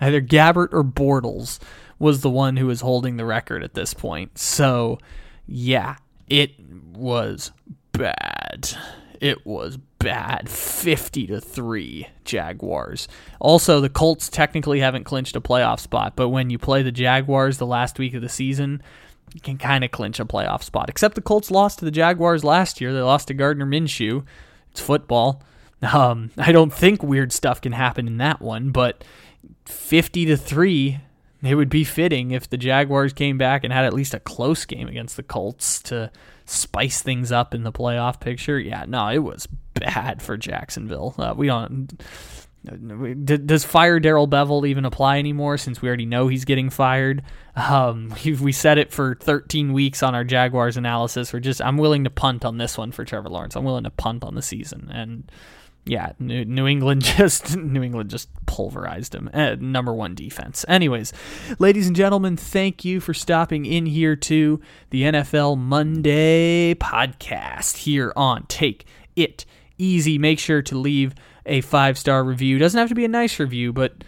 Either 0.00 0.20
Gabbert 0.20 0.72
or 0.72 0.82
Bortles 0.82 1.58
was 2.00 2.22
the 2.22 2.30
one 2.30 2.56
who 2.56 2.66
was 2.66 2.80
holding 2.80 3.16
the 3.16 3.24
record 3.24 3.62
at 3.62 3.74
this 3.74 3.94
point. 3.94 4.38
So, 4.38 4.98
yeah, 5.46 5.96
it 6.28 6.52
was 6.92 7.52
bad. 7.92 8.70
It 9.20 9.46
was 9.46 9.76
bad. 9.98 10.48
50 10.48 11.26
to 11.28 11.40
3 11.40 12.08
Jaguars. 12.24 13.06
Also, 13.38 13.80
the 13.80 13.90
Colts 13.90 14.30
technically 14.30 14.80
haven't 14.80 15.04
clinched 15.04 15.36
a 15.36 15.40
playoff 15.40 15.78
spot, 15.78 16.16
but 16.16 16.30
when 16.30 16.48
you 16.48 16.58
play 16.58 16.82
the 16.82 16.90
Jaguars 16.90 17.58
the 17.58 17.66
last 17.66 17.98
week 17.98 18.14
of 18.14 18.22
the 18.22 18.28
season, 18.30 18.82
you 19.34 19.40
can 19.40 19.58
kind 19.58 19.84
of 19.84 19.90
clinch 19.90 20.18
a 20.18 20.24
playoff 20.24 20.62
spot. 20.62 20.88
Except 20.88 21.14
the 21.14 21.20
Colts 21.20 21.50
lost 21.50 21.78
to 21.80 21.84
the 21.84 21.90
Jaguars 21.90 22.42
last 22.42 22.80
year. 22.80 22.94
They 22.94 23.00
lost 23.00 23.28
to 23.28 23.34
Gardner 23.34 23.66
Minshew. 23.66 24.24
It's 24.70 24.80
football. 24.80 25.42
Um, 25.82 26.30
I 26.38 26.50
don't 26.52 26.72
think 26.72 27.02
weird 27.02 27.32
stuff 27.32 27.60
can 27.60 27.72
happen 27.72 28.06
in 28.06 28.16
that 28.18 28.40
one, 28.40 28.70
but 28.70 29.04
50 29.66 30.26
to 30.26 30.36
3 30.36 31.00
it 31.42 31.54
would 31.54 31.70
be 31.70 31.84
fitting 31.84 32.32
if 32.32 32.48
the 32.48 32.56
Jaguars 32.56 33.12
came 33.12 33.38
back 33.38 33.64
and 33.64 33.72
had 33.72 33.84
at 33.84 33.94
least 33.94 34.14
a 34.14 34.20
close 34.20 34.64
game 34.64 34.88
against 34.88 35.16
the 35.16 35.22
Colts 35.22 35.80
to 35.82 36.10
spice 36.44 37.00
things 37.02 37.32
up 37.32 37.54
in 37.54 37.62
the 37.62 37.72
playoff 37.72 38.20
picture. 38.20 38.58
Yeah, 38.58 38.84
no, 38.86 39.08
it 39.08 39.18
was 39.18 39.46
bad 39.74 40.20
for 40.20 40.36
Jacksonville. 40.36 41.14
Uh, 41.18 41.34
we 41.36 41.46
don't. 41.46 42.02
Does 43.46 43.64
fire 43.64 43.98
Darrell 44.00 44.28
Bevell 44.28 44.68
even 44.68 44.84
apply 44.84 45.18
anymore 45.18 45.56
since 45.56 45.80
we 45.80 45.88
already 45.88 46.04
know 46.04 46.28
he's 46.28 46.44
getting 46.44 46.68
fired? 46.68 47.22
Um, 47.56 48.14
we, 48.24 48.34
we 48.34 48.52
said 48.52 48.76
it 48.76 48.92
for 48.92 49.14
13 49.14 49.72
weeks 49.72 50.02
on 50.02 50.14
our 50.14 50.24
Jaguars 50.24 50.76
analysis. 50.76 51.32
We're 51.32 51.40
just 51.40 51.62
I'm 51.62 51.78
willing 51.78 52.04
to 52.04 52.10
punt 52.10 52.44
on 52.44 52.58
this 52.58 52.76
one 52.76 52.92
for 52.92 53.04
Trevor 53.04 53.30
Lawrence. 53.30 53.56
I'm 53.56 53.64
willing 53.64 53.84
to 53.84 53.90
punt 53.90 54.24
on 54.24 54.34
the 54.34 54.42
season, 54.42 54.90
and 54.92 55.30
yeah, 55.86 56.12
New, 56.18 56.44
New 56.44 56.66
England 56.66 57.02
just 57.16 57.56
New 57.56 57.82
England 57.82 58.10
just 58.10 58.28
pulverized 58.46 59.14
him. 59.14 59.30
Uh, 59.32 59.56
number 59.58 59.92
one 59.92 60.14
defense. 60.14 60.64
Anyways, 60.68 61.12
ladies 61.58 61.86
and 61.86 61.96
gentlemen, 61.96 62.36
thank 62.36 62.84
you 62.84 63.00
for 63.00 63.14
stopping 63.14 63.64
in 63.66 63.86
here 63.86 64.16
to 64.16 64.60
the 64.90 65.02
NFL 65.02 65.58
Monday 65.58 66.74
podcast 66.74 67.78
here 67.78 68.12
on 68.16 68.44
Take 68.46 68.86
It 69.16 69.46
Easy. 69.78 70.18
Make 70.18 70.38
sure 70.38 70.62
to 70.62 70.76
leave 70.76 71.14
a 71.46 71.60
five 71.62 71.98
star 71.98 72.22
review. 72.24 72.58
Doesn't 72.58 72.78
have 72.78 72.88
to 72.90 72.94
be 72.94 73.04
a 73.04 73.08
nice 73.08 73.38
review, 73.38 73.72
but 73.72 74.04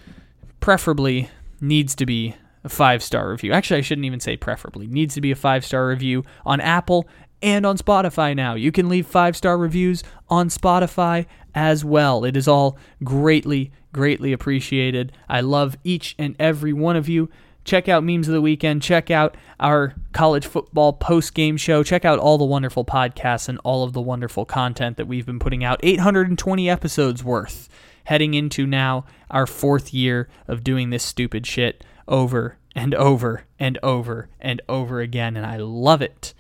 preferably 0.60 1.30
needs 1.60 1.94
to 1.96 2.06
be 2.06 2.36
a 2.64 2.68
five 2.68 3.02
star 3.02 3.30
review. 3.30 3.52
Actually, 3.52 3.78
I 3.78 3.82
shouldn't 3.82 4.04
even 4.04 4.20
say 4.20 4.36
preferably. 4.36 4.86
Needs 4.86 5.14
to 5.14 5.20
be 5.20 5.30
a 5.30 5.36
five 5.36 5.64
star 5.64 5.88
review 5.88 6.24
on 6.44 6.60
Apple 6.60 7.08
and 7.42 7.66
on 7.66 7.76
Spotify 7.76 8.36
now. 8.36 8.54
You 8.54 8.72
can 8.72 8.88
leave 8.88 9.06
five 9.06 9.36
star 9.36 9.58
reviews 9.58 10.02
on 10.28 10.48
Spotify 10.48 11.26
as 11.55 11.84
well. 11.84 12.24
It 12.24 12.36
is 12.36 12.48
all 12.48 12.76
greatly, 13.03 13.72
greatly 13.92 14.32
appreciated. 14.32 15.12
I 15.28 15.40
love 15.40 15.76
each 15.84 16.14
and 16.18 16.36
every 16.38 16.72
one 16.72 16.96
of 16.96 17.09
you. 17.09 17.28
Check 17.64 17.88
out 17.88 18.03
Memes 18.03 18.26
of 18.26 18.34
the 18.34 18.40
Weekend. 18.40 18.82
Check 18.82 19.11
out 19.11 19.36
our 19.61 19.94
college 20.12 20.46
football 20.46 20.92
post 20.92 21.32
game 21.34 21.57
show. 21.57 21.82
Check 21.82 22.05
out 22.05 22.18
all 22.18 22.36
the 22.36 22.44
wonderful 22.44 22.84
podcasts 22.84 23.48
and 23.48 23.61
all 23.62 23.84
of 23.84 23.92
the 23.92 24.00
wonderful 24.00 24.44
content 24.44 24.96
that 24.96 25.07
we've 25.07 25.26
been 25.26 25.38
putting 25.38 25.62
out. 25.62 25.78
820 25.82 26.68
episodes 26.68 27.22
worth. 27.22 27.68
Heading 28.05 28.34
into 28.34 28.66
now 28.66 29.05
our 29.30 29.46
fourth 29.46 29.94
year 29.94 30.28
of 30.48 30.64
doing 30.64 30.90
this 30.90 31.05
stupid 31.05 31.46
shit 31.46 31.84
over 32.09 32.59
and 32.74 32.94
over 32.96 33.44
and 33.61 33.78
over 33.80 34.28
and 34.40 34.61
over 34.68 35.00
again. 35.00 35.36
And 35.36 35.46
I 35.46 35.57
love 35.59 36.03
it. 36.03 36.34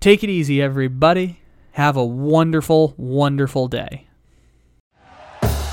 Take 0.00 0.24
it 0.24 0.30
easy, 0.30 0.62
everybody. 0.62 1.40
Have 1.72 1.98
a 1.98 2.04
wonderful, 2.04 2.94
wonderful 2.96 3.68
day. 3.68 4.06